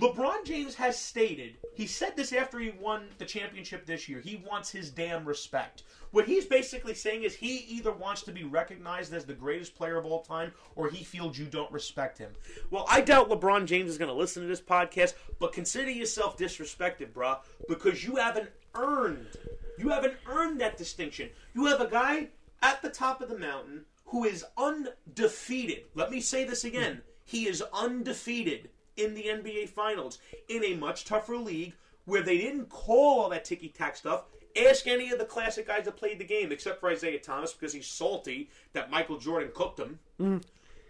LeBron 0.00 0.44
James 0.44 0.74
has 0.74 0.98
stated 0.98 1.56
he 1.74 1.86
said 1.86 2.16
this 2.16 2.32
after 2.32 2.58
he 2.58 2.72
won 2.80 3.08
the 3.18 3.24
championship 3.24 3.84
this 3.84 4.08
year. 4.08 4.20
He 4.20 4.42
wants 4.48 4.70
his 4.70 4.90
damn 4.90 5.24
respect. 5.24 5.82
What 6.10 6.26
he's 6.26 6.46
basically 6.46 6.94
saying 6.94 7.24
is 7.24 7.34
he 7.34 7.58
either 7.68 7.92
wants 7.92 8.22
to 8.22 8.32
be 8.32 8.44
recognized 8.44 9.12
as 9.12 9.24
the 9.24 9.34
greatest 9.34 9.74
player 9.74 9.96
of 9.96 10.06
all 10.06 10.22
time 10.22 10.52
or 10.76 10.88
he 10.88 11.04
feels 11.04 11.38
you 11.38 11.46
don't 11.46 11.70
respect 11.72 12.18
him. 12.18 12.30
Well, 12.70 12.86
I 12.88 13.00
doubt 13.00 13.28
LeBron 13.28 13.66
James 13.66 13.90
is 13.90 13.98
going 13.98 14.08
to 14.08 14.14
listen 14.14 14.42
to 14.42 14.48
this 14.48 14.60
podcast, 14.60 15.14
but 15.38 15.52
consider 15.52 15.90
yourself 15.90 16.38
disrespected, 16.38 17.12
bruh, 17.12 17.38
because 17.68 18.04
you 18.04 18.16
haven't 18.16 18.50
earned 18.74 19.36
you 19.76 19.88
haven't 19.88 20.14
earned 20.26 20.60
that 20.60 20.76
distinction. 20.76 21.30
You 21.54 21.66
have 21.66 21.80
a 21.80 21.88
guy 21.88 22.28
at 22.62 22.82
the 22.82 22.90
top 22.90 23.20
of 23.20 23.28
the 23.28 23.38
mountain 23.38 23.84
who 24.06 24.24
is 24.24 24.44
undefeated. 24.56 25.84
Let 25.94 26.10
me 26.10 26.20
say 26.20 26.44
this 26.44 26.64
again. 26.64 27.02
He 27.24 27.48
is 27.48 27.62
undefeated 27.72 28.70
in 28.96 29.14
the 29.14 29.24
NBA 29.24 29.68
Finals 29.68 30.18
in 30.48 30.64
a 30.64 30.74
much 30.74 31.04
tougher 31.04 31.36
league 31.36 31.74
where 32.04 32.22
they 32.22 32.38
didn't 32.38 32.68
call 32.68 33.22
all 33.22 33.28
that 33.30 33.44
ticky 33.44 33.68
tack 33.68 33.96
stuff. 33.96 34.24
Ask 34.68 34.86
any 34.86 35.10
of 35.10 35.18
the 35.18 35.24
classic 35.24 35.66
guys 35.66 35.84
that 35.84 35.96
played 35.96 36.18
the 36.20 36.24
game, 36.24 36.52
except 36.52 36.80
for 36.80 36.90
Isiah 36.90 37.18
Thomas, 37.18 37.52
because 37.52 37.72
he's 37.72 37.86
salty 37.86 38.50
that 38.72 38.90
Michael 38.90 39.18
Jordan 39.18 39.50
cooked 39.52 39.80
him. 39.80 39.98
Mm. 40.20 40.42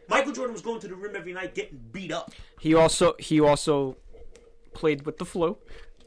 Michael 0.08 0.32
Jordan 0.32 0.52
was 0.52 0.60
going 0.60 0.80
to 0.80 0.88
the 0.88 0.94
rim 0.94 1.16
every 1.16 1.32
night 1.32 1.54
getting 1.54 1.80
beat 1.92 2.12
up. 2.12 2.32
He 2.60 2.74
also 2.74 3.14
he 3.18 3.40
also 3.40 3.96
played 4.74 5.06
with 5.06 5.18
the 5.18 5.24
flu. 5.24 5.56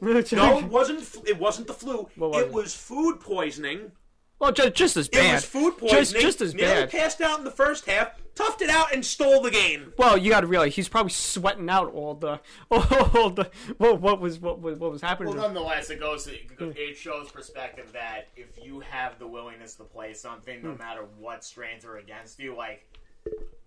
No, 0.00 0.18
it 0.18 0.64
wasn't. 0.68 1.16
It 1.26 1.38
wasn't 1.38 1.66
the 1.66 1.74
flu. 1.74 2.08
Was 2.16 2.42
it 2.42 2.46
it? 2.46 2.52
was 2.52 2.74
food 2.74 3.18
poisoning. 3.20 3.90
Well, 4.38 4.52
just, 4.52 4.74
just 4.74 4.96
as 4.96 5.06
It 5.06 5.12
bad. 5.12 5.34
was 5.34 5.44
food 5.44 5.74
Just 5.80 5.92
poisoning. 5.92 6.22
just 6.22 6.40
as 6.40 6.54
Nearly 6.54 6.82
bad. 6.82 6.90
passed 6.90 7.20
out 7.20 7.38
in 7.38 7.44
the 7.44 7.50
first 7.50 7.86
half, 7.86 8.12
toughed 8.34 8.62
it 8.62 8.70
out, 8.70 8.94
and 8.94 9.04
stole 9.04 9.42
the 9.42 9.50
game. 9.50 9.92
Well, 9.96 10.16
you 10.16 10.30
got 10.30 10.42
to 10.42 10.46
realize 10.46 10.76
he's 10.76 10.88
probably 10.88 11.10
sweating 11.10 11.68
out 11.68 11.92
all 11.92 12.14
the 12.14 12.40
all 12.70 13.30
the 13.30 13.50
what, 13.78 14.00
what 14.00 14.20
was 14.20 14.38
what 14.38 14.60
was 14.60 14.78
what 14.78 14.92
was 14.92 15.02
happening. 15.02 15.34
Well, 15.34 15.42
nonetheless, 15.42 15.90
it 15.90 15.98
goes. 15.98 16.28
It 16.28 16.96
shows 16.96 17.30
perspective 17.30 17.90
that 17.92 18.28
if 18.36 18.62
you 18.62 18.80
have 18.80 19.18
the 19.18 19.26
willingness 19.26 19.74
to 19.76 19.84
play 19.84 20.14
something, 20.14 20.62
no 20.62 20.72
hmm. 20.72 20.78
matter 20.78 21.04
what 21.18 21.44
strains 21.44 21.84
are 21.84 21.96
against 21.96 22.38
you, 22.38 22.56
like 22.56 22.86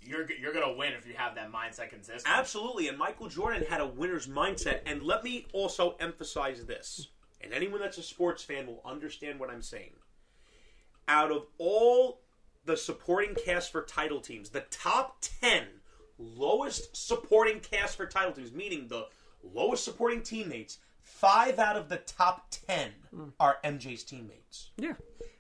you're 0.02 0.32
you're 0.32 0.54
gonna 0.54 0.74
win 0.74 0.94
if 0.94 1.06
you 1.06 1.14
have 1.16 1.36
that 1.36 1.52
mindset 1.52 1.90
consistent. 1.90 2.26
Absolutely, 2.28 2.88
and 2.88 2.98
Michael 2.98 3.28
Jordan 3.28 3.64
had 3.70 3.82
a 3.82 3.88
winner's 3.88 4.28
mindset. 4.28 4.80
And 4.86 5.04
let 5.04 5.24
me 5.24 5.48
also 5.52 5.96
emphasize 6.00 6.66
this, 6.66 7.10
and 7.42 7.54
anyone 7.54 7.82
that's 7.82 7.98
a 7.98 8.04
sports 8.04 8.42
fan 8.42 8.68
will 8.68 8.82
understand 8.86 9.40
what 9.40 9.50
I'm 9.50 9.62
saying. 9.62 9.92
Out 11.08 11.32
of 11.32 11.48
all 11.58 12.22
the 12.66 12.78
supporting 12.78 13.36
cast 13.36 13.72
for 13.72 13.84
title 13.84 14.22
teams, 14.22 14.50
the 14.50 14.66
top 14.70 15.18
10 15.42 15.66
lowest 16.18 16.96
supporting 16.96 17.60
cast 17.60 17.98
for 17.98 18.06
title 18.06 18.32
teams, 18.32 18.52
meaning 18.52 18.88
the 18.88 19.08
lowest 19.44 19.84
supporting 19.84 20.22
teammates, 20.22 20.78
five 21.02 21.60
out 21.60 21.76
of 21.76 21.90
the 21.90 21.98
top 21.98 22.48
10 22.68 22.92
hmm. 23.14 23.24
are 23.40 23.58
MJ's 23.64 24.04
teammates. 24.04 24.72
yeah. 24.78 24.94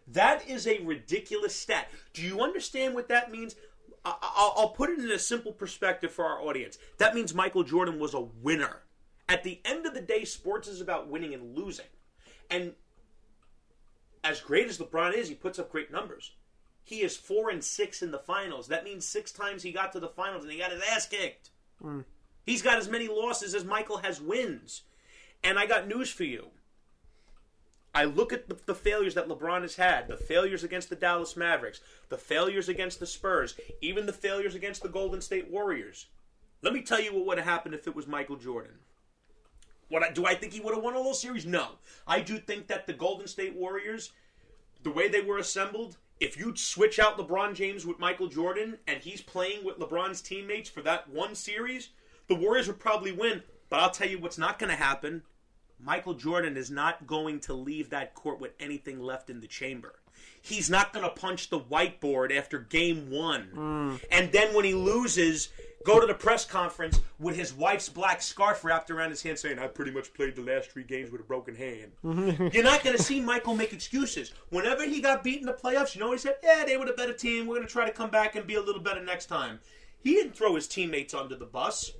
That 0.07 0.49
is 0.49 0.67
a 0.67 0.79
ridiculous 0.79 1.55
stat. 1.55 1.89
Do 2.13 2.21
you 2.21 2.41
understand 2.41 2.95
what 2.95 3.07
that 3.07 3.31
means? 3.31 3.55
I- 4.03 4.17
I'll, 4.21 4.53
I'll 4.57 4.69
put 4.69 4.89
it 4.89 4.99
in 4.99 5.09
a 5.09 5.19
simple 5.19 5.53
perspective 5.53 6.11
for 6.11 6.25
our 6.25 6.41
audience. 6.41 6.77
That 6.97 7.15
means 7.15 7.33
Michael 7.33 7.63
Jordan 7.63 7.97
was 7.97 8.13
a 8.13 8.19
winner. 8.19 8.81
At 9.29 9.43
the 9.43 9.61
end 9.63 9.85
of 9.85 9.93
the 9.93 10.01
day, 10.01 10.25
sports 10.25 10.67
is 10.67 10.81
about 10.81 11.07
winning 11.07 11.33
and 11.33 11.57
losing. 11.57 11.85
And 12.49 12.73
as 14.23 14.39
great 14.39 14.67
as 14.67 14.77
LeBron 14.77 15.13
is, 15.13 15.29
he 15.29 15.35
puts 15.35 15.59
up 15.59 15.71
great 15.71 15.91
numbers. 15.91 16.31
He 16.83 17.01
is 17.01 17.15
four 17.15 17.49
and 17.49 17.63
six 17.63 18.01
in 18.01 18.11
the 18.11 18.19
finals. 18.19 18.67
That 18.67 18.83
means 18.83 19.05
six 19.05 19.31
times 19.31 19.63
he 19.63 19.71
got 19.71 19.91
to 19.93 19.99
the 19.99 20.07
finals 20.07 20.43
and 20.43 20.51
he 20.51 20.59
got 20.59 20.71
his 20.71 20.81
ass 20.81 21.07
kicked. 21.07 21.51
Mm. 21.83 22.05
He's 22.45 22.61
got 22.61 22.77
as 22.77 22.89
many 22.89 23.07
losses 23.07 23.53
as 23.53 23.63
Michael 23.63 23.97
has 23.97 24.21
wins. 24.21 24.83
And 25.43 25.57
I 25.57 25.65
got 25.65 25.87
news 25.87 26.11
for 26.11 26.23
you. 26.23 26.47
I 27.93 28.05
look 28.05 28.31
at 28.31 28.47
the, 28.47 28.57
the 28.65 28.75
failures 28.75 29.15
that 29.15 29.27
LeBron 29.27 29.63
has 29.63 29.75
had, 29.75 30.07
the 30.07 30.15
failures 30.15 30.63
against 30.63 30.89
the 30.89 30.95
Dallas 30.95 31.35
Mavericks, 31.35 31.81
the 32.09 32.17
failures 32.17 32.69
against 32.69 32.99
the 32.99 33.05
Spurs, 33.05 33.55
even 33.81 34.05
the 34.05 34.13
failures 34.13 34.55
against 34.55 34.81
the 34.81 34.89
Golden 34.89 35.21
State 35.21 35.51
Warriors. 35.51 36.07
Let 36.61 36.73
me 36.73 36.81
tell 36.81 37.01
you 37.01 37.13
what 37.13 37.25
would 37.25 37.37
have 37.37 37.47
happened 37.47 37.75
if 37.75 37.87
it 37.87 37.95
was 37.95 38.07
Michael 38.07 38.37
Jordan. 38.37 38.79
What 39.91 40.03
I, 40.03 40.09
do 40.09 40.25
I 40.25 40.35
think 40.35 40.53
he 40.53 40.61
would 40.61 40.73
have 40.73 40.83
won 40.83 40.95
all 40.95 41.03
those 41.03 41.21
series? 41.21 41.45
No. 41.45 41.71
I 42.07 42.21
do 42.21 42.37
think 42.37 42.67
that 42.67 42.87
the 42.87 42.93
Golden 42.93 43.27
State 43.27 43.53
Warriors, 43.53 44.13
the 44.83 44.89
way 44.89 45.09
they 45.09 45.19
were 45.19 45.37
assembled, 45.37 45.97
if 46.21 46.37
you 46.37 46.55
switch 46.55 46.97
out 46.97 47.17
LeBron 47.17 47.55
James 47.55 47.85
with 47.85 47.99
Michael 47.99 48.27
Jordan 48.27 48.77
and 48.87 49.01
he's 49.01 49.21
playing 49.21 49.65
with 49.65 49.79
LeBron's 49.79 50.21
teammates 50.21 50.69
for 50.69 50.81
that 50.83 51.09
one 51.09 51.35
series, 51.35 51.89
the 52.29 52.35
Warriors 52.35 52.67
would 52.67 52.79
probably 52.79 53.11
win. 53.11 53.43
But 53.69 53.81
I'll 53.81 53.91
tell 53.91 54.07
you 54.07 54.17
what's 54.17 54.37
not 54.37 54.59
going 54.59 54.69
to 54.69 54.81
happen. 54.81 55.23
Michael 55.77 56.13
Jordan 56.13 56.55
is 56.55 56.71
not 56.71 57.05
going 57.05 57.41
to 57.41 57.53
leave 57.53 57.89
that 57.89 58.15
court 58.15 58.39
with 58.39 58.53
anything 58.61 59.01
left 59.01 59.29
in 59.29 59.41
the 59.41 59.47
chamber. 59.47 59.95
He's 60.41 60.69
not 60.69 60.93
going 60.93 61.05
to 61.05 61.11
punch 61.11 61.49
the 61.49 61.59
whiteboard 61.59 62.35
after 62.35 62.59
game 62.59 63.09
one. 63.11 63.99
And 64.11 64.31
then 64.31 64.53
when 64.55 64.65
he 64.65 64.73
loses, 64.73 65.49
go 65.85 65.99
to 65.99 66.07
the 66.07 66.13
press 66.13 66.45
conference 66.45 66.99
with 67.19 67.35
his 67.35 67.53
wife's 67.53 67.89
black 67.89 68.21
scarf 68.21 68.63
wrapped 68.63 68.89
around 68.91 69.11
his 69.11 69.21
hand 69.21 69.37
saying, 69.37 69.59
I 69.59 69.67
pretty 69.67 69.91
much 69.91 70.13
played 70.13 70.35
the 70.35 70.41
last 70.41 70.71
three 70.71 70.83
games 70.83 71.11
with 71.11 71.21
a 71.21 71.23
broken 71.23 71.55
hand. 71.55 71.91
You're 72.53 72.63
not 72.63 72.83
going 72.83 72.97
to 72.97 73.03
see 73.03 73.19
Michael 73.19 73.55
make 73.55 73.73
excuses. 73.73 74.33
Whenever 74.49 74.83
he 74.83 75.01
got 75.01 75.23
beat 75.23 75.39
in 75.39 75.45
the 75.45 75.53
playoffs, 75.53 75.95
you 75.95 76.01
know 76.01 76.11
he 76.11 76.17
said? 76.17 76.35
Yeah, 76.43 76.65
they 76.65 76.77
were 76.77 76.85
the 76.85 76.93
better 76.93 77.13
team. 77.13 77.45
We're 77.47 77.55
going 77.55 77.67
to 77.67 77.71
try 77.73 77.85
to 77.85 77.93
come 77.93 78.09
back 78.09 78.35
and 78.35 78.47
be 78.47 78.55
a 78.55 78.61
little 78.61 78.81
better 78.81 79.03
next 79.03 79.27
time. 79.27 79.59
He 80.03 80.13
didn't 80.15 80.35
throw 80.35 80.55
his 80.55 80.67
teammates 80.67 81.13
under 81.13 81.35
the 81.35 81.45
bus. 81.45 81.91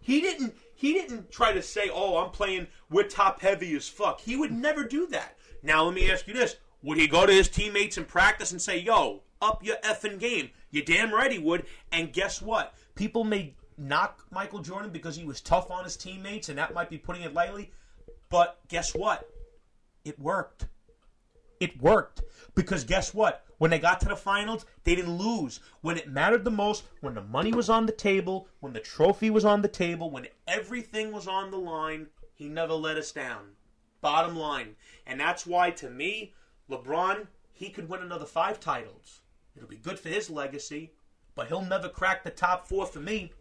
He 0.00 0.20
didn't 0.20 0.54
he 0.74 0.92
didn't 0.92 1.32
try 1.32 1.52
to 1.52 1.62
say, 1.62 1.90
"Oh, 1.92 2.18
I'm 2.18 2.30
playing 2.30 2.68
we're 2.90 3.04
top 3.08 3.40
heavy 3.40 3.74
as 3.74 3.88
fuck." 3.88 4.20
He 4.20 4.36
would 4.36 4.52
never 4.52 4.84
do 4.84 5.06
that. 5.08 5.36
Now 5.62 5.84
let 5.84 5.94
me 5.94 6.10
ask 6.10 6.28
you 6.28 6.34
this. 6.34 6.56
Would 6.86 6.98
he 6.98 7.08
go 7.08 7.26
to 7.26 7.32
his 7.32 7.48
teammates 7.48 7.98
in 7.98 8.04
practice 8.04 8.52
and 8.52 8.62
say, 8.62 8.78
"Yo, 8.78 9.24
up 9.42 9.64
your 9.64 9.76
effing 9.78 10.20
game." 10.20 10.50
You 10.70 10.84
damn 10.84 11.12
right 11.12 11.32
he 11.32 11.38
would. 11.38 11.66
And 11.90 12.12
guess 12.12 12.40
what? 12.40 12.74
People 12.94 13.24
may 13.24 13.54
knock 13.76 14.24
Michael 14.30 14.60
Jordan 14.60 14.92
because 14.92 15.16
he 15.16 15.24
was 15.24 15.40
tough 15.40 15.70
on 15.70 15.82
his 15.82 15.96
teammates 15.96 16.48
and 16.48 16.56
that 16.58 16.74
might 16.74 16.88
be 16.88 16.96
putting 16.96 17.22
it 17.22 17.34
lightly, 17.34 17.72
but 18.30 18.60
guess 18.68 18.94
what? 18.94 19.28
It 20.04 20.16
worked. 20.20 20.66
It 21.58 21.82
worked 21.82 22.22
because 22.54 22.84
guess 22.84 23.12
what? 23.12 23.44
When 23.58 23.72
they 23.72 23.80
got 23.80 23.98
to 24.00 24.08
the 24.08 24.14
finals, 24.14 24.64
they 24.84 24.94
didn't 24.94 25.18
lose. 25.18 25.58
When 25.80 25.96
it 25.96 26.08
mattered 26.08 26.44
the 26.44 26.50
most, 26.52 26.84
when 27.00 27.14
the 27.14 27.22
money 27.22 27.52
was 27.52 27.68
on 27.68 27.86
the 27.86 27.92
table, 27.92 28.48
when 28.60 28.74
the 28.74 28.80
trophy 28.80 29.30
was 29.30 29.44
on 29.44 29.60
the 29.60 29.68
table, 29.68 30.10
when 30.10 30.28
everything 30.46 31.10
was 31.10 31.26
on 31.26 31.50
the 31.50 31.58
line, 31.58 32.06
he 32.34 32.48
never 32.48 32.74
let 32.74 32.96
us 32.96 33.10
down. 33.10 33.56
Bottom 34.02 34.36
line. 34.36 34.76
And 35.06 35.18
that's 35.18 35.46
why, 35.46 35.70
to 35.72 35.90
me, 35.90 36.34
LeBron, 36.70 37.28
he 37.52 37.70
could 37.70 37.88
win 37.88 38.02
another 38.02 38.26
five 38.26 38.60
titles. 38.60 39.20
It'll 39.56 39.68
be 39.68 39.76
good 39.76 39.98
for 39.98 40.08
his 40.08 40.28
legacy, 40.28 40.92
but 41.34 41.48
he'll 41.48 41.62
never 41.62 41.88
crack 41.88 42.24
the 42.24 42.30
top 42.30 42.66
four 42.68 42.86
for 42.86 43.00
me. 43.00 43.32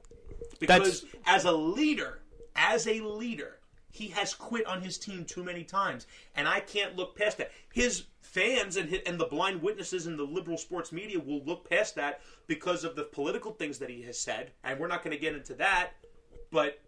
Because 0.60 1.02
That's- 1.02 1.22
as 1.26 1.46
a 1.46 1.52
leader, 1.52 2.22
as 2.56 2.88
a 2.88 3.02
leader, 3.02 3.60
he 3.92 4.10
has 4.10 4.34
quit 4.34 4.66
on 4.66 4.82
his 4.82 4.98
team 4.98 5.26
too 5.26 5.44
many 5.44 5.64
times, 5.64 6.06
and 6.36 6.48
I 6.48 6.60
can't 6.60 6.96
look 6.96 7.16
past 7.16 7.38
that. 7.38 7.52
His 7.74 8.04
fans 8.22 8.76
and 8.76 8.90
hi- 8.90 9.04
and 9.06 9.20
the 9.20 9.26
blind 9.26 9.62
witnesses 9.62 10.08
in 10.08 10.18
the 10.18 10.26
liberal 10.26 10.58
sports 10.58 10.92
media 10.92 11.20
will 11.20 11.44
look 11.44 11.70
past 11.70 11.96
that 11.96 12.22
because 12.48 12.84
of 12.84 12.96
the 12.96 13.04
political 13.04 13.54
things 13.54 13.80
that 13.80 13.90
he 13.90 14.02
has 14.04 14.20
said, 14.20 14.52
and 14.64 14.80
we're 14.80 14.88
not 14.88 15.04
going 15.04 15.16
to 15.16 15.22
get 15.22 15.34
into 15.34 15.54
that. 15.56 15.94
But 16.52 16.82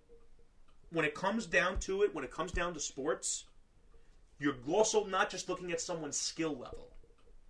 when 0.89 1.05
it 1.05 1.15
comes 1.15 1.45
down 1.45 1.79
to 1.81 2.03
it, 2.03 2.13
when 2.13 2.25
it 2.25 2.31
comes 2.31 2.51
down 2.51 2.73
to 2.73 2.79
sports, 2.79 3.45
you're 4.39 4.55
also 4.67 5.05
not 5.05 5.29
just 5.29 5.49
looking 5.49 5.71
at 5.71 5.81
someone's 5.81 6.17
skill 6.17 6.51
level. 6.51 6.89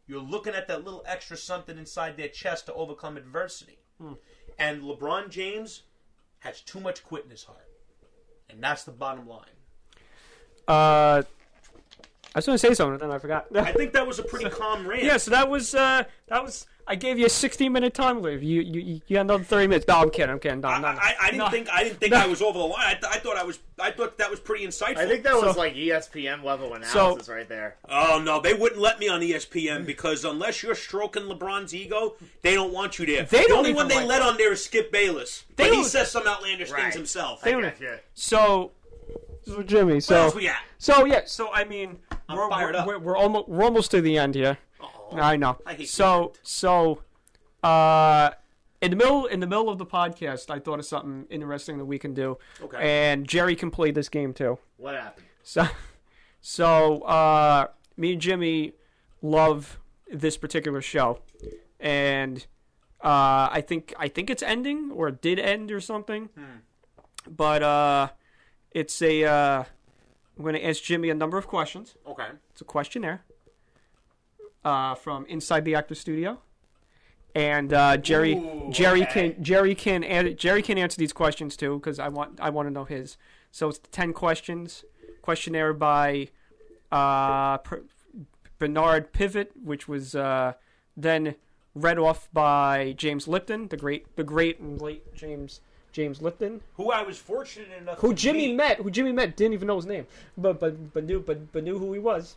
You're 0.07 0.21
looking 0.21 0.53
at 0.53 0.67
that 0.69 0.85
little 0.85 1.03
extra 1.05 1.35
something 1.35 1.77
inside 1.77 2.15
their 2.15 2.29
chest 2.29 2.67
to 2.67 2.73
overcome 2.73 3.17
adversity. 3.17 3.79
And 4.57 4.81
LeBron 4.81 5.29
James 5.29 5.83
has 6.39 6.61
too 6.61 6.79
much 6.79 7.03
quit 7.03 7.25
in 7.25 7.29
his 7.29 7.43
heart. 7.43 7.69
And 8.49 8.63
that's 8.63 8.83
the 8.85 8.91
bottom 8.91 9.27
line. 9.27 9.45
Uh, 10.67 11.23
I 12.36 12.39
was 12.39 12.45
going 12.45 12.55
to 12.55 12.59
say 12.59 12.73
something, 12.73 12.93
and 12.93 13.01
then 13.01 13.11
I 13.11 13.17
forgot. 13.19 13.47
I 13.55 13.71
think 13.71 13.93
that 13.93 14.05
was 14.05 14.19
a 14.19 14.23
pretty 14.23 14.49
calm 14.49 14.88
rant. 14.88 15.03
yeah, 15.03 15.17
so 15.17 15.32
that 15.32 15.49
was 15.49 15.73
uh, 15.73 16.03
that 16.28 16.43
was. 16.43 16.67
I 16.89 16.95
gave 16.95 17.19
you 17.19 17.25
a 17.25 17.30
16 17.30 17.69
minute 17.71 17.93
time 17.93 18.21
limit. 18.21 18.43
You 18.43 18.61
you 18.61 18.80
you 18.82 19.01
you 19.07 19.17
had 19.17 19.25
another 19.25 19.43
30 19.43 19.67
minutes. 19.67 19.88
No, 19.89 19.95
I'm 19.95 20.09
kidding. 20.09 20.30
I'm 20.30 20.39
kidding. 20.39 20.61
No, 20.61 20.69
I, 20.69 20.80
no, 20.80 20.93
no. 20.93 20.97
I, 20.99 21.15
I 21.19 21.25
didn't 21.32 21.39
No. 21.39 21.49
think 21.49 21.67
I 21.69 21.84
didn't 21.84 21.99
think 21.99 22.13
No. 22.13 22.19
I 22.19 22.28
was 22.28 22.41
over 22.41 22.57
the 22.59 22.63
line. 22.63 22.80
I, 22.86 22.91
th- 22.93 23.05
I 23.11 23.17
thought 23.19 23.36
I 23.36 23.43
was. 23.43 23.59
I 23.80 23.91
thought 23.91 24.17
that 24.19 24.30
was 24.32 24.39
pretty 24.39 24.65
insightful. 24.65 24.97
I 24.97 25.05
think 25.07 25.23
that 25.23 25.34
was 25.36 25.57
like 25.57 25.73
ESPN 25.75 26.43
level 26.43 26.73
analysis 26.75 27.28
right 27.28 27.47
there. 27.49 27.75
Oh 27.89 28.21
no, 28.23 28.39
they 28.39 28.53
wouldn't 28.53 28.80
let 28.80 28.99
me 28.99 29.09
on 29.09 29.19
ESPN 29.19 29.86
because 29.86 30.23
unless 30.23 30.63
you're 30.63 30.75
stroking 30.75 31.23
LeBron's 31.23 31.73
ego, 31.75 32.15
they 32.41 32.53
don't 32.53 32.71
want 32.71 32.99
you 32.99 33.05
there. 33.05 33.23
They 33.23 33.41
the 33.43 33.47
don't 33.49 33.57
only 33.59 33.73
one 33.73 33.88
they 33.89 33.95
like- 33.95 34.07
let 34.07 34.21
on 34.21 34.38
there 34.38 34.53
is 34.53 34.63
Skip 34.63 34.89
Bayless, 34.91 35.43
They 35.57 35.65
but 35.65 35.71
he 35.71 35.82
don't- 35.82 35.86
says 35.89 36.09
some 36.11 36.25
outlandish 36.25 36.71
Right. 36.71 36.84
things 36.84 36.95
himself. 36.95 37.41
They 37.41 37.49
I 37.49 37.53
don't- 37.59 37.63
gotcha. 37.63 37.99
So, 38.13 38.71
so 39.45 39.61
Jimmy. 39.61 39.95
What 39.95 40.03
So 40.03 40.15
else 40.15 40.36
we 40.36 40.45
got? 40.45 40.55
so 40.78 41.03
yeah. 41.03 41.21
So 41.25 41.51
I 41.53 41.65
mean, 41.65 41.97
I'm 42.30 42.38
we're, 42.38 42.49
fired 42.49 42.73
we're, 42.73 42.80
up. 42.80 42.88
We're, 42.88 42.99
we're 42.99 43.17
almost 43.17 43.47
we're 43.47 43.63
almost 43.63 43.91
to 43.91 44.01
the 44.01 44.17
end 44.17 44.36
here. 44.36 44.57
Oh, 44.82 45.17
I 45.17 45.38
know. 45.38 45.57
I 45.65 45.73
hate 45.73 45.89
so 45.89 46.34
so 46.43 47.03
uh 47.63 48.32
in 48.82 48.91
the 48.91 48.97
middle 48.97 49.25
in 49.25 49.39
the 49.39 49.47
middle 49.47 49.69
of 49.69 49.78
the 49.78 49.86
podcast 49.86 50.49
I 50.49 50.59
thought 50.59 50.80
of 50.80 50.86
something 50.86 51.25
interesting 51.30 51.78
that 51.78 51.86
we 51.86 51.97
can 51.97 52.13
do. 52.13 52.38
Okay. 52.61 52.78
And 52.80 53.28
Jerry 53.28 53.55
can 53.55 53.71
play 53.71 53.91
this 53.91 54.09
game 54.09 54.34
too. 54.34 54.59
What 54.78 54.95
happened? 54.95 55.25
So 55.43 55.67
so 56.41 57.01
uh 57.01 57.67
me 57.95 58.13
and 58.13 58.21
Jimmy 58.21 58.73
love 59.21 59.80
this 60.11 60.38
particular 60.38 60.82
show. 60.82 61.19
And 61.80 62.45
uh 63.01 63.49
I 63.51 63.63
think 63.65 63.93
I 63.97 64.09
think 64.09 64.30
it's 64.30 64.43
ending 64.43 64.91
or 64.91 65.07
it 65.09 65.21
did 65.21 65.39
end 65.39 65.71
or 65.71 65.80
something. 65.80 66.30
But 67.30 67.63
uh 67.63 68.09
it's 68.71 69.01
a 69.01 69.23
uh 69.23 69.63
I'm 70.38 70.43
going 70.43 70.55
to 70.55 70.65
ask 70.65 70.83
Jimmy 70.83 71.09
a 71.09 71.15
number 71.15 71.38
of 71.38 71.47
questions. 71.47 71.95
Okay. 72.05 72.27
It's 72.51 72.61
a 72.61 72.65
questionnaire 72.65 73.23
uh, 74.63 74.95
from 74.95 75.25
inside 75.25 75.65
the 75.65 75.75
actor 75.75 75.95
studio, 75.95 76.39
and 77.33 77.73
uh, 77.73 77.97
Jerry 77.97 78.35
Ooh, 78.35 78.67
Jerry 78.69 79.03
okay. 79.03 79.31
can 79.31 79.43
Jerry 79.43 79.75
can 79.75 80.03
add, 80.03 80.38
Jerry 80.38 80.61
can 80.61 80.77
answer 80.77 80.97
these 80.97 81.13
questions 81.13 81.57
too 81.57 81.77
because 81.79 81.99
I 81.99 82.09
want 82.09 82.39
I 82.39 82.49
want 82.49 82.67
to 82.67 82.71
know 82.71 82.85
his. 82.85 83.17
So 83.51 83.69
it's 83.69 83.79
ten 83.91 84.13
questions 84.13 84.83
questionnaire 85.21 85.73
by 85.73 86.29
uh, 86.91 87.57
Bernard 88.59 89.13
Pivot, 89.13 89.51
which 89.63 89.88
was 89.88 90.15
uh, 90.15 90.53
then 90.95 91.35
read 91.73 91.97
off 91.97 92.29
by 92.33 92.93
James 92.97 93.27
Lipton, 93.27 93.69
the 93.69 93.77
great 93.77 94.15
the 94.15 94.23
great 94.23 94.59
and 94.59 94.79
late 94.81 95.15
James 95.15 95.61
James 95.97 96.21
Lipton, 96.21 96.61
Who 96.75 96.91
I 96.91 97.01
was 97.01 97.17
fortunate 97.17 97.69
enough 97.75 97.97
who 97.97 98.09
to 98.09 98.13
Jimmy 98.13 98.49
meet. 98.49 98.55
met, 98.55 98.77
who 98.77 98.91
Jimmy 98.91 99.11
met, 99.11 99.35
didn't 99.35 99.53
even 99.53 99.67
know 99.67 99.77
his 99.77 99.87
name, 99.87 100.05
but 100.37 100.59
but 100.59 100.93
but 100.93 101.03
knew 101.05 101.19
but 101.19 101.51
but 101.51 101.63
knew 101.63 101.79
who 101.79 101.91
he 101.91 101.97
was. 101.97 102.35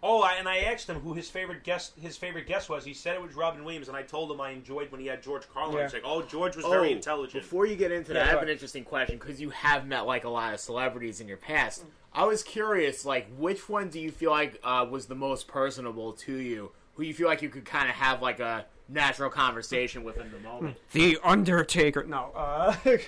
Oh, 0.00 0.22
I, 0.22 0.34
and 0.36 0.48
I 0.48 0.58
asked 0.58 0.88
him 0.88 1.00
who 1.00 1.12
his 1.14 1.28
favorite 1.28 1.64
guest 1.64 1.92
his 2.00 2.16
favorite 2.16 2.46
guest 2.46 2.70
was. 2.70 2.84
He 2.84 2.94
said 2.94 3.16
it 3.16 3.20
was 3.22 3.34
Robin 3.34 3.64
Williams, 3.64 3.88
and 3.88 3.96
I 3.96 4.02
told 4.02 4.30
him 4.30 4.40
I 4.40 4.50
enjoyed 4.50 4.92
when 4.92 5.00
he 5.00 5.08
had 5.08 5.24
George 5.24 5.42
Carlin. 5.52 5.76
Yeah. 5.78 5.82
He's 5.82 5.92
like, 5.92 6.04
"Oh, 6.04 6.22
George 6.22 6.54
was 6.54 6.64
very 6.66 6.90
Oh, 6.90 6.92
intelligent." 6.92 7.42
Before 7.42 7.66
you 7.66 7.74
get 7.74 7.90
into 7.90 8.12
Yeah, 8.12 8.20
that, 8.20 8.28
I 8.28 8.30
have 8.30 8.38
go 8.38 8.42
an 8.44 8.48
interesting 8.48 8.84
question 8.84 9.18
because 9.18 9.40
you 9.40 9.50
have 9.50 9.88
met 9.88 10.06
like 10.06 10.22
a 10.22 10.30
lot 10.30 10.54
of 10.54 10.60
celebrities 10.60 11.20
in 11.20 11.26
your 11.26 11.36
past. 11.36 11.84
I 12.14 12.24
was 12.26 12.44
curious, 12.44 13.04
like, 13.04 13.26
which 13.36 13.68
one 13.68 13.88
do 13.88 13.98
you 13.98 14.12
feel 14.12 14.30
like 14.30 14.60
uh, 14.62 14.86
was 14.88 15.06
the 15.06 15.14
most 15.16 15.48
personable 15.48 16.12
to 16.12 16.32
you? 16.36 16.70
Who 16.94 17.02
you 17.02 17.12
feel 17.14 17.26
like 17.26 17.42
you 17.42 17.48
could 17.48 17.64
kind 17.64 17.88
of 17.88 17.96
have 17.96 18.22
like 18.22 18.38
a 18.38 18.66
natural 18.90 19.30
conversation 19.30 20.04
within 20.04 20.30
the 20.30 20.38
moment? 20.40 20.76
The 20.92 21.18
Undertaker. 21.22 22.04
No. 22.04 22.30
Uh, 22.34 22.74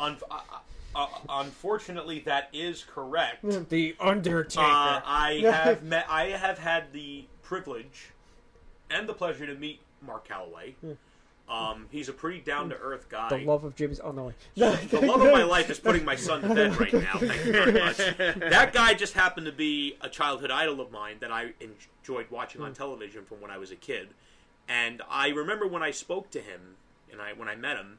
Un- 0.00 0.16
uh, 0.30 0.40
uh, 0.94 1.06
unfortunately, 1.28 2.20
that 2.20 2.48
is 2.52 2.84
correct. 2.84 3.68
the 3.68 3.94
Undertaker. 4.00 4.60
Uh, 4.60 5.00
I 5.04 5.40
have 5.44 5.82
met. 5.82 6.06
I 6.08 6.26
have 6.26 6.58
had 6.58 6.92
the 6.92 7.24
privilege 7.42 8.10
and 8.90 9.08
the 9.08 9.14
pleasure 9.14 9.46
to 9.46 9.54
meet 9.54 9.80
Mark 10.04 10.26
Calaway. 10.28 10.74
Um, 11.48 11.86
he's 11.90 12.10
a 12.10 12.12
pretty 12.12 12.40
down 12.40 12.68
to 12.68 12.76
earth 12.76 13.08
guy. 13.08 13.30
the 13.30 13.38
love 13.38 13.64
of 13.64 13.74
Jimmy's. 13.74 14.00
Oh 14.00 14.12
no. 14.12 14.32
The 14.54 15.00
love 15.00 15.22
of 15.22 15.32
my 15.32 15.44
life 15.44 15.70
is 15.70 15.78
putting 15.78 16.04
my 16.04 16.14
son 16.16 16.42
to 16.42 16.54
bed 16.54 16.78
right 16.78 16.92
now. 16.92 17.14
Thank 17.18 17.44
you 17.46 17.52
very 17.52 17.72
much. 17.72 17.96
That 17.96 18.72
guy 18.74 18.92
just 18.92 19.14
happened 19.14 19.46
to 19.46 19.52
be 19.52 19.96
a 20.02 20.10
childhood 20.10 20.50
idol 20.50 20.80
of 20.82 20.90
mine 20.92 21.16
that 21.20 21.32
I 21.32 21.52
enjoyed 21.60 22.26
watching 22.30 22.60
on 22.60 22.74
television 22.74 23.24
from 23.24 23.40
when 23.40 23.50
I 23.50 23.56
was 23.56 23.70
a 23.70 23.76
kid. 23.76 24.08
And 24.68 25.02
I 25.08 25.28
remember 25.28 25.66
when 25.66 25.82
I 25.82 25.90
spoke 25.90 26.30
to 26.30 26.40
him 26.40 26.76
and 27.10 27.22
I 27.22 27.32
when 27.32 27.48
I 27.48 27.56
met 27.56 27.76
him, 27.76 27.98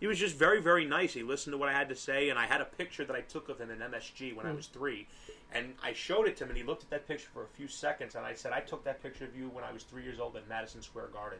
he 0.00 0.06
was 0.06 0.18
just 0.18 0.34
very 0.36 0.60
very 0.60 0.84
nice. 0.84 1.14
He 1.14 1.22
listened 1.22 1.52
to 1.52 1.58
what 1.58 1.68
I 1.68 1.72
had 1.72 1.88
to 1.90 1.96
say, 1.96 2.28
and 2.28 2.38
I 2.38 2.46
had 2.46 2.60
a 2.60 2.64
picture 2.64 3.04
that 3.04 3.14
I 3.14 3.20
took 3.20 3.48
of 3.48 3.60
him 3.60 3.70
in 3.70 3.78
MSG 3.78 4.34
when 4.34 4.46
I 4.46 4.52
was 4.52 4.66
three. 4.66 5.06
And 5.54 5.74
I 5.82 5.92
showed 5.92 6.26
it 6.26 6.36
to 6.38 6.44
him, 6.44 6.50
and 6.50 6.58
he 6.58 6.64
looked 6.64 6.82
at 6.82 6.90
that 6.90 7.06
picture 7.06 7.28
for 7.32 7.44
a 7.44 7.48
few 7.48 7.68
seconds, 7.68 8.14
and 8.14 8.24
I 8.26 8.34
said, 8.34 8.52
"I 8.52 8.60
took 8.60 8.84
that 8.84 9.02
picture 9.02 9.24
of 9.24 9.36
you 9.36 9.48
when 9.48 9.64
I 9.64 9.72
was 9.72 9.84
three 9.84 10.02
years 10.02 10.18
old 10.18 10.34
at 10.36 10.48
Madison 10.48 10.82
Square 10.82 11.08
Garden." 11.08 11.38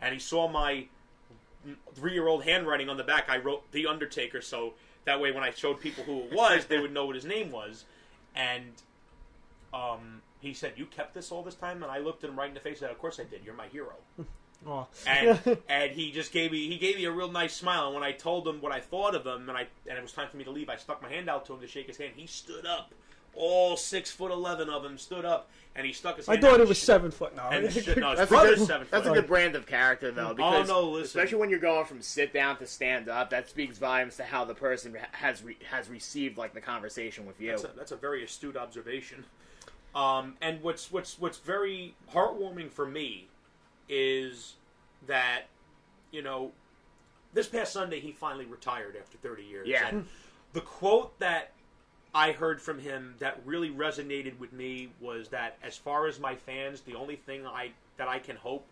And 0.00 0.12
he 0.12 0.18
saw 0.18 0.48
my 0.48 0.86
three-year-old 1.94 2.42
handwriting 2.42 2.88
on 2.88 2.96
the 2.96 3.04
back. 3.04 3.28
I 3.28 3.36
wrote 3.36 3.70
"The 3.70 3.86
Undertaker," 3.86 4.40
so 4.40 4.74
that 5.04 5.20
way 5.20 5.30
when 5.30 5.44
I 5.44 5.50
showed 5.50 5.80
people 5.80 6.04
who 6.04 6.22
it 6.22 6.32
was, 6.32 6.66
they 6.66 6.78
would 6.78 6.92
know 6.92 7.06
what 7.06 7.14
his 7.14 7.24
name 7.24 7.50
was. 7.50 7.84
And 8.34 8.72
um, 9.74 10.22
he 10.42 10.52
said, 10.52 10.74
"You 10.76 10.86
kept 10.86 11.14
this 11.14 11.32
all 11.32 11.42
this 11.42 11.54
time?" 11.54 11.82
And 11.82 11.90
I 11.90 11.98
looked 11.98 12.24
at 12.24 12.30
him 12.30 12.38
right 12.38 12.48
in 12.48 12.54
the 12.54 12.60
face 12.60 12.72
and 12.72 12.80
said, 12.80 12.90
"Of 12.90 12.98
course 12.98 13.18
I 13.18 13.24
did. 13.24 13.44
You're 13.44 13.54
my 13.54 13.68
hero." 13.68 13.94
Oh. 14.64 14.86
and 15.08 15.40
and 15.68 15.90
he 15.90 16.12
just 16.12 16.30
gave 16.30 16.52
me 16.52 16.68
he 16.68 16.78
gave 16.78 16.94
me 16.96 17.04
a 17.04 17.10
real 17.10 17.30
nice 17.30 17.52
smile. 17.52 17.86
And 17.86 17.94
when 17.94 18.04
I 18.04 18.12
told 18.12 18.46
him 18.46 18.60
what 18.60 18.70
I 18.70 18.78
thought 18.78 19.16
of 19.16 19.26
him, 19.26 19.48
and 19.48 19.58
I 19.58 19.66
and 19.88 19.98
it 19.98 20.02
was 20.02 20.12
time 20.12 20.28
for 20.28 20.36
me 20.36 20.44
to 20.44 20.52
leave, 20.52 20.68
I 20.68 20.76
stuck 20.76 21.02
my 21.02 21.08
hand 21.08 21.28
out 21.28 21.46
to 21.46 21.54
him 21.54 21.60
to 21.60 21.66
shake 21.66 21.88
his 21.88 21.96
hand. 21.96 22.12
He 22.14 22.28
stood 22.28 22.64
up. 22.64 22.92
All 23.34 23.76
six 23.76 24.10
foot 24.10 24.30
eleven 24.30 24.68
of 24.68 24.84
him 24.84 24.98
stood 24.98 25.24
up, 25.24 25.50
and 25.74 25.86
he 25.86 25.92
stuck 25.92 26.18
his. 26.18 26.28
I 26.28 26.36
thought 26.36 26.54
out 26.54 26.60
it 26.60 26.68
was 26.68 26.76
sh- 26.76 26.82
seven 26.82 27.10
foot. 27.10 27.34
No. 27.34 27.42
And 27.44 27.72
sh- 27.72 27.88
no, 27.96 28.10
his 28.10 28.18
That's 28.18 28.20
a 28.20 28.26
brother's 28.26 28.58
good, 28.58 28.66
seven 28.68 28.86
that's 28.90 29.06
foot. 29.08 29.16
a 29.16 29.20
good 29.20 29.26
brand 29.26 29.56
of 29.56 29.66
character, 29.66 30.12
though. 30.12 30.28
Oh, 30.30 30.34
because 30.34 30.68
no, 30.68 30.90
listen. 30.90 31.06
especially 31.06 31.38
when 31.38 31.48
you're 31.50 31.58
going 31.58 31.86
from 31.86 32.02
sit 32.02 32.32
down 32.34 32.58
to 32.58 32.66
stand 32.66 33.08
up, 33.08 33.30
that 33.30 33.48
speaks 33.48 33.78
volumes 33.78 34.16
to 34.18 34.22
how 34.24 34.44
the 34.44 34.54
person 34.54 34.94
has 35.12 35.42
re- 35.42 35.56
has 35.70 35.88
received 35.88 36.36
like 36.36 36.52
the 36.52 36.60
conversation 36.60 37.24
with 37.26 37.40
you. 37.40 37.50
That's 37.52 37.64
a, 37.64 37.70
that's 37.74 37.92
a 37.92 37.96
very 37.96 38.22
astute 38.22 38.56
observation. 38.56 39.24
Um, 39.94 40.36
and 40.40 40.62
what's 40.62 40.90
what's 40.90 41.18
what's 41.18 41.38
very 41.38 41.94
heartwarming 42.12 42.70
for 42.70 42.86
me 42.86 43.28
is 43.88 44.54
that 45.06 45.42
you 46.10 46.22
know 46.22 46.52
this 47.34 47.46
past 47.46 47.72
Sunday 47.72 48.00
he 48.00 48.12
finally 48.12 48.46
retired 48.46 48.96
after 48.98 49.18
30 49.18 49.42
years. 49.42 49.68
Yeah. 49.68 49.88
And 49.88 50.06
the 50.52 50.60
quote 50.60 51.18
that 51.18 51.52
I 52.14 52.32
heard 52.32 52.60
from 52.60 52.78
him 52.78 53.14
that 53.18 53.40
really 53.44 53.70
resonated 53.70 54.38
with 54.38 54.52
me 54.52 54.90
was 55.00 55.28
that 55.28 55.56
as 55.62 55.76
far 55.76 56.06
as 56.06 56.20
my 56.20 56.34
fans, 56.34 56.82
the 56.82 56.94
only 56.94 57.16
thing 57.16 57.46
I 57.46 57.72
that 57.96 58.08
I 58.08 58.18
can 58.18 58.36
hope 58.36 58.66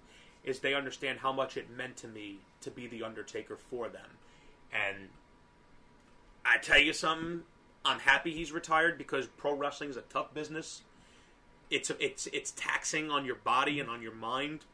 is 0.44 0.60
they 0.60 0.74
understand 0.74 1.18
how 1.18 1.32
much 1.32 1.56
it 1.56 1.70
meant 1.70 1.96
to 1.98 2.08
me 2.08 2.38
to 2.62 2.70
be 2.70 2.86
the 2.86 3.02
Undertaker 3.02 3.56
for 3.56 3.88
them. 3.88 4.06
And 4.72 5.08
I 6.44 6.58
tell 6.58 6.78
you 6.78 6.92
something, 6.92 7.42
I'm 7.84 7.98
happy 7.98 8.32
he's 8.32 8.52
retired 8.52 8.98
because 8.98 9.26
pro 9.26 9.54
wrestling 9.54 9.90
is 9.90 9.96
a 9.96 10.02
tough 10.02 10.32
business. 10.34 10.82
It's 11.70 11.90
it's 12.00 12.26
it's 12.28 12.50
taxing 12.52 13.10
on 13.10 13.24
your 13.24 13.36
body 13.36 13.80
and 13.80 13.88
on 13.88 14.02
your 14.02 14.14
mind. 14.14 14.64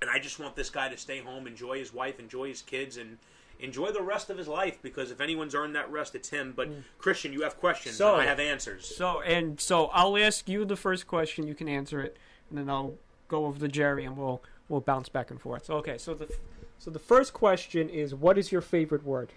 And 0.00 0.10
I 0.10 0.18
just 0.18 0.38
want 0.38 0.54
this 0.54 0.70
guy 0.70 0.88
to 0.88 0.96
stay 0.96 1.20
home, 1.20 1.46
enjoy 1.46 1.78
his 1.78 1.94
wife, 1.94 2.20
enjoy 2.20 2.48
his 2.48 2.62
kids, 2.62 2.96
and 2.96 3.18
enjoy 3.58 3.90
the 3.90 4.02
rest 4.02 4.28
of 4.28 4.36
his 4.36 4.48
life. 4.48 4.78
Because 4.82 5.10
if 5.10 5.20
anyone's 5.20 5.54
earned 5.54 5.74
that 5.74 5.90
rest, 5.90 6.14
it's 6.14 6.28
him. 6.28 6.52
But 6.54 6.70
mm. 6.70 6.82
Christian, 6.98 7.32
you 7.32 7.42
have 7.42 7.58
questions, 7.58 7.96
So- 7.96 8.14
and 8.14 8.22
I 8.22 8.26
have 8.26 8.40
answers. 8.40 8.96
So 8.96 9.20
and 9.22 9.60
so, 9.60 9.86
I'll 9.86 10.16
ask 10.16 10.48
you 10.48 10.64
the 10.64 10.76
first 10.76 11.06
question. 11.06 11.46
You 11.46 11.54
can 11.54 11.68
answer 11.68 12.00
it, 12.00 12.16
and 12.50 12.58
then 12.58 12.68
I'll 12.68 12.94
go 13.28 13.46
over 13.46 13.58
to 13.58 13.68
Jerry 13.68 14.04
and 14.04 14.16
we'll 14.16 14.42
we'll 14.68 14.80
bounce 14.80 15.08
back 15.08 15.30
and 15.30 15.40
forth. 15.40 15.66
So, 15.66 15.74
okay, 15.76 15.98
so 15.98 16.14
the 16.14 16.32
so 16.78 16.90
the 16.90 16.98
first 16.98 17.32
question 17.32 17.88
is, 17.88 18.14
what 18.14 18.36
is 18.38 18.52
your 18.52 18.60
favorite 18.60 19.04
word? 19.04 19.32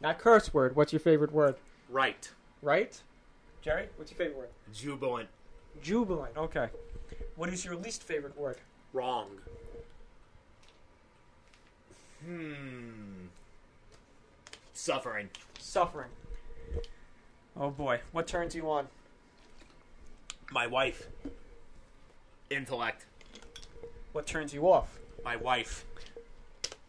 Not 0.00 0.18
curse 0.18 0.52
word. 0.52 0.76
What's 0.76 0.92
your 0.92 1.00
favorite 1.00 1.32
word? 1.32 1.56
Right. 1.88 2.30
Right? 2.62 3.00
Jerry, 3.66 3.88
what's 3.96 4.12
your 4.12 4.18
favorite 4.18 4.38
word? 4.38 4.48
Jubilant. 4.72 5.28
Jubilant. 5.82 6.36
Okay. 6.36 6.68
What 7.34 7.48
is 7.48 7.64
your 7.64 7.74
least 7.74 8.04
favorite 8.04 8.38
word? 8.38 8.58
Wrong. 8.92 9.26
Hmm. 12.24 13.26
Suffering. 14.72 15.30
Suffering. 15.58 16.10
Oh 17.56 17.70
boy, 17.70 17.98
what 18.12 18.28
turns 18.28 18.54
you 18.54 18.70
on? 18.70 18.86
My 20.52 20.68
wife. 20.68 21.08
Intellect. 22.50 23.04
What 24.12 24.28
turns 24.28 24.54
you 24.54 24.70
off? 24.70 24.96
My 25.24 25.34
wife. 25.34 25.84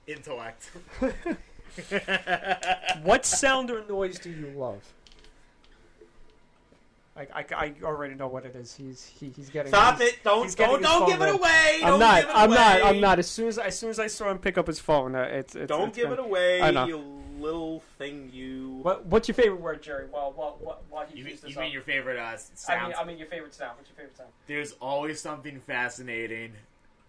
Intellect. 0.06 0.70
What 3.04 3.24
sound 3.24 3.70
or 3.70 3.84
noise 3.88 4.18
do 4.18 4.32
you 4.32 4.48
love? 4.56 4.82
I, 7.18 7.28
I, 7.34 7.46
I 7.56 7.74
already 7.84 8.14
know 8.14 8.28
what 8.28 8.46
it 8.46 8.56
is. 8.56 8.76
He's 8.76 9.06
he, 9.06 9.32
he's 9.36 9.50
getting. 9.50 9.72
Stop 9.72 9.98
he's- 10.00 10.14
it! 10.14 10.24
Don't 10.24 10.56
don't 10.56 10.82
don't 10.82 11.08
give 11.10 11.22
it 11.22 11.30
away! 11.34 11.80
I'm 11.84 11.90
Don't 11.92 12.00
not. 12.00 12.22
give 12.22 12.30
it 12.30 12.36
I'm 12.36 12.50
not. 12.52 12.84
I'm 12.84 13.00
not. 13.02 13.20
As 13.20 13.28
soon 13.28 13.48
as 13.48 13.58
as 13.58 13.78
soon 13.78 13.90
as 13.90 14.00
I 14.00 14.08
saw 14.08 14.30
him 14.30 14.38
pick 14.38 14.58
up 14.58 14.68
his 14.68 14.80
phone, 14.80 15.16
uh, 15.16 15.22
it's, 15.22 15.56
it's 15.56 15.68
Don't 15.70 15.90
it's 15.90 15.98
give 15.98 16.10
gonna- 16.10 16.22
it 16.22 16.26
away, 16.26 16.62
I 16.62 16.72
know. 16.72 16.86
you 16.86 17.04
little 17.40 17.82
thing. 17.98 18.30
You. 18.34 18.80
What 18.82 19.06
What's 19.06 19.28
your 19.28 19.36
favorite 19.36 19.62
word, 19.62 19.82
Jerry? 19.82 20.08
While 20.10 20.32
while 20.34 20.58
while, 20.60 20.82
while 20.90 21.06
he 21.06 21.20
You, 21.20 21.26
keeps 21.26 21.42
this 21.42 21.52
you 21.56 21.60
mean 21.60 21.72
your 21.72 21.82
favorite 21.82 22.18
uh, 22.20 22.38
sounds? 22.38 22.70
I 22.70 22.88
mean, 22.88 22.94
I 23.00 23.04
mean 23.06 23.18
your 23.18 23.28
favorite 23.28 23.54
sound. 23.54 23.78
What's 23.78 23.90
your 23.90 23.96
favorite 23.98 24.18
sound? 24.18 24.30
There's 24.48 24.74
always 24.82 25.20
something 25.22 25.60
fascinating 25.62 26.54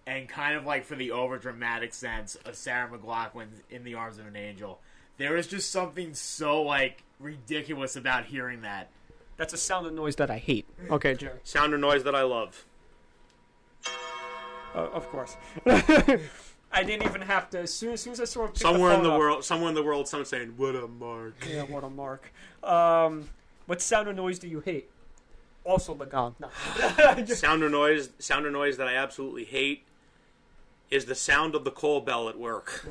and 0.06 0.26
kind 0.28 0.56
of 0.56 0.64
like 0.64 0.84
for 0.86 0.94
the 0.96 1.10
over 1.10 1.36
dramatic 1.38 1.92
sense 1.92 2.34
of 2.46 2.54
Sarah 2.56 2.88
McLachlan 2.88 3.48
in 3.70 3.84
The 3.84 3.94
Arms 3.94 4.18
of 4.18 4.26
an 4.26 4.36
Angel. 4.36 4.80
There 5.18 5.36
is 5.36 5.46
just 5.46 5.70
something 5.70 6.14
so 6.14 6.62
like 6.62 7.02
ridiculous 7.20 7.96
about 7.96 8.24
hearing 8.26 8.62
that. 8.62 8.88
That's 9.38 9.54
a 9.54 9.56
sound 9.56 9.86
and 9.86 9.96
noise 9.96 10.16
that 10.16 10.30
I 10.30 10.36
hate. 10.38 10.66
Okay, 10.90 11.14
Jerry. 11.14 11.38
Sound 11.44 11.72
or 11.72 11.78
noise 11.78 12.04
that 12.04 12.14
I 12.14 12.22
love. 12.22 12.66
Uh, 14.74 14.78
of 14.92 15.08
course. 15.08 15.36
I 15.66 16.82
didn't 16.84 17.04
even 17.06 17.22
have 17.22 17.48
to. 17.50 17.60
As 17.60 17.72
soon 17.72 17.92
as, 17.94 18.02
soon 18.02 18.12
as 18.12 18.20
I 18.20 18.24
saw 18.24 18.42
him 18.44 18.48
pick 18.48 18.58
Somewhere 18.58 18.90
the 18.90 18.96
in 18.98 19.02
the 19.04 19.10
up- 19.12 19.18
world, 19.18 19.44
somewhere 19.44 19.70
in 19.70 19.74
the 19.74 19.82
world, 19.82 20.06
someone's 20.08 20.28
saying, 20.28 20.54
"What 20.58 20.74
a 20.76 20.86
mark." 20.86 21.34
Yeah, 21.48 21.62
what 21.62 21.82
a 21.84 21.88
mark. 21.88 22.30
Um, 22.62 23.30
what 23.66 23.80
sound 23.80 24.08
or 24.08 24.12
noise 24.12 24.38
do 24.38 24.48
you 24.48 24.60
hate? 24.60 24.90
Also 25.64 25.94
the 25.94 26.04
gong. 26.04 26.34
No. 26.38 26.50
sound 27.26 27.62
or 27.62 27.70
noise, 27.70 28.10
sound 28.18 28.44
or 28.44 28.50
noise 28.50 28.76
that 28.76 28.88
I 28.88 28.94
absolutely 28.96 29.44
hate 29.44 29.84
is 30.90 31.04
the 31.04 31.14
sound 31.14 31.54
of 31.54 31.64
the 31.64 31.70
call 31.70 32.00
bell 32.00 32.28
at 32.28 32.38
work. 32.38 32.86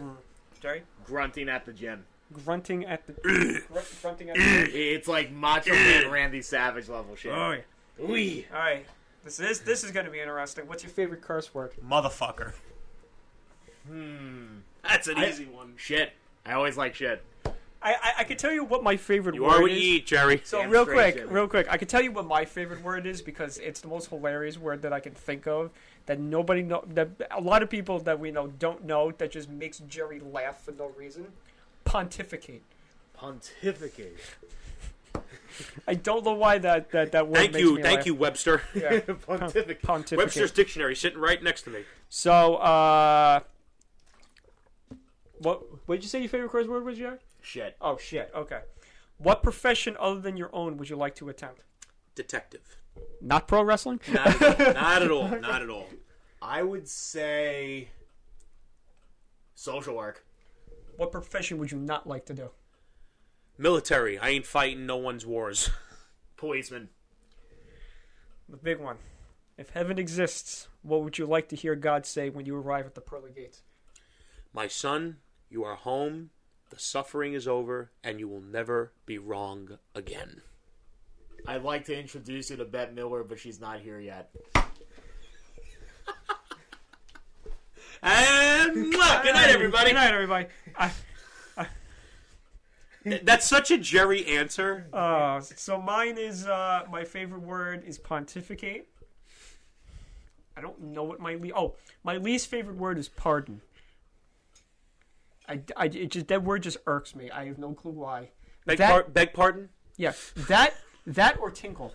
Jerry? 0.62 0.84
Grunting 1.06 1.50
at 1.50 1.66
the 1.66 1.74
gym. 1.74 2.06
Grunting 2.46 2.86
at 2.86 3.06
the. 3.08 3.14
gr- 3.72 3.80
grunting 4.02 4.30
at 4.30 4.36
the. 4.36 4.42
It's 4.96 5.08
like 5.08 5.32
Macho 5.32 5.72
Man 5.74 6.12
Randy 6.12 6.42
Savage 6.42 6.90
level 6.90 7.16
shit. 7.16 7.32
Oh, 7.34 7.52
yeah. 7.52 8.06
Wee, 8.06 8.46
All 8.54 8.60
right. 8.60 8.86
This 9.24 9.40
is 9.40 9.62
this 9.62 9.84
is 9.84 9.92
going 9.92 10.06
to 10.06 10.12
be 10.12 10.20
interesting. 10.20 10.68
What's 10.68 10.84
your 10.84 10.92
favorite 10.92 11.22
curse 11.22 11.54
word? 11.54 11.72
motherfucker. 11.86 12.54
Hmm. 13.88 14.60
That's 14.84 15.08
an 15.08 15.18
I- 15.18 15.30
easy 15.30 15.46
one. 15.46 15.74
Shit. 15.78 16.12
I 16.46 16.54
always 16.54 16.78
like 16.78 16.96
shit. 16.96 17.24
I, 17.80 17.94
I 17.94 18.14
I 18.20 18.24
can 18.24 18.38
tell 18.38 18.52
you 18.52 18.64
what 18.64 18.84
my 18.84 18.98
favorite 18.98 19.36
You 19.36 19.44
word 19.44 19.52
are 19.58 19.62
what 19.62 19.72
is. 19.72 19.78
you 19.84 19.94
eat, 19.96 20.08
Jerry. 20.08 20.42
So 20.44 20.62
Damn 20.62 20.70
real 20.72 20.84
straight, 20.84 20.96
quick, 20.96 21.16
Jimmy. 21.18 21.32
real 21.34 21.48
quick, 21.48 21.68
I 21.70 21.78
can 21.78 21.88
tell 21.88 22.02
you 22.02 22.12
what 22.12 22.26
my 22.26 22.44
favorite 22.46 22.82
word 22.84 23.06
is 23.06 23.22
because 23.22 23.58
it's 23.60 23.82
the 23.82 23.88
most 23.88 24.10
hilarious 24.10 24.58
word 24.58 24.82
that 24.82 24.94
I 24.94 25.00
can 25.00 25.14
think 25.14 25.46
of 25.46 25.70
that 26.08 26.20
nobody 26.20 26.64
know 26.64 26.84
that 26.88 27.10
a 27.32 27.40
lot 27.42 27.62
of 27.62 27.70
people 27.70 28.00
that 28.00 28.20
we 28.20 28.32
know 28.32 28.48
don't 28.48 28.84
know 28.86 29.12
that 29.18 29.32
just 29.32 29.50
makes 29.50 29.78
Jerry 29.80 30.20
laugh 30.20 30.64
for 30.64 30.72
no 30.72 30.88
reason. 30.98 31.28
Pontificate. 31.88 32.64
Pontificate. 33.14 34.20
I 35.88 35.96
don't 35.96 36.24
know 36.24 36.34
why 36.34 36.60
that 36.60 36.92
that 36.92 37.12
that 37.14 37.28
word 37.28 37.38
Thank 37.38 37.54
makes 37.54 37.64
you, 37.64 37.76
me 37.76 37.82
thank 37.82 37.98
laugh. 37.98 38.06
you, 38.06 38.14
Webster. 38.14 38.62
Yeah. 38.76 39.00
Pontificate. 39.00 39.82
Pontificate. 39.82 40.18
Webster's 40.18 40.52
dictionary 40.52 40.96
sitting 40.96 41.20
right 41.20 41.42
next 41.42 41.64
to 41.64 41.70
me. 41.72 41.80
So, 42.10 42.56
uh, 42.56 43.40
what 45.40 45.64
what 45.88 45.96
did 45.96 46.04
you 46.04 46.10
say 46.10 46.20
your 46.20 46.30
favorite 46.30 46.52
curse 46.52 46.68
word 46.68 46.84
was, 46.86 46.98
Jerry? 46.98 47.18
Shit. 47.42 47.76
Oh 47.82 47.98
shit. 47.98 48.32
Okay. 48.36 48.60
What 49.18 49.42
profession 49.42 49.96
other 50.00 50.20
than 50.20 50.38
your 50.38 50.50
own 50.54 50.78
would 50.78 50.90
you 50.90 50.96
like 50.96 51.16
to 51.16 51.30
attempt? 51.30 51.64
Detective. 52.14 52.78
Not 53.22 53.48
pro 53.48 53.64
wrestling. 53.64 54.00
Not 54.12 54.42
at 54.42 54.60
all. 54.60 54.74
Not 54.74 55.02
at 55.02 55.12
all. 55.12 55.28
Not 55.30 55.62
at 55.62 55.70
all. 55.70 55.88
I 56.42 56.62
would 56.62 56.88
say 56.88 57.90
social 59.56 59.96
work. 59.96 60.24
What 60.98 61.12
profession 61.12 61.60
would 61.60 61.72
you 61.72 61.78
not 61.78 62.08
like 62.08 62.26
to 62.26 62.34
do? 62.34 62.50
Military. 63.58 64.18
I 64.18 64.30
ain't 64.30 64.48
fighting 64.48 64.86
no 64.86 64.98
one's 64.98 65.26
wars. 65.26 65.70
Policeman. 66.38 66.90
The 68.50 68.58
big 68.58 68.80
one. 68.80 68.98
If 69.58 69.70
heaven 69.70 70.00
exists, 70.00 70.68
what 70.82 71.04
would 71.04 71.18
you 71.18 71.26
like 71.26 71.50
to 71.50 71.56
hear 71.56 71.76
God 71.76 72.06
say 72.06 72.30
when 72.30 72.46
you 72.46 72.56
arrive 72.56 72.86
at 72.86 72.96
the 72.96 73.02
pearly 73.02 73.32
gates? 73.32 73.62
My 74.54 74.68
son, 74.68 75.18
you 75.50 75.64
are 75.64 75.76
home. 75.76 76.32
The 76.70 76.80
suffering 76.80 77.34
is 77.34 77.48
over, 77.48 77.92
and 78.04 78.20
you 78.20 78.28
will 78.28 78.42
never 78.42 78.92
be 79.06 79.18
wrong 79.18 79.78
again. 79.96 80.42
I'd 81.48 81.64
like 81.64 81.86
to 81.86 81.98
introduce 81.98 82.50
you 82.50 82.58
to 82.58 82.66
Bette 82.66 82.94
Midler, 82.94 83.28
but 83.28 83.40
she's 83.40 83.60
not 83.60 83.80
here 83.80 84.00
yet. 84.00 84.32
And 88.04 88.94
mwah, 88.94 89.24
good 89.24 89.34
night, 89.34 89.50
everybody. 89.50 89.90
Good 89.90 89.96
night, 89.96 90.14
everybody. 90.14 90.46
I, 90.78 90.92
That's 93.24 93.46
such 93.48 93.72
a 93.72 93.78
Jerry 93.78 94.26
answer. 94.26 94.88
uh, 94.94 95.40
so 95.40 95.82
mine 95.82 96.18
is 96.18 96.46
uh, 96.46 96.84
my 96.92 97.04
favorite 97.06 97.42
word 97.42 97.84
is 97.86 97.98
pontificate. 97.98 98.88
I 100.58 100.62
don't 100.62 100.82
know 100.82 101.04
what 101.04 101.20
my 101.20 101.36
le- 101.36 101.52
oh 101.56 101.76
my 102.04 102.18
least 102.18 102.48
favorite 102.48 102.78
word 102.78 102.98
is 102.98 103.08
pardon. 103.08 103.62
I, 105.48 105.62
I 105.78 105.86
it 105.86 106.12
just 106.12 106.28
that 106.28 106.44
word 106.44 106.64
just 106.64 106.78
irks 106.86 107.16
me. 107.16 107.30
I 107.32 107.46
have 107.46 107.58
no 107.58 107.74
clue 107.74 107.92
why. 107.94 108.32
Beg, 108.66 108.80
That- 108.80 108.90
par- 108.90 109.06
beg 109.08 109.34
pardon? 109.34 109.70
Yeah, 109.96 110.14
that 110.48 110.74
that 111.06 111.40
or 111.40 111.50
tinkle. 111.52 111.94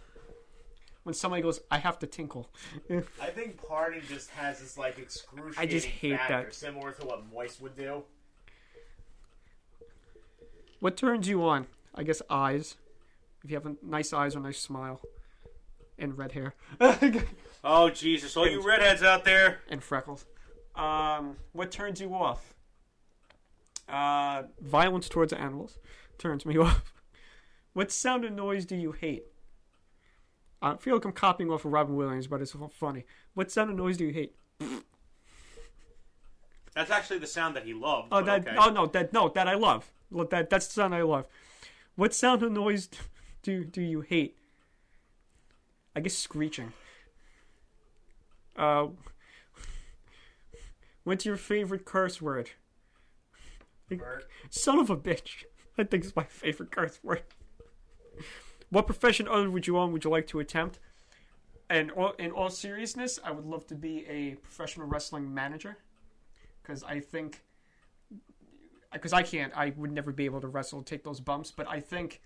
When 1.05 1.15
somebody 1.15 1.43
goes, 1.43 1.61
I 1.71 1.79
have 1.79 1.99
to 2.01 2.07
tinkle. 2.07 2.49
I 3.21 3.27
think 3.31 3.61
pardon 3.67 4.03
just 4.09 4.31
has 4.31 4.61
this 4.61 4.79
like 4.79 4.99
excruciating 4.99 5.59
I 5.59 5.67
just 5.67 5.87
hate 5.87 6.17
factor, 6.17 6.45
that. 6.45 6.55
similar 6.55 6.93
to 6.93 7.07
what 7.07 7.25
moist 7.33 7.61
would 7.61 7.77
do. 7.77 8.05
What 10.81 10.97
turns 10.97 11.29
you 11.29 11.43
on? 11.45 11.67
I 11.95 12.03
guess 12.05 12.23
eyes. 12.31 12.77
If 13.45 13.51
you 13.51 13.57
have 13.57 13.67
a 13.67 13.75
nice 13.83 14.13
eyes 14.13 14.37
or 14.37 14.41
nice 14.41 14.59
smile, 14.61 15.01
and 15.99 16.17
red 16.17 16.33
hair, 16.33 16.55
Oh, 17.65 17.91
Jesus. 17.91 18.37
All 18.37 18.49
you 18.49 18.63
redheads 18.63 19.03
out 19.03 19.25
there. 19.25 19.59
and 19.69 19.83
freckles. 19.83 20.25
Um, 20.75 21.37
what 21.53 21.71
turns 21.71 22.01
you 22.01 22.15
off? 22.15 22.55
Uh, 23.89 24.45
violence 24.61 25.09
towards 25.09 25.33
animals 25.33 25.79
turns 26.19 26.47
me 26.47 26.57
off. 26.59 26.93
What 27.73 27.91
sound 27.91 28.25
and 28.25 28.37
noise 28.37 28.65
do 28.65 28.77
you 28.77 28.93
hate? 28.93 29.25
I 30.63 30.77
feel 30.77 30.95
like 30.95 31.05
I'm 31.05 31.13
copying 31.13 31.51
off 31.51 31.65
of 31.65 31.73
Robin 31.73 31.97
Williams, 31.97 32.29
but 32.29 32.41
it's 32.41 32.55
funny. 32.71 33.05
What 33.35 33.51
sound 33.51 33.71
of 33.71 33.77
noise 33.77 33.97
do 33.97 34.07
you 34.07 34.13
hate? 34.13 34.37
That's 36.75 36.91
actually 36.91 37.19
the 37.19 37.27
sound 37.27 37.57
that 37.57 37.65
he 37.65 37.75
loved. 37.75 38.09
Oh, 38.13 38.23
that 38.23 38.47
okay. 38.47 38.57
oh 38.59 38.71
no, 38.71 38.87
that 38.87 39.13
no, 39.13 39.29
that 39.31 39.49
I 39.49 39.55
love. 39.55 39.93
That 40.31 40.49
that's 40.49 40.69
the 40.69 40.73
sound 40.75 40.95
I 40.95 41.03
love. 41.03 41.27
What 41.97 42.15
sound 42.15 42.43
of 42.43 42.53
noise 42.53 42.89
do 43.43 43.65
do 43.65 43.83
you 43.83 44.01
hate? 44.01 44.37
I 45.95 46.01
guess 46.01 46.17
screeching. 46.17 46.73
Uh, 48.57 48.89
what's 51.05 51.27
your 51.27 51.37
favorite 51.37 51.85
curse 51.85 52.23
word? 52.23 52.51
Bert. 53.91 54.27
Son 54.49 54.79
of 54.79 54.89
a 54.89 54.97
bitch. 54.97 55.45
I 55.79 55.85
think 55.85 56.05
it's 56.05 56.17
my 56.17 56.25
favorite 56.25 56.71
curse 56.71 56.99
word. 57.03 57.23
What 58.73 58.87
profession 58.87 59.29
other 59.29 59.51
would 59.51 59.67
you 59.67 59.77
own 59.77 59.93
would 59.93 60.03
you 60.03 60.11
like 60.11 60.27
to 60.29 60.41
attempt? 60.41 60.79
And 61.69 61.91
all, 61.91 62.13
in 62.13 62.31
all 62.31 62.49
seriousness, 62.49 63.21
I 63.23 63.31
would 63.31 63.45
love 63.45 63.67
to 63.67 63.75
be 63.75 64.07
a 64.09 64.37
professional 64.37 64.87
wrestling 64.87 65.35
manager 65.35 65.77
because 66.63 66.83
I 66.83 67.01
think 67.01 67.43
because 68.91 69.13
I 69.13 69.23
can't, 69.25 69.53
I 69.55 69.75
would 69.77 69.93
never 69.93 70.11
be 70.11 70.25
able 70.25 70.41
to 70.41 70.49
wrestle, 70.49 70.83
take 70.83 71.05
those 71.05 71.21
bumps. 71.21 71.51
But 71.51 71.69
I 71.69 71.81
think 71.81 72.23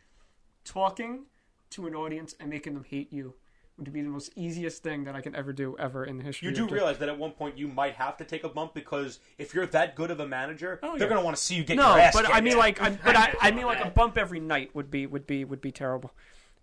talking 0.64 1.24
to 1.70 1.88
an 1.88 1.96
audience 1.96 2.36
and 2.38 2.48
making 2.48 2.74
them 2.74 2.84
hate 2.84 3.12
you 3.12 3.34
would 3.76 3.92
be 3.92 4.00
the 4.00 4.08
most 4.08 4.30
easiest 4.36 4.84
thing 4.84 5.02
that 5.04 5.16
I 5.16 5.20
can 5.22 5.34
ever 5.34 5.52
do 5.52 5.76
ever 5.80 6.04
in 6.04 6.16
the 6.16 6.22
history. 6.22 6.48
You 6.48 6.54
do 6.54 6.68
realize 6.68 6.98
that 6.98 7.08
at 7.08 7.18
one 7.18 7.32
point 7.32 7.58
you 7.58 7.66
might 7.66 7.96
have 7.96 8.16
to 8.18 8.24
take 8.24 8.44
a 8.44 8.48
bump 8.48 8.72
because 8.72 9.18
if 9.36 9.52
you're 9.52 9.66
that 9.66 9.96
good 9.96 10.12
of 10.12 10.20
a 10.20 10.28
manager, 10.28 10.78
Oh, 10.84 10.96
they're 10.96 11.08
going 11.08 11.20
to 11.20 11.24
want 11.24 11.36
to 11.36 11.42
see 11.42 11.56
you 11.56 11.64
get 11.64 11.76
no, 11.76 11.90
your 11.90 11.98
ass 11.98 12.14
but 12.14 12.32
I 12.32 12.40
mean 12.40 12.56
like, 12.56 12.80
I'm, 12.80 12.98
but 13.04 13.16
I, 13.16 13.34
I 13.40 13.50
mean 13.50 13.66
like 13.66 13.84
a 13.84 13.90
bump 13.94 14.16
every 14.16 14.38
night 14.38 14.74
would 14.74 14.92
be 14.92 15.06
would 15.06 15.26
be 15.26 15.44
would 15.44 15.60
be 15.60 15.72
terrible. 15.72 16.12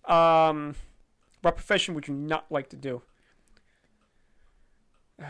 Um, 0.06 0.76
what 1.42 1.56
profession 1.56 1.94
would 1.96 2.08
you 2.08 2.14
not 2.14 2.46
like 2.50 2.70
to 2.70 2.76
do? 2.76 3.02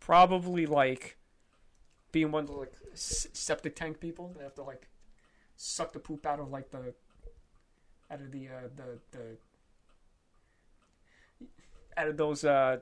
Probably 0.00 0.66
like 0.66 1.16
being 2.12 2.30
one 2.32 2.44
of 2.44 2.48
the 2.48 2.54
like 2.54 2.72
septic 2.94 3.76
tank 3.76 4.00
people 4.00 4.32
that 4.36 4.42
have 4.42 4.54
to 4.56 4.62
like 4.62 4.88
suck 5.56 5.92
the 5.92 6.00
poop 6.00 6.26
out 6.26 6.40
of 6.40 6.50
like 6.50 6.70
the 6.70 6.94
out 8.10 8.20
of 8.20 8.32
the 8.32 8.48
uh, 8.48 8.68
the 8.76 8.98
the 9.12 9.36
out 11.96 12.08
of 12.08 12.16
those 12.16 12.44
uh 12.44 12.78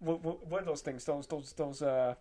what, 0.00 0.22
what, 0.24 0.46
what 0.46 0.62
are 0.62 0.64
those 0.64 0.80
things 0.80 1.04
those 1.04 1.26
those 1.26 1.52
those 1.52 1.82
uh 1.82 2.14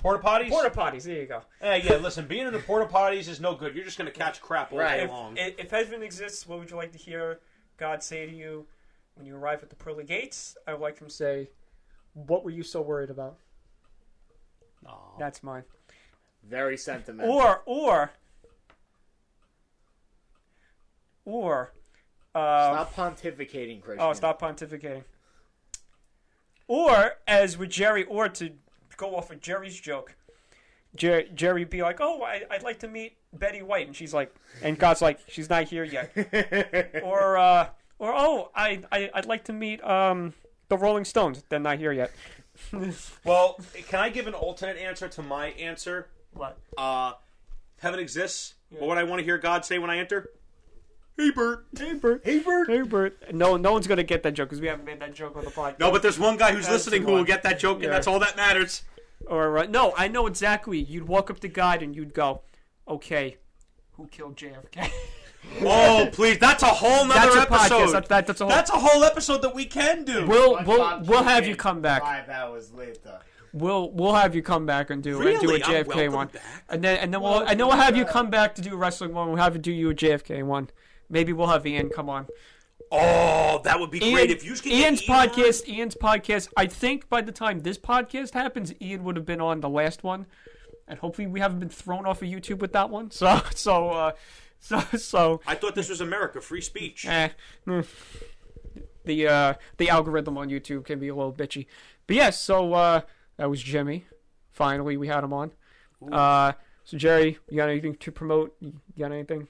Porta 0.00 0.22
potties. 0.26 0.48
porta 0.48 0.70
potties 0.70 1.02
there 1.04 1.20
you 1.20 1.26
go 1.26 1.42
Hey, 1.60 1.82
yeah. 1.84 1.96
Listen, 1.96 2.26
being 2.26 2.46
in 2.46 2.52
the 2.52 2.58
porta 2.58 2.86
potties 2.92 3.28
is 3.28 3.40
no 3.40 3.54
good. 3.54 3.74
You're 3.74 3.84
just 3.84 3.98
gonna 3.98 4.10
catch 4.10 4.40
crap 4.40 4.72
all 4.72 4.78
day 4.78 5.02
if, 5.02 5.10
long. 5.10 5.36
if, 5.36 5.58
if 5.58 5.70
heaven 5.70 6.02
exists 6.02 6.46
what 6.48 6.58
would 6.58 6.70
you 6.70 6.76
like 6.76 6.92
to 6.92 6.98
hear 6.98 7.40
God 7.76 8.02
say 8.02 8.24
to 8.26 8.32
you 8.34 8.66
when 9.14 9.26
you 9.26 9.36
arrive 9.36 9.62
at 9.62 9.68
the 9.70 9.76
pearly 9.76 10.04
gates 10.04 10.56
I 10.66 10.72
would 10.72 10.80
like 10.80 10.98
him 10.98 11.08
to 11.08 11.12
say 11.12 11.50
what 12.14 12.44
were 12.44 12.50
you 12.50 12.62
so 12.62 12.80
worried 12.80 13.10
about 13.10 13.36
Aw. 14.86 15.18
that's 15.18 15.42
mine 15.42 15.64
Very 16.48 16.76
sentimental. 16.78 17.32
or 17.34 17.62
or 17.66 18.10
or 21.24 21.72
uh, 22.34 22.86
Stop 22.86 22.94
pontificating, 22.94 23.82
Christian. 23.82 23.98
oh 24.06 24.12
stop 24.12 24.40
pontificating 24.40 25.02
or 26.66 27.12
as 27.26 27.58
with 27.58 27.70
jerry 27.70 28.04
or 28.04 28.28
to 28.28 28.50
go 29.00 29.16
off 29.16 29.30
of 29.30 29.40
jerry's 29.40 29.80
joke 29.80 30.14
Jer- 30.94 31.24
jerry 31.34 31.64
be 31.64 31.82
like 31.82 31.98
oh 32.00 32.22
I- 32.22 32.44
i'd 32.50 32.62
like 32.62 32.80
to 32.80 32.88
meet 32.88 33.16
betty 33.32 33.62
white 33.62 33.86
and 33.86 33.96
she's 33.96 34.12
like 34.12 34.34
and 34.62 34.78
god's 34.78 35.00
like 35.00 35.20
she's 35.28 35.48
not 35.48 35.64
here 35.64 35.84
yet 35.84 36.10
or 37.02 37.38
uh 37.38 37.68
or 37.98 38.12
oh 38.14 38.50
I, 38.54 38.82
I 38.92 39.10
i'd 39.14 39.26
like 39.26 39.44
to 39.44 39.52
meet 39.52 39.82
um 39.84 40.34
the 40.68 40.76
rolling 40.76 41.04
stones 41.04 41.42
they're 41.48 41.58
not 41.60 41.78
here 41.78 41.92
yet 41.92 42.10
Well, 43.24 43.58
can 43.88 44.00
I 44.00 44.10
give 44.10 44.26
an 44.26 44.34
alternate 44.34 44.76
answer 44.76 45.08
to 45.08 45.22
my 45.22 45.46
answer? 45.52 46.08
what 46.34 46.58
Uh, 46.76 47.12
heaven 47.78 47.98
exists. 47.98 48.54
But 48.70 48.82
what 48.82 48.98
I 48.98 49.04
want 49.04 49.20
to 49.20 49.24
hear 49.24 49.38
God 49.38 49.64
say 49.64 49.78
when 49.78 49.88
I 49.88 49.96
enter? 49.96 50.28
Hey, 51.16 51.30
Bert. 51.30 51.64
hey 51.78 51.94
bert 51.94 52.20
Hey, 52.24 52.40
Bert. 52.40 52.68
hey 52.68 52.82
bert 52.82 53.32
no 53.32 53.56
no 53.56 53.72
one's 53.72 53.86
gonna 53.86 54.02
get 54.02 54.22
that 54.24 54.32
joke 54.34 54.48
because 54.50 54.60
we 54.60 54.66
haven't 54.68 54.84
made 54.84 55.00
that 55.00 55.14
joke 55.14 55.36
on 55.36 55.44
the 55.44 55.50
podcast 55.50 55.78
No, 55.78 55.90
but 55.90 56.02
there's 56.02 56.18
one 56.18 56.36
guy 56.36 56.52
who's 56.52 56.66
That's 56.66 56.84
listening 56.86 57.02
who 57.04 57.12
will 57.12 57.24
get 57.24 57.42
that 57.44 57.58
joke, 57.58 57.82
and 57.82 57.90
that's 57.92 58.06
all 58.06 58.18
that 58.20 58.36
matters. 58.36 58.82
Or 59.30 59.58
uh, 59.58 59.66
no, 59.66 59.94
I 59.96 60.08
know 60.08 60.26
exactly. 60.26 60.78
You'd 60.78 61.06
walk 61.06 61.30
up 61.30 61.38
to 61.40 61.48
God 61.48 61.82
and 61.82 61.94
you'd 61.94 62.12
go, 62.12 62.42
"Okay, 62.86 63.36
who 63.92 64.08
killed 64.08 64.36
JFK?" 64.36 64.90
Oh, 65.62 66.08
please! 66.12 66.38
That's 66.38 66.62
a 66.62 66.66
whole 66.66 67.06
nother 67.06 67.34
that's 67.34 67.36
a 67.36 67.40
episode. 67.40 67.74
podcast. 67.74 67.92
That's, 67.92 68.08
that, 68.08 68.26
that's 68.26 68.40
a 68.40 68.44
whole. 68.44 68.50
That's 68.50 68.70
a 68.70 68.78
whole 68.78 69.04
episode 69.04 69.40
that 69.42 69.54
we 69.54 69.64
can 69.64 70.04
do. 70.04 70.26
we'll 70.26 70.56
SpongeBob 70.56 70.66
we'll 70.66 71.00
we'll 71.04 71.22
have 71.22 71.46
you 71.46 71.56
come 71.56 71.80
back. 71.80 72.02
Five 72.02 72.28
hours 72.28 72.72
later. 72.72 73.20
We'll 73.52 73.90
we'll 73.90 74.14
have 74.14 74.34
you 74.34 74.42
come 74.42 74.66
back 74.66 74.90
and 74.90 75.02
do 75.02 75.26
and 75.26 75.40
do 75.40 75.54
a 75.54 75.58
JFK 75.58 76.12
one, 76.12 76.28
back. 76.28 76.42
and 76.68 76.84
then 76.84 76.98
and 76.98 77.12
then 77.12 77.22
we'll 77.22 77.40
and 77.40 77.58
then 77.58 77.66
we'll 77.66 77.76
have 77.76 77.96
you 77.96 78.04
come 78.04 78.28
back 78.28 78.54
to 78.56 78.62
do 78.62 78.74
a 78.74 78.76
wrestling 78.76 79.14
one. 79.14 79.28
We'll 79.28 79.38
have 79.38 79.54
you 79.56 79.62
do 79.62 79.72
you 79.72 79.90
a 79.90 79.94
JFK 79.94 80.44
one. 80.44 80.68
Maybe 81.08 81.32
we'll 81.32 81.48
have 81.48 81.66
Ian 81.66 81.88
come 81.88 82.10
on. 82.10 82.26
Oh, 82.90 83.60
that 83.64 83.78
would 83.78 83.90
be 83.90 84.04
Ian, 84.04 84.14
great 84.14 84.30
if 84.30 84.44
you 84.44 84.54
could 84.54 84.64
get 84.64 84.72
Ian's 84.72 85.02
Ian 85.02 85.12
on. 85.12 85.28
podcast. 85.28 85.68
Ian's 85.68 85.94
podcast. 85.94 86.48
I 86.56 86.66
think 86.66 87.08
by 87.08 87.20
the 87.20 87.32
time 87.32 87.60
this 87.60 87.78
podcast 87.78 88.32
happens, 88.32 88.72
Ian 88.80 89.04
would 89.04 89.16
have 89.16 89.26
been 89.26 89.40
on 89.40 89.60
the 89.60 89.68
last 89.68 90.02
one, 90.02 90.26
and 90.88 90.98
hopefully 90.98 91.26
we 91.26 91.40
haven't 91.40 91.60
been 91.60 91.68
thrown 91.68 92.06
off 92.06 92.22
of 92.22 92.28
YouTube 92.28 92.58
with 92.58 92.72
that 92.72 92.90
one. 92.90 93.10
So 93.20 93.40
so 93.54 93.90
uh, 93.90 94.12
so 94.58 94.80
so 94.96 95.40
I 95.46 95.54
thought 95.54 95.74
this 95.74 95.88
was 95.88 96.00
America, 96.00 96.40
free 96.40 96.60
speech. 96.60 97.06
Eh, 97.06 97.30
mm. 97.66 97.86
the 99.04 99.26
uh, 99.26 99.54
the 99.78 99.88
algorithm 99.88 100.36
on 100.38 100.48
YouTube 100.48 100.84
can 100.84 100.98
be 100.98 101.08
a 101.08 101.14
little 101.14 101.32
bitchy, 101.32 101.66
but 102.06 102.16
yes. 102.16 102.40
So 102.40 102.74
uh, 102.74 103.00
that 103.36 103.48
was 103.48 103.62
Jimmy. 103.62 104.06
Finally, 104.52 104.96
we 104.96 105.08
had 105.08 105.24
him 105.24 105.32
on. 105.32 105.52
Uh, 106.10 106.52
so 106.84 106.96
Jerry, 106.96 107.38
you 107.48 107.56
got 107.56 107.68
anything 107.68 107.94
to 107.96 108.12
promote? 108.12 108.56
You 108.60 108.72
got 108.98 109.12
anything? 109.12 109.48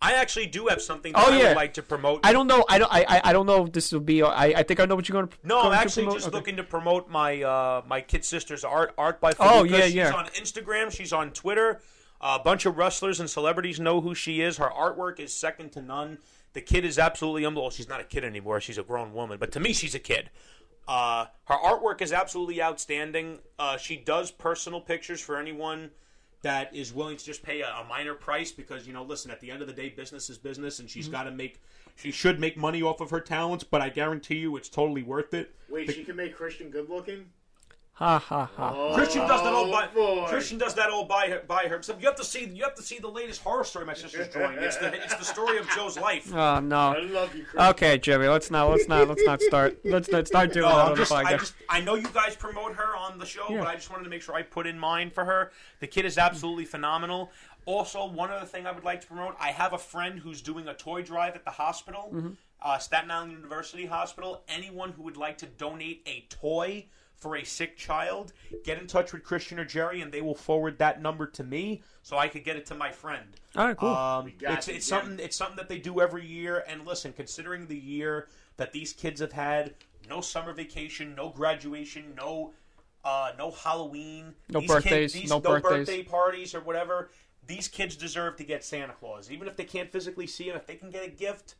I 0.00 0.14
actually 0.14 0.46
do 0.46 0.68
have 0.68 0.80
something 0.80 1.12
that 1.12 1.24
Oh, 1.26 1.32
I 1.32 1.38
would 1.48 1.56
like 1.56 1.74
to 1.74 1.82
promote. 1.82 2.20
I 2.24 2.32
don't 2.32 2.46
know. 2.46 2.64
I 2.68 2.78
don't. 2.78 2.92
I. 2.92 3.20
I- 3.24 3.32
don't 3.32 3.46
know 3.46 3.64
if 3.64 3.72
this 3.72 3.90
will 3.92 3.98
be. 4.00 4.22
I. 4.22 4.46
I 4.46 4.62
think 4.62 4.78
I 4.78 4.84
know 4.84 4.94
what 4.94 5.08
you're 5.08 5.14
going 5.20 5.28
to. 5.28 5.36
No, 5.42 5.58
I'm 5.58 5.64
going 5.64 5.72
to 5.74 5.78
actually 5.80 6.06
just 6.14 6.28
Okay. 6.28 6.36
looking 6.36 6.56
to 6.56 6.62
promote 6.62 7.10
my 7.10 7.42
uh, 7.42 7.82
my 7.86 8.00
kid 8.00 8.24
sister's 8.24 8.62
art 8.64 8.94
art 8.96 9.20
by 9.20 9.32
Oh, 9.40 9.64
Faluka. 9.64 9.70
yeah, 9.70 9.80
she's 9.86 9.94
yeah. 9.94 10.12
on 10.12 10.26
Instagram. 10.28 10.92
She's 10.92 11.12
on 11.12 11.30
Twitter. 11.32 11.80
a 12.20 12.38
bunch 12.38 12.66
of 12.66 12.76
wrestlers 12.76 13.18
and 13.20 13.28
celebrities 13.30 13.78
know 13.80 14.00
who 14.00 14.14
she 14.14 14.40
is. 14.40 14.56
Her 14.58 14.68
artwork 14.70 15.18
is 15.20 15.32
second 15.34 15.70
to 15.72 15.82
none. 15.82 16.18
The 16.52 16.60
kid 16.60 16.84
is 16.84 16.98
absolutely 16.98 17.44
unbelievable. 17.46 17.70
She's 17.70 17.88
not 17.88 18.00
a 18.00 18.04
kid 18.04 18.24
anymore. 18.24 18.60
She's 18.60 18.78
a 18.78 18.82
grown 18.82 19.12
woman, 19.12 19.38
but 19.38 19.52
to 19.52 19.60
me, 19.60 19.72
she's 19.72 19.94
a 19.94 20.00
kid. 20.00 20.30
Uh, 20.88 21.26
her 21.44 21.54
artwork 21.56 22.00
is 22.00 22.12
absolutely 22.12 22.62
outstanding. 22.62 23.38
Uh, 23.58 23.76
she 23.76 23.96
does 23.96 24.30
personal 24.30 24.80
pictures 24.80 25.20
for 25.20 25.36
anyone 25.38 25.90
that 26.42 26.74
is 26.74 26.92
willing 26.92 27.16
to 27.16 27.24
just 27.24 27.42
pay 27.42 27.62
a, 27.62 27.68
a 27.68 27.84
minor 27.88 28.14
price 28.14 28.52
because 28.52 28.86
you 28.86 28.92
know, 28.92 29.02
listen, 29.02 29.30
at 29.30 29.40
the 29.40 29.50
end 29.50 29.60
of 29.60 29.66
the 29.66 29.72
day, 29.74 29.88
business 29.88 30.30
is 30.30 30.38
business, 30.38 30.78
and 30.78 30.88
she's 30.88 31.06
Mm-hmm. 31.06 31.12
got 31.12 31.22
to 31.24 31.30
make. 31.30 31.60
She 31.96 32.10
should 32.12 32.38
make 32.38 32.56
money 32.56 32.80
off 32.82 33.00
of 33.00 33.10
her 33.10 33.20
talents, 33.20 33.64
but 33.64 33.80
I 33.80 33.88
guarantee 33.88 34.36
you, 34.36 34.56
it's 34.56 34.68
totally 34.68 35.02
worth 35.02 35.34
it. 35.34 35.52
Wait, 35.68 35.90
she 35.90 36.04
can 36.04 36.14
make 36.14 36.36
Christian 36.36 36.70
good 36.70 36.88
looking? 36.88 37.26
Ha 37.98 38.16
ha 38.20 38.48
ha. 38.56 38.94
Christian 38.94 39.26
does 39.26 39.42
that 39.42 39.52
all 39.52 39.70
by 39.72 39.88
Oh, 39.96 40.20
boy. 40.22 40.26
Christian 40.28 40.56
does 40.56 40.74
that 40.74 40.88
all 40.88 41.04
by 41.04 41.26
her, 41.30 41.42
by 41.48 41.64
her. 41.64 41.82
So 41.82 41.96
you 41.98 42.06
have 42.06 42.14
to 42.16 42.24
see 42.24 42.44
you 42.46 42.62
have 42.62 42.76
to 42.76 42.82
see 42.82 42.98
the 43.00 43.08
latest 43.08 43.42
horror 43.42 43.64
story 43.64 43.86
my 43.86 43.94
sister's 43.94 44.28
drawing. 44.28 44.56
It's 44.58 44.76
the 44.76 44.94
it's 45.02 45.16
the 45.16 45.24
story 45.24 45.58
of 45.58 45.68
Joe's 45.70 45.98
life. 45.98 46.32
Oh 46.34 46.60
no. 46.60 46.76
I 46.94 46.98
love 47.00 47.34
you, 47.34 47.42
Christian. 47.42 47.70
Okay, 47.70 47.98
Jerry. 47.98 48.28
Let's 48.28 48.50
not. 48.52 48.70
Let's 48.70 48.86
not. 48.86 49.08
Let's 49.08 49.24
not 49.24 49.40
start. 49.42 49.80
Let's 49.84 50.08
not 50.10 50.28
start 50.28 50.52
doing 50.52 50.68
No, 50.68 50.76
that 50.76 50.84
I'm 50.84 50.90
on 50.92 50.96
just, 50.96 51.10
the 51.10 51.16
I 51.16 51.36
just 51.36 51.54
I 51.68 51.80
know 51.80 51.96
you 51.96 52.06
guys 52.14 52.36
promote 52.36 52.74
her 52.76 52.96
on 52.96 53.18
the 53.18 53.26
show, 53.26 53.46
Yeah. 53.50 53.58
but 53.58 53.66
I 53.66 53.74
just 53.74 53.90
wanted 53.90 54.04
to 54.04 54.10
make 54.10 54.22
sure 54.22 54.36
I 54.36 54.42
put 54.42 54.66
in 54.68 54.78
mine 54.78 55.10
for 55.10 55.24
her. 55.24 55.50
The 55.80 55.88
kid 55.88 56.04
is 56.04 56.18
absolutely 56.18 56.66
phenomenal. 56.66 57.32
Also, 57.66 58.06
one 58.06 58.30
other 58.30 58.46
thing 58.46 58.64
I 58.66 58.70
would 58.72 58.84
like 58.84 59.00
to 59.00 59.06
promote: 59.08 59.34
I 59.40 59.48
have 59.50 59.72
a 59.72 59.78
friend 59.78 60.20
who's 60.20 60.40
doing 60.40 60.68
a 60.68 60.74
toy 60.74 61.02
drive 61.02 61.34
at 61.34 61.44
the 61.44 61.50
hospital, 61.50 62.10
Mm-hmm. 62.14 62.30
uh, 62.62 62.78
Staten 62.78 63.10
Island 63.10 63.32
University 63.32 63.86
Hospital. 63.86 64.44
Anyone 64.48 64.92
who 64.92 65.02
would 65.02 65.16
like 65.16 65.38
to 65.38 65.46
donate 65.46 66.02
a 66.06 66.24
toy 66.30 66.86
for 67.18 67.36
a 67.36 67.44
sick 67.44 67.76
child, 67.76 68.32
get 68.64 68.78
in 68.78 68.86
touch 68.86 69.12
with 69.12 69.24
Christian 69.24 69.58
or 69.58 69.64
Jerry, 69.64 70.00
and 70.00 70.12
they 70.12 70.22
will 70.22 70.34
forward 70.34 70.78
that 70.78 71.02
number 71.02 71.26
to 71.26 71.44
me 71.44 71.82
so 72.02 72.16
I 72.16 72.28
could 72.28 72.44
get 72.44 72.56
it 72.56 72.66
to 72.66 72.74
my 72.74 72.90
friend. 72.90 73.26
All 73.56 73.66
right, 73.66 73.76
cool. 73.76 73.88
Um, 73.88 74.32
it's 74.40 74.68
it's 74.68 74.88
Jim. 74.88 75.00
something 75.00 75.24
it's 75.24 75.36
something 75.36 75.56
that 75.56 75.68
they 75.68 75.78
do 75.78 76.00
every 76.00 76.24
year. 76.24 76.64
And 76.68 76.86
listen, 76.86 77.12
considering 77.12 77.66
the 77.66 77.76
year 77.78 78.28
that 78.56 78.72
these 78.72 78.92
kids 78.92 79.20
have 79.20 79.32
had, 79.32 79.74
no 80.08 80.20
summer 80.20 80.52
vacation, 80.52 81.14
no 81.16 81.30
graduation, 81.30 82.14
no 82.16 82.52
uh, 83.04 83.32
no 83.36 83.50
Halloween, 83.50 84.34
No 84.48 84.60
these 84.60 84.68
birthdays, 84.68 85.12
kids, 85.12 85.12
these, 85.14 85.30
no 85.30 85.40
birthdays. 85.40 85.86
birthday 85.86 86.02
parties 86.02 86.54
or 86.54 86.60
whatever. 86.60 87.10
These 87.46 87.68
kids 87.68 87.96
deserve 87.96 88.36
to 88.36 88.44
get 88.44 88.62
Santa 88.62 88.92
Claus, 88.92 89.30
even 89.30 89.48
if 89.48 89.56
they 89.56 89.64
can't 89.64 89.90
physically 89.90 90.26
see 90.26 90.48
him. 90.50 90.56
If 90.56 90.66
they 90.66 90.74
can 90.74 90.90
get 90.90 91.04
a 91.04 91.10
gift, 91.10 91.54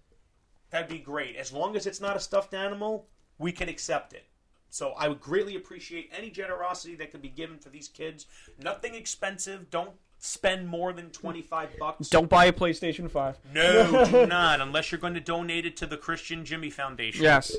that'd 0.71 0.89
be 0.89 0.99
great. 0.99 1.37
As 1.37 1.53
long 1.53 1.77
as 1.77 1.87
it's 1.87 2.01
not 2.01 2.17
a 2.17 2.21
stuffed 2.21 2.53
animal, 2.53 3.07
we 3.39 3.53
can 3.53 3.69
accept 3.69 4.13
it. 4.13 4.27
So 4.71 4.93
I 4.99 5.09
would 5.09 5.21
greatly 5.21 5.57
appreciate 5.57 6.11
any 6.17 6.31
generosity 6.31 6.95
that 6.97 7.11
could 7.11 7.23
be 7.23 7.29
given 7.29 7.59
for 7.59 7.71
these 7.71 7.89
kids. 7.89 8.27
Nothing 8.63 8.95
expensive. 8.95 9.71
Don't 9.71 9.93
spend 10.19 10.67
more 10.69 10.93
than 10.93 11.11
twenty 11.11 11.43
five 11.43 11.71
bucks. 11.79 12.09
Don't 12.09 12.29
buy 12.29 12.47
a 12.47 12.53
PlayStation 12.53 13.11
Five. 13.11 13.39
No, 13.53 14.05
do 14.05 14.27
not, 14.29 14.61
unless 14.61 14.93
you're 14.93 15.01
going 15.01 15.15
to 15.15 15.21
donate 15.21 15.65
it 15.65 15.77
to 15.79 15.87
the 15.87 15.97
Christian 15.97 16.45
Jimmy 16.45 16.71
Foundation. 16.71 17.23
Yes. 17.23 17.55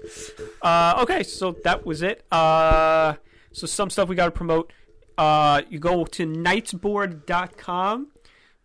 Uh, 0.61 0.99
okay, 1.01 1.23
so 1.23 1.55
that 1.63 1.85
was 1.85 2.01
it. 2.01 2.25
Uh, 2.31 3.15
so 3.51 3.65
some 3.65 3.89
stuff 3.89 4.07
we 4.09 4.15
got 4.15 4.25
to 4.25 4.31
promote. 4.31 4.71
Uh, 5.17 5.63
you 5.69 5.79
go 5.79 6.05
to 6.05 6.25
nightsboard.com 6.25 8.07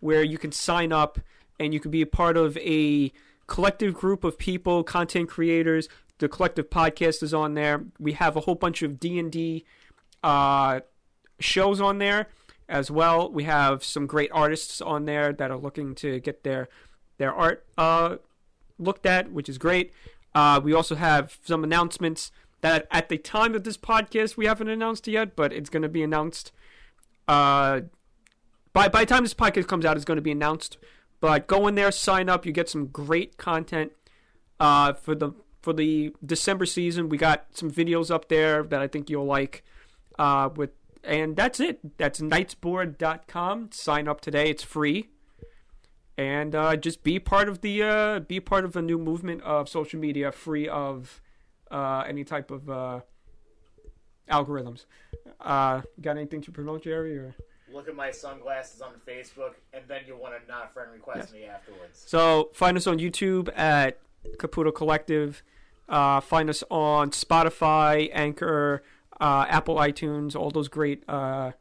where 0.01 0.23
you 0.23 0.39
can 0.39 0.53
sign 0.53 0.93
up 0.93 1.19
and 1.59 1.73
you 1.73 1.81
can 1.81 1.91
be 1.91 2.03
a 2.03 2.07
part 2.07 2.37
of 2.37 2.57
a 2.59 3.11
collective 3.47 3.95
group 3.95 4.23
of 4.23 4.39
people, 4.39 4.85
content 4.85 5.29
creators. 5.29 5.89
The 6.25 6.29
collective 6.31 6.70
podcast 6.70 7.22
is 7.22 7.35
on 7.35 7.53
there. 7.53 7.85
We 7.99 8.12
have 8.12 8.35
a 8.35 8.41
whole 8.41 8.55
bunch 8.55 8.81
of 8.81 8.99
D&D 8.99 9.66
uh, 10.22 10.81
shows 11.39 11.83
on 11.83 11.99
there 11.99 12.29
as 12.66 12.91
well. 12.91 13.31
We 13.31 13.45
have 13.45 13.85
some 13.85 14.07
great 14.07 14.31
artists 14.33 14.81
on 14.81 15.05
there 15.05 15.35
that 15.35 15.51
are 15.51 15.59
looking 15.59 15.95
to 15.97 16.20
get 16.20 16.43
their 16.43 16.70
their 17.18 17.31
art 17.31 17.66
uh, 17.77 18.16
looked 18.79 19.05
at, 19.05 19.33
which 19.33 19.51
is 19.51 19.59
great. 19.59 19.93
Uh, 20.35 20.62
we 20.64 20.72
also 20.72 20.95
have 20.95 21.37
some 21.45 21.62
announcements 21.62 22.33
that 22.62 22.87
at 22.91 23.11
the 23.11 23.18
time 23.18 23.55
of 23.55 23.64
this 23.64 23.77
podcast 23.77 24.39
we 24.39 24.47
haven't 24.47 24.70
announced 24.70 25.07
yet, 25.07 25.37
but 25.37 25.53
it's 25.53 25.68
going 25.68 25.83
to 25.83 25.91
be 25.91 26.03
announced. 26.03 26.53
Uh, 27.29 27.83
by 28.72 28.89
by 28.89 29.01
the 29.01 29.12
time 29.12 29.25
this 29.25 29.35
podcast 29.35 29.68
comes 29.68 29.85
out, 29.85 29.95
it's 29.95 30.07
going 30.07 30.16
to 30.16 30.22
be 30.22 30.33
announced. 30.33 30.79
But 31.20 31.47
go 31.47 31.66
in 31.66 31.75
there, 31.75 31.93
sign 31.93 32.31
up. 32.31 32.47
You 32.47 32.53
get 32.53 32.70
some 32.70 32.87
great 32.87 33.37
content 33.37 33.93
uh, 34.59 34.95
for 34.95 35.14
the 35.14 35.35
for 35.65 35.73
the 35.73 36.15
December 36.25 36.67
season. 36.67 37.09
We 37.09 37.17
got 37.17 37.47
some 37.53 37.71
videos 37.71 38.11
up 38.11 38.29
there 38.29 38.62
that 38.62 38.81
I 38.81 38.87
think 38.87 39.09
you'll 39.09 39.25
like. 39.25 39.65
Uh, 40.19 40.51
with 40.55 40.71
and 41.03 41.37
that's 41.37 41.61
it. 41.61 41.99
That's 41.99 42.21
knightsboard.com. 42.21 43.71
Sign 43.73 44.09
up 44.09 44.21
today. 44.21 44.51
It's 44.51 44.62
free 44.62 45.09
and 46.17 46.55
uh, 46.55 46.77
just 46.77 47.03
be 47.03 47.19
part 47.19 47.49
of 47.49 47.61
the 47.61 47.83
uh, 47.83 48.21
be 48.21 48.41
part 48.41 48.65
of 48.65 48.73
the 48.73 48.83
new 48.83 48.99
movement 48.99 49.43
of 49.43 49.69
social 49.69 49.99
media, 49.99 50.31
free 50.31 50.69
of 50.69 51.21
uh, 51.71 52.05
any 52.07 52.25
type 52.25 52.51
of 52.51 52.71
uh, 52.71 53.01
algorithms. 54.31 54.85
Uh, 55.41 55.83
got 56.01 56.17
anything 56.17 56.41
to 56.43 56.53
promote, 56.53 56.85
Jerry? 56.85 57.19
Or 57.19 57.35
Look 57.73 57.89
at 57.89 57.97
my 57.97 58.12
sunglasses 58.12 58.81
on 58.81 58.93
Facebook, 59.07 59.55
and 59.73 59.83
then 59.89 60.03
you'll 60.07 60.21
want 60.21 60.35
to 60.41 60.49
not 60.49 60.73
friend 60.73 60.93
request 60.93 61.33
me 61.33 61.45
afterwards. 61.45 62.03
so 62.07 62.51
find 62.55 62.77
us 62.77 62.87
on 62.87 62.99
YouTube 62.99 63.51
at 63.59 63.99
Caputo 64.37 64.73
Collective. 64.73 65.43
Uh, 65.89 66.20
find 66.20 66.49
us 66.49 66.64
on 66.70 67.11
Spotify, 67.11 68.11
Anchor, 68.12 68.82
uh, 69.20 69.47
Apple 69.49 69.76
iTunes, 69.76 70.35
all 70.35 70.51
those 70.51 70.68
great 70.68 71.05
uh, 71.09 71.53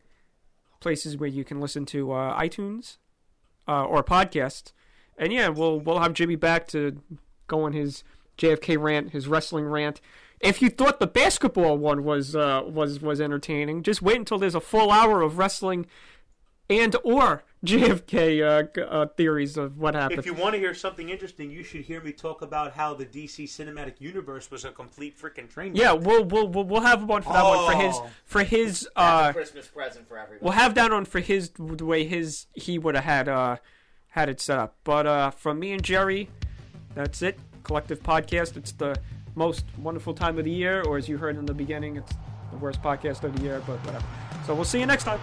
places 0.80 1.18
where 1.18 1.30
you 1.30 1.44
can 1.44 1.60
listen 1.60 1.86
to 1.88 2.12
uh, 2.12 2.40
iTunes 2.40 2.98
uh, 3.68 3.84
or 3.86 4.04
podcasts. 4.04 4.72
And 5.18 5.32
yeah, 5.32 5.50
we'll 5.50 5.80
we'll 5.80 6.00
have 6.00 6.14
Jimmy 6.14 6.36
back 6.36 6.68
to 6.70 7.02
go 7.48 7.64
on 7.64 7.74
his 7.74 8.04
JFK 8.38 8.82
rant, 8.82 9.12
his 9.12 9.28
wrestling 9.28 9.66
rant. 9.66 10.02
If 10.40 10.62
you 10.62 10.70
thought 10.70 11.00
the 11.00 11.08
basketball 11.08 11.78
one 11.78 12.04
was 12.04 12.36
uh, 12.36 12.64
was 12.66 13.00
was 13.00 13.22
entertaining, 13.22 13.84
just 13.84 14.02
wait 14.02 14.18
until 14.18 14.40
there's 14.40 14.56
a 14.56 14.62
full 14.62 14.92
hour 14.92 15.22
of 15.22 15.38
wrestling 15.38 15.86
and 16.70 16.96
or 17.04 17.44
JFK 17.66 18.78
uh, 18.78 18.82
uh, 18.82 19.06
theories 19.16 19.58
of 19.58 19.78
what 19.78 19.96
happened. 19.96 20.20
If 20.20 20.26
you 20.26 20.34
want 20.34 20.54
to 20.54 20.60
hear 20.60 20.74
something 20.74 21.10
interesting, 21.10 21.50
you 21.50 21.64
should 21.64 21.82
hear 21.82 22.02
me 22.02 22.12
talk 22.12 22.42
about 22.42 22.74
how 22.74 22.94
the 22.94 23.06
DC 23.06 23.46
cinematic 23.46 24.00
universe 24.00 24.52
was 24.52 24.66
a 24.66 24.72
complete 24.72 25.18
freaking 25.20 25.50
train. 25.50 25.76
Yeah, 25.76 25.94
we'll 25.94 26.26
we'll 26.26 26.48
we'll, 26.48 26.66
we'll 26.66 26.82
have 26.82 27.04
one 27.06 27.22
for 27.22 27.34
that 27.34 27.44
one 27.44 27.72
for 27.72 27.78
his 27.82 27.96
Oh. 27.96 28.10
for 28.26 28.44
his 28.44 28.82
That's 28.96 29.26
uh 29.26 29.28
a 29.30 29.34
Christmas 29.34 29.68
present 29.68 30.08
for 30.08 30.18
everyone. 30.18 30.44
we'll 30.44 30.54
have 30.54 30.76
that 30.76 30.92
on 30.92 31.06
for 31.06 31.20
his 31.20 31.50
the 31.52 31.86
way 31.86 32.06
his 32.06 32.48
he 32.54 32.78
would 32.78 32.96
have 32.96 33.04
had 33.06 33.30
uh 33.30 33.58
had 34.10 34.30
it 34.30 34.42
set 34.42 34.60
up. 34.60 34.76
But 34.84 35.08
uh 35.08 35.30
from 35.32 35.60
me 35.60 35.72
and 35.72 35.82
Jerry, 35.84 36.30
that's 36.96 37.22
it. 37.22 37.40
Collective 37.64 38.02
podcast. 38.04 38.58
It's 38.58 38.74
the 38.74 38.96
most 39.36 39.64
wonderful 39.78 40.14
time 40.14 40.38
of 40.38 40.44
the 40.46 40.52
year, 40.52 40.84
or 40.84 40.98
as 40.98 41.08
you 41.08 41.18
heard 41.18 41.38
in 41.38 41.46
the 41.46 41.54
beginning, 41.54 41.96
it's 41.96 42.12
the 42.52 42.58
worst 42.58 42.82
podcast 42.84 43.24
of 43.24 43.36
the 43.38 43.42
year, 43.44 43.62
but 43.66 43.78
whatever. 43.86 44.06
So 44.46 44.54
we'll 44.54 44.66
see 44.66 44.80
you 44.80 44.86
next 44.86 45.06
time. 45.06 45.20